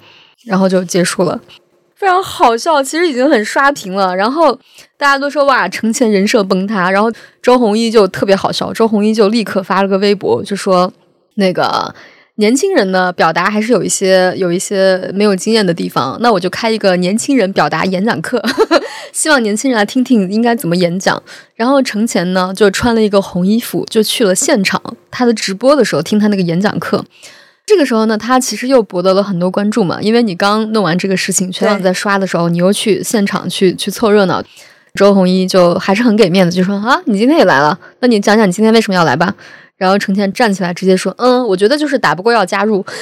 [0.45, 1.41] 然后就结束了。
[1.95, 4.15] 非常好笑，其实已经很刷屏了。
[4.15, 4.53] 然后
[4.95, 6.91] 大家都说哇，程前人设崩塌。
[6.91, 10.93] 然后周鸿祎就特别好笑，周鸿祎就立刻发了个微博，就说
[11.37, 11.91] 那个
[12.37, 18.43] 年轻人呢，表达还是有一些有一些没有经验的地方，那我就开一个年轻人表达演讲课，
[19.13, 21.21] 希望年轻人来听听应该怎么演讲。
[21.55, 27.05] 然后程前呢，就穿了一个红衣服，就去了现场，他的直播的时候听他那个演讲课。
[27.65, 34.43] 这个时候呢，他其实又博得了很多关注嘛，因为你刚弄完这个事情，全网在刷的时候，你又去现场去去凑热闹。
[34.93, 39.33] 周鸿祎就还是很给面子，就说啊，你今天也来了，那你讲讲你今天为什么要来吧。
[39.77, 42.85] 然后程前站起来直接说：“嗯，我觉得就是打不过要加入。”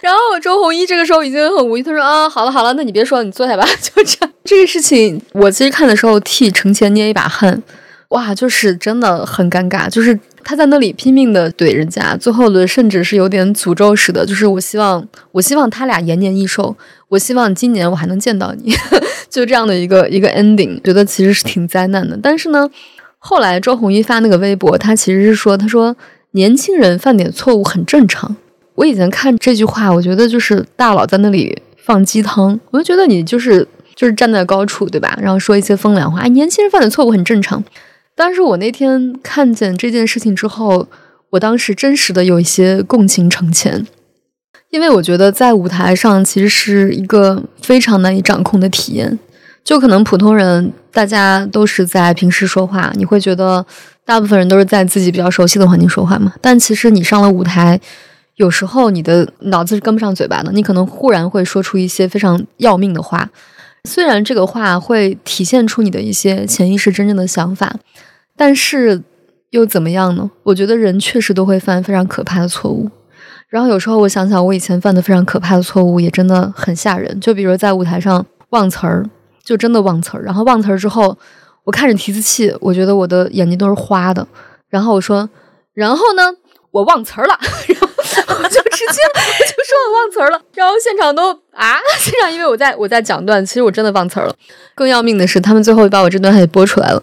[0.00, 7.62] 然后周鸿祎这个时候已经很无语，他说：“啊，好了好了，那你别说了，你坐下吧。”就这样， 这个事情我其实看的时候替程前捏一把汗，
[8.08, 16.74] 哇，就是真的很尴尬，就是他在那里拼命的怼人家，最后的甚至是有点诅咒似的，就是我希望我希望他俩延年益寿，
[17.08, 18.74] 我希望今年我还能见到你，
[19.28, 22.68] 就这样的一个一个 ending，觉得其实是挺灾难的，但是呢。
[23.22, 25.94] 后来周鸿祎发那个微博，他其实是说：“他说
[26.32, 28.34] 年轻人犯点错误很正常。”
[28.76, 35.18] 我以前看这句话，我觉得就是大佬在那里放鸡汤，我就觉得你就是就是站在高处，对吧？
[35.20, 37.62] 然后说一些风凉话，年轻人犯点错误很正常。
[38.16, 40.88] 但是我那天看见这件事情之后，
[41.30, 43.86] 我当时真实的有一些共情成前，
[44.70, 49.18] 因为我觉得在舞台上其实是一个非常难以掌控的体验。
[49.62, 53.64] 就可能普通人，大家都是在平时说话，你会觉得
[54.04, 56.32] 大部分人都是在自己比较熟悉的环境说话嘛。
[56.40, 57.78] 但其实你上了舞台，
[58.36, 63.28] 有时候你的脑子是跟不上嘴巴的，你可能忽然会说出一些非常要命的话。
[63.84, 67.76] 虽然这个话会体现出你的一些潜意识真正的想法，
[68.36, 69.02] 但是
[69.50, 70.30] 又怎么样呢？
[70.42, 72.90] 我觉得人确实都会犯非常可怕的错误。
[73.48, 77.20] 然后有时候我想想，我以前犯的非常可怕的错误也真的很吓人。
[77.20, 79.08] 就比如在舞台上忘词儿。
[79.50, 81.18] 就真的忘词儿，然后忘词儿之后，
[81.64, 84.24] 我看着提词器，我觉得我的眼睛都是花的。
[84.68, 85.28] 然后我说，
[85.74, 86.22] 然后呢，
[86.70, 87.34] 我忘词儿了，
[87.66, 89.00] 然后我就直接
[89.42, 90.40] 就说我忘词儿了。
[90.54, 94.34] 然后现场都啊，现场因为我在我在讲段，其实我真的忘词儿了。
[94.76, 97.02] 更要命的是，他们最后把我这段还给播出来了。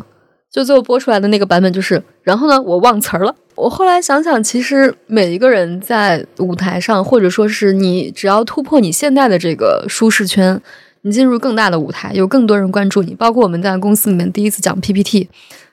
[0.49, 3.35] 就最后播出来的那个版本就是，然后呢，我忘词儿了。
[3.55, 10.61] 我后来想想，其实每一个人在舞台上，或者说是你只要突破你现在的这个舒适圈。
[11.07, 15.29] 你进入更大的舞台，有更多人关注你，包括我们在公司里面第一次讲 PPT，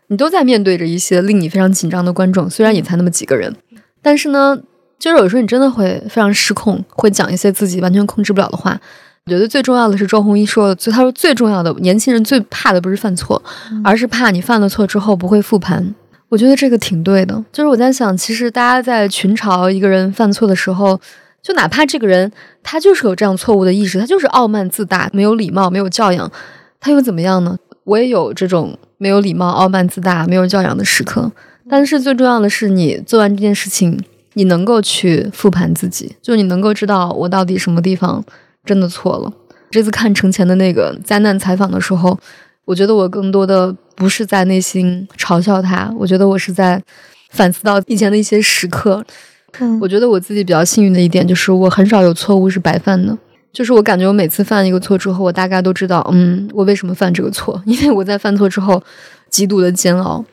[0.06, 2.48] 你都在面对着一些令你非常紧张的观众。
[2.48, 3.52] 虽然也才那么几个人，
[4.00, 4.56] 但是呢，
[4.96, 8.80] 就是有时候你真的会非常失控，会讲一些自己完全控制不了的话。
[9.26, 13.42] 我觉得最重要的是周鸿祎说的，他说最重要的年轻人最怕的不是犯错，
[13.82, 15.92] 而是怕你犯了错之后不会复盘。
[16.28, 17.44] 我觉得这个挺对的。
[17.50, 21.00] 就是我在想，其实大家在群嘲一个人犯错的时候。
[21.44, 26.32] 就哪怕这个人他就是有这样错误的意识，他就是傲慢自大、没有礼貌、没有教养，
[26.80, 27.58] 他又怎么样呢？
[27.84, 31.30] 我也有这种没有礼貌、傲慢自大、没有教养的时刻。
[31.68, 34.02] 但是最重要的是，你做完这件事情，
[34.32, 38.24] 你能够去复盘自己，就你能够知道我到底什么地方
[38.64, 39.30] 真的错了。
[39.70, 42.18] 这次看程前的那个灾难采访的时候，
[42.64, 46.82] 我觉得我更多的不是在内心嘲笑他，我觉得我是在
[47.30, 49.04] 反思到以前的一些时刻。
[49.80, 53.16] 我觉得我自己比较幸运的一点就是我很少有错误是白犯的，
[53.52, 58.82] 就是我感觉我每次犯一个错之后，我大概都知道，嗯，我为什么犯这个错， 因为我在犯错之后
[59.30, 60.24] 极度的煎熬，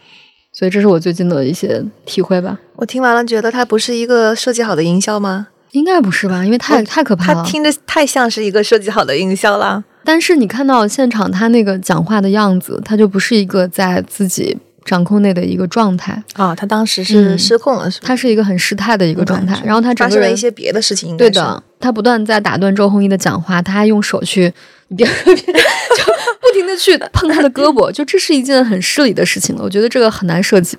[0.52, 2.58] 所以这是我最近的一些体会吧。
[2.76, 5.48] 我听完了，觉得它不是一个设计好的营销吗？
[5.72, 9.84] 应该不是吧，因为太太可怕了，它听着太像是一个设计好的营销了。
[10.04, 14.58] 但是你看到现场他那个讲话的样子，他就不是一个在自己。
[14.84, 24.52] 掌控内的一个状态啊，他当时是失控了，是他是一个很失态的一个状态，然后他发生了一些别的事情，对的，他不断在打断周鸿祎的讲话，他还用手去，
[24.90, 26.04] 你 别别就
[26.42, 30.78] 不停的去碰他的胳膊，就这是一件很失礼的事情了，我觉得这个很难设计。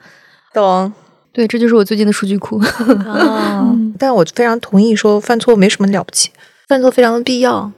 [0.53, 0.93] 懂，
[1.33, 2.59] 对，这就是我最近的数据库。
[3.07, 3.65] 啊，
[3.99, 6.31] 但我非常同意说犯错没什么了不起，
[6.69, 7.73] 犯错非常的必要。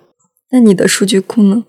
[0.50, 1.64] 那你的数据库呢？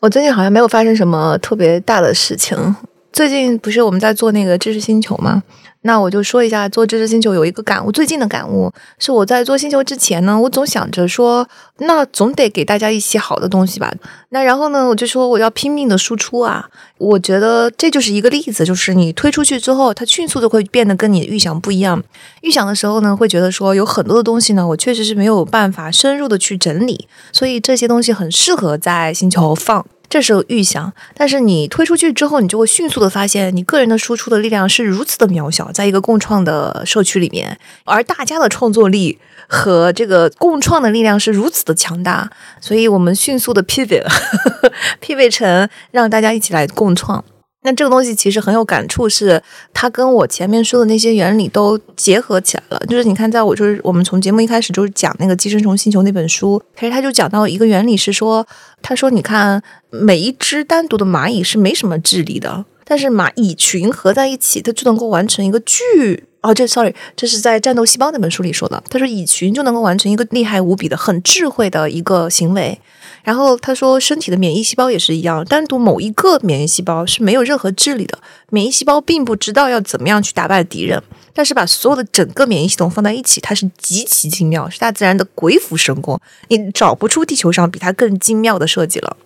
[0.00, 2.74] 我最近好像没有发生什么特别大的事情。
[3.12, 5.42] 最近不是我们在做那个知识星球吗？
[5.84, 7.90] 那我就说一下，做知识星球有一个感悟。
[7.90, 11.46] 最近的感悟是我在做星球之前呢，我总想着说，
[11.78, 13.92] 那总得给大家一些好的东西吧。
[14.30, 16.64] 那然后呢，我就说我要拼命的输出啊。
[16.98, 22.00] 我觉得这就是一个例子，就是你推出去之后，它迅速的会变得跟你预想不一样。
[22.42, 29.84] 预想的时候呢，会觉得说有很多的东西呢，我确实是没有办法深入的去整理，所以这些东西很适合在星球放。
[30.12, 42.30] 这时候预想，但是你推出去之后，你就会迅速的发现，你个人的输出的力量是如此的渺小，在一个共创的社区里面，而大家的创作力和这个共创的力量是如此的强大，
[42.60, 47.24] 所以我们迅速的 pivot，pivot 成让大家一起来共创。
[47.64, 49.40] 那这个东西其实很有感触，是
[49.72, 52.78] 它跟我前面说的那些原理都结合起来了。
[52.88, 58.46] 就是你看，在我就是我们从节目一开始就是讲那个《寄生虫星球》那本书，其实他就讲到一个原理是说，
[58.82, 68.82] 他说你看每一只单独的蚂蚁是没什么智力的，但是蚂蚁群合在一起，它就能够完成一个巨哦，这 sorry，这是在《战斗细胞》那本书里说的。
[68.90, 72.80] 他说蚁群就能够完成一个厉害无比的、很智慧的一个行为。
[73.22, 78.18] 然后他说，身体的免疫细胞也是一样，单独某一个免疫细胞是没有任何智力的。
[78.50, 86.20] 免疫细胞并不知道要怎么样去打败敌人，但是把所有的整个免疫系统放在一起，它是极其精妙，是大自然的鬼斧神工。
[86.48, 89.16] 你找不出地球上比它更精妙的设计了。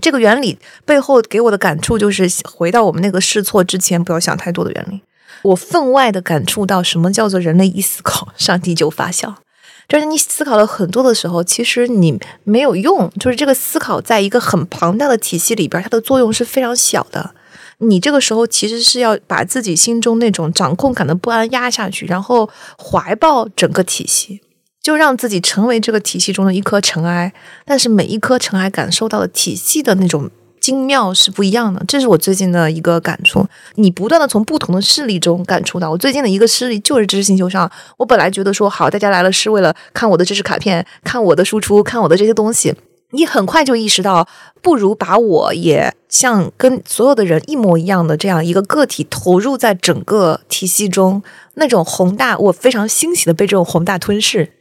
[0.00, 5.02] 这个原理背后给我的感触就是，回到我们那个试错之前，不要想太多的原理。
[5.42, 9.41] 我分外的感触到，什么叫做人类一思考， 上帝就发笑。
[9.88, 13.10] 就是你思考了很多的时候，其实你没有用。
[13.20, 17.34] 就是这个思考在一个很庞大的体系里边，它的作用是非常小的。
[17.78, 22.48] 你这个时候其实是要把自己心中那种掌控感的不安压下去，然后
[22.78, 24.40] 怀抱整个体系，
[24.80, 27.32] 就让自己成为这个体系中的一颗尘埃。
[27.64, 30.30] 但是每一颗尘埃感受到的体系的那种。
[30.62, 33.44] 精妙是不一样的，这是我最近的一个感触。
[33.74, 37.70] 你不断的从不同的事例中感触到，我最近的一个事例就是知识星球上。
[37.96, 42.74] 我本来觉得说好，大家来了是为了看我的知识卡片，看我的输出，看我的这些东西。
[43.10, 44.26] 你很快就意识到，
[44.62, 51.22] 不如把我也像跟所有的人一模一样的这样一个个体投入在整个体系中，
[51.54, 54.52] 那种宏大，我非常欣喜的被这种宏大吞噬。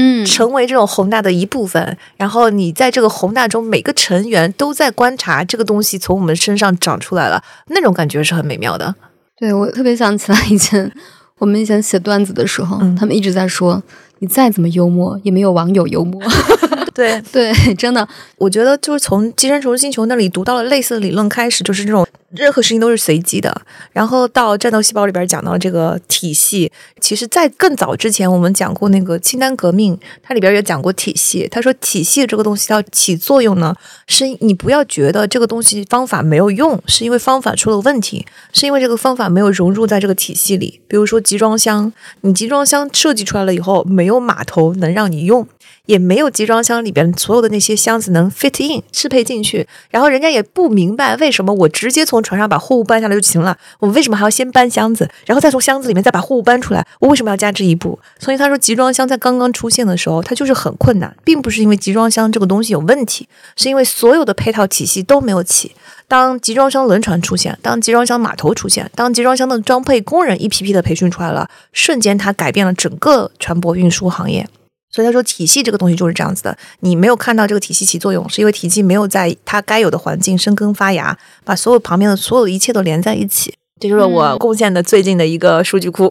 [0.00, 8.94] 嗯，成为这种宏大的一部分，然后你在这个宏大中，每个成员都在观察这个东西从我们身上长出来了，那种感觉是很美妙的。
[9.36, 10.90] 对我特别想起来以前
[11.38, 13.82] 我们以前写段子的时候，他们一直在说，
[14.20, 16.20] 你再怎么幽默，也没有网友幽默。
[16.94, 22.06] 对对，真的，我觉得就是从寄生虫星球那里读到了类似的理论开始，就是这种。
[22.32, 26.70] 任何事情都是随机的，然后到战斗细胞里边讲到这个体系，
[27.00, 31.48] 其实，在更早之前，我们讲过那个清单革命，它里边也讲过体系。
[31.50, 33.74] 他说，体系这个东西要起作用呢，
[34.06, 40.82] 是你不要觉得这个东西方法没有用，是因为方法出了问题，是因为这个方法没有融入在这个体系里。
[40.86, 41.90] 比如说集装箱，
[42.20, 45.46] 你集装箱设计出来了以后，没没有码头能让你用。
[45.84, 56.86] 也没有集装箱里边所有的那些箱子能 fit in 适配进去，然后人家也不明白为什么我直接从船上把货物搬下来就行了，我为什么还要先搬箱子，然后再从箱子里面再把货物搬出来？
[57.00, 57.98] 我为什么要加这一步？
[58.18, 63.26] 所以他说集装箱在刚刚出现的时候，它就是很困难，并不是因为集装箱这个东西有问题，
[63.56, 65.72] 是因为所有的配套体系都没有起。
[66.08, 74.48] 当集装箱轮船出现，当集装箱码头出现，当集装箱的装配工人一批批的培训出来了，瞬间它改变了整个船舶运输行业。
[74.90, 76.56] 所以他说，体系这个东西就是这样子的。
[76.80, 83.52] 你没有看到这个体系起作用，是因为体系没有在它该有的环境生根发芽，把所有旁边的所有的一切都连在一起。
[83.78, 86.10] 这就是我贡献的最近的一个数据库。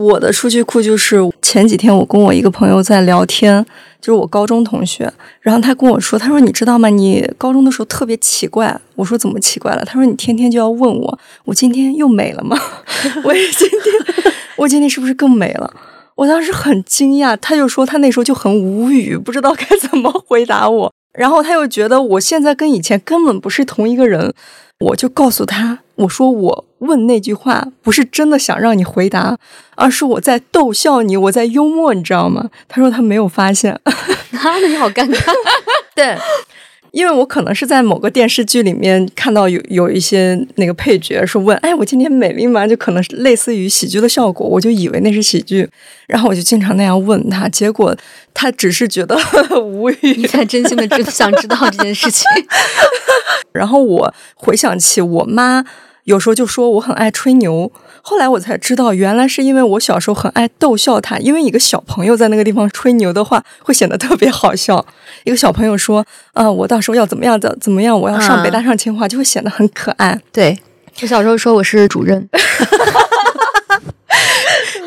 [0.00, 3.62] 我的数据库就是前几天我跟我一个朋友在聊天，
[4.00, 5.12] 就是我高中同学，
[5.42, 6.88] 然后他跟我说，他说你知道吗？
[6.88, 8.74] 你高中的时候特别奇怪。
[8.94, 9.84] 我说怎么奇怪了？
[9.84, 12.56] 他说你天天就要问我，我今天又美了吗？
[13.22, 15.70] 我今天，我今天是不是更美了？
[16.14, 20.90] 我当时很惊讶，他就说他那时候就很无语，不知道该怎么回答我。
[21.12, 24.32] 然后他又觉得我现在跟以前根本不是同一个人，
[24.78, 29.36] 我就告诉他，我说我问那句话不是真的想让你回答，
[29.74, 32.48] 而是我在逗笑你，我在幽默，你知道吗？
[32.68, 33.78] 他说他没有发现，
[34.30, 35.32] 那你好尴尬，
[35.94, 36.16] 对。
[36.92, 42.66] 因为我可能是在某个电视剧里面看到有有一些那个配角是问，哎，我今天美丽吗？
[42.66, 45.68] 就可能是类似于喜剧的效果，我就以为那是喜剧，
[46.06, 47.96] 然后我就经常那样问他，结果
[48.34, 49.16] 他只是觉得
[49.60, 52.26] 无语，你才真心的知想知道这件事情。
[53.52, 55.64] 然后我回想起我妈
[56.04, 57.70] 有时候就说我很爱吹牛。
[58.02, 64.84] 后来我才知道，原来是因为我小时候很爱逗笑他，因为一个小朋友在那个地方吹牛的话，会显得特别好笑。
[65.24, 70.58] 一个小朋友说：“啊，我到时候要怎么样的怎么样，我要上北大上清华，就会显得很可爱。”对
[71.02, 72.26] 我小时候说我是主任，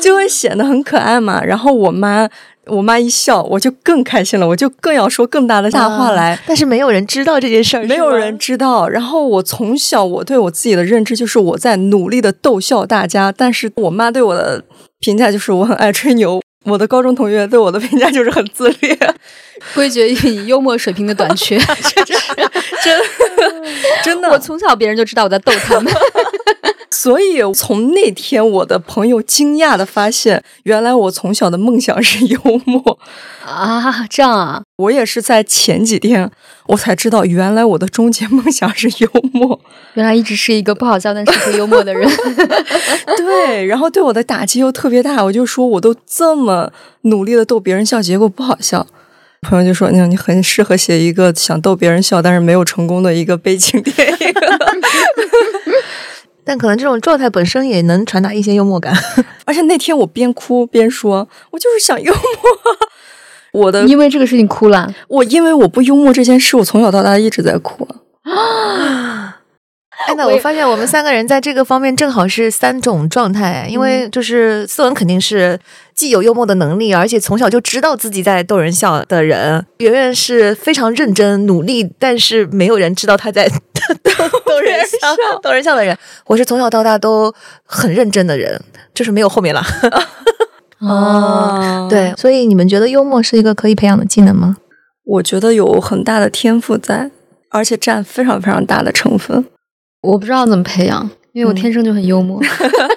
[0.04, 1.42] 就会显得很可爱嘛。
[1.42, 2.28] 然后我妈。
[2.66, 6.38] 我妈一笑，我就更开心了，我就更要说更大的大话来。
[6.46, 8.88] 但是没有人知道这件事儿，没有人知道。
[8.88, 14.64] 然后我从小我对我自己的认知就是我在努力的逗笑大家，但是我妈对我的
[15.00, 16.40] 评价就是我很爱吹牛。
[16.64, 18.98] 我的高中同学对我的评价就是很自恋，
[19.74, 21.58] 归结于你幽默水平的短缺。
[21.58, 22.98] 真
[24.02, 25.92] 真的， 我从小别人就知道我在逗他们。
[26.94, 32.98] 所以从那天，我的朋友惊讶的发现，原来我从小的梦想是幽默
[33.44, 34.06] 啊！
[34.08, 34.62] 这样啊？
[34.76, 36.30] 我也是在前几天，
[36.66, 39.60] 我才知道原来我的终极梦想是幽默。
[39.94, 42.08] 原来一直是一个不好笑但是不幽默的人。
[43.18, 45.24] 对，然后对我的打击又特别大。
[45.24, 46.70] 我就说，我都这么
[47.02, 48.86] 努力的逗别人笑，结果不好笑。
[49.42, 54.34] 朋友就说：“你你很适合写一个想逗别人笑，但是没有成功的一个悲情电影。
[56.44, 58.94] 但可能这种状态本身也能传达一些幽默感。
[59.44, 62.22] 而且那天我边哭边说：“我就是想幽默。”
[63.52, 64.92] 我的因为这个事情哭了。
[65.08, 67.86] 我因为我不幽默这件事，我从小到大一直在哭。
[70.06, 75.58] 哎， 那我发现我们三个人在这个方面正好是三种状态，因为就是思文肯定是
[75.94, 79.64] 既有幽默的能力，而且从小就知道自己在逗人笑的人。
[79.78, 85.96] 圆圆是非常认真努力，但是没有人知道他在 逗 逗人笑、逗人笑的人。
[86.26, 87.32] 我是从小到大都
[87.64, 88.60] 很认真的人，
[88.92, 89.62] 就是没有后面了。
[90.80, 94.56] 哦，对，所以你们觉得幽默是一个可以培养的技能吗？
[95.04, 97.10] 我觉得有很大的天赋在，
[97.50, 99.44] 而且占非常非常大的成分。
[100.04, 102.40] 我不知道怎么培养，因为我天生就很幽默。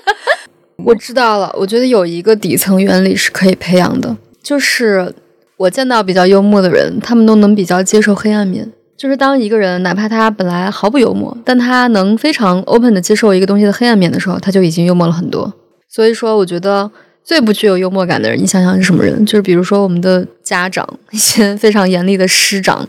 [0.83, 5.13] 我知道了，我觉得有一个底层原理是可以培养的，就是
[5.57, 8.71] 我见到比较幽默的人，他们都能比较接受黑暗面。
[8.95, 15.53] 就是当一个人哪怕他本来毫不幽默，但他能非常 open 的接受一个东西的黑暗面的时候，他就已经幽默了很多。
[15.87, 16.89] 所以说，我觉得
[17.23, 19.25] 最不具有幽默感的人，你想想是什么人？
[19.25, 22.87] 就是比如说我们的家长，一些非常严厉的师长。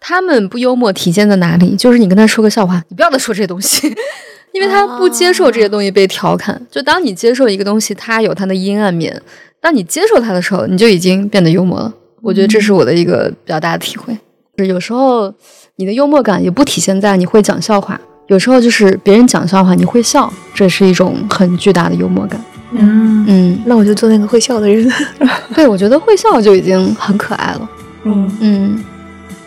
[0.00, 1.74] 他们不幽默体现在哪里？
[1.76, 3.86] 就是你跟他说个笑话，你不要再说这些东西，
[4.52, 6.60] 因为他不接受这些东西被调侃。
[6.70, 9.20] 就当你接受一个东西，它有它的阴暗面，
[9.60, 11.92] 当你接受它的时候，你就已经变得幽默了。
[12.22, 14.16] 我觉得这是我的一个比较大的体会。
[14.64, 15.32] 有时候
[15.76, 22.42] 你的幽默感也不体现在你会讲笑话，有时候就是别人讲笑话你会笑，这是一种很巨大的幽默感。
[22.72, 24.90] 嗯嗯，那我就做那个会笑的人。
[25.54, 27.70] 对，我觉得会笑就已经很可爱了。
[28.04, 28.84] 嗯嗯。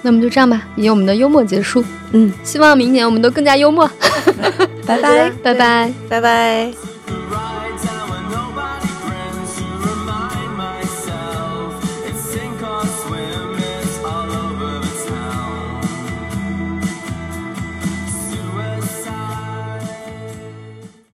[0.01, 1.83] 那么就这样吧，以我们的幽默结束。
[2.11, 3.89] 嗯，希望明年我们都更加幽默。
[4.85, 7.60] 拜拜， 拜拜，拜拜。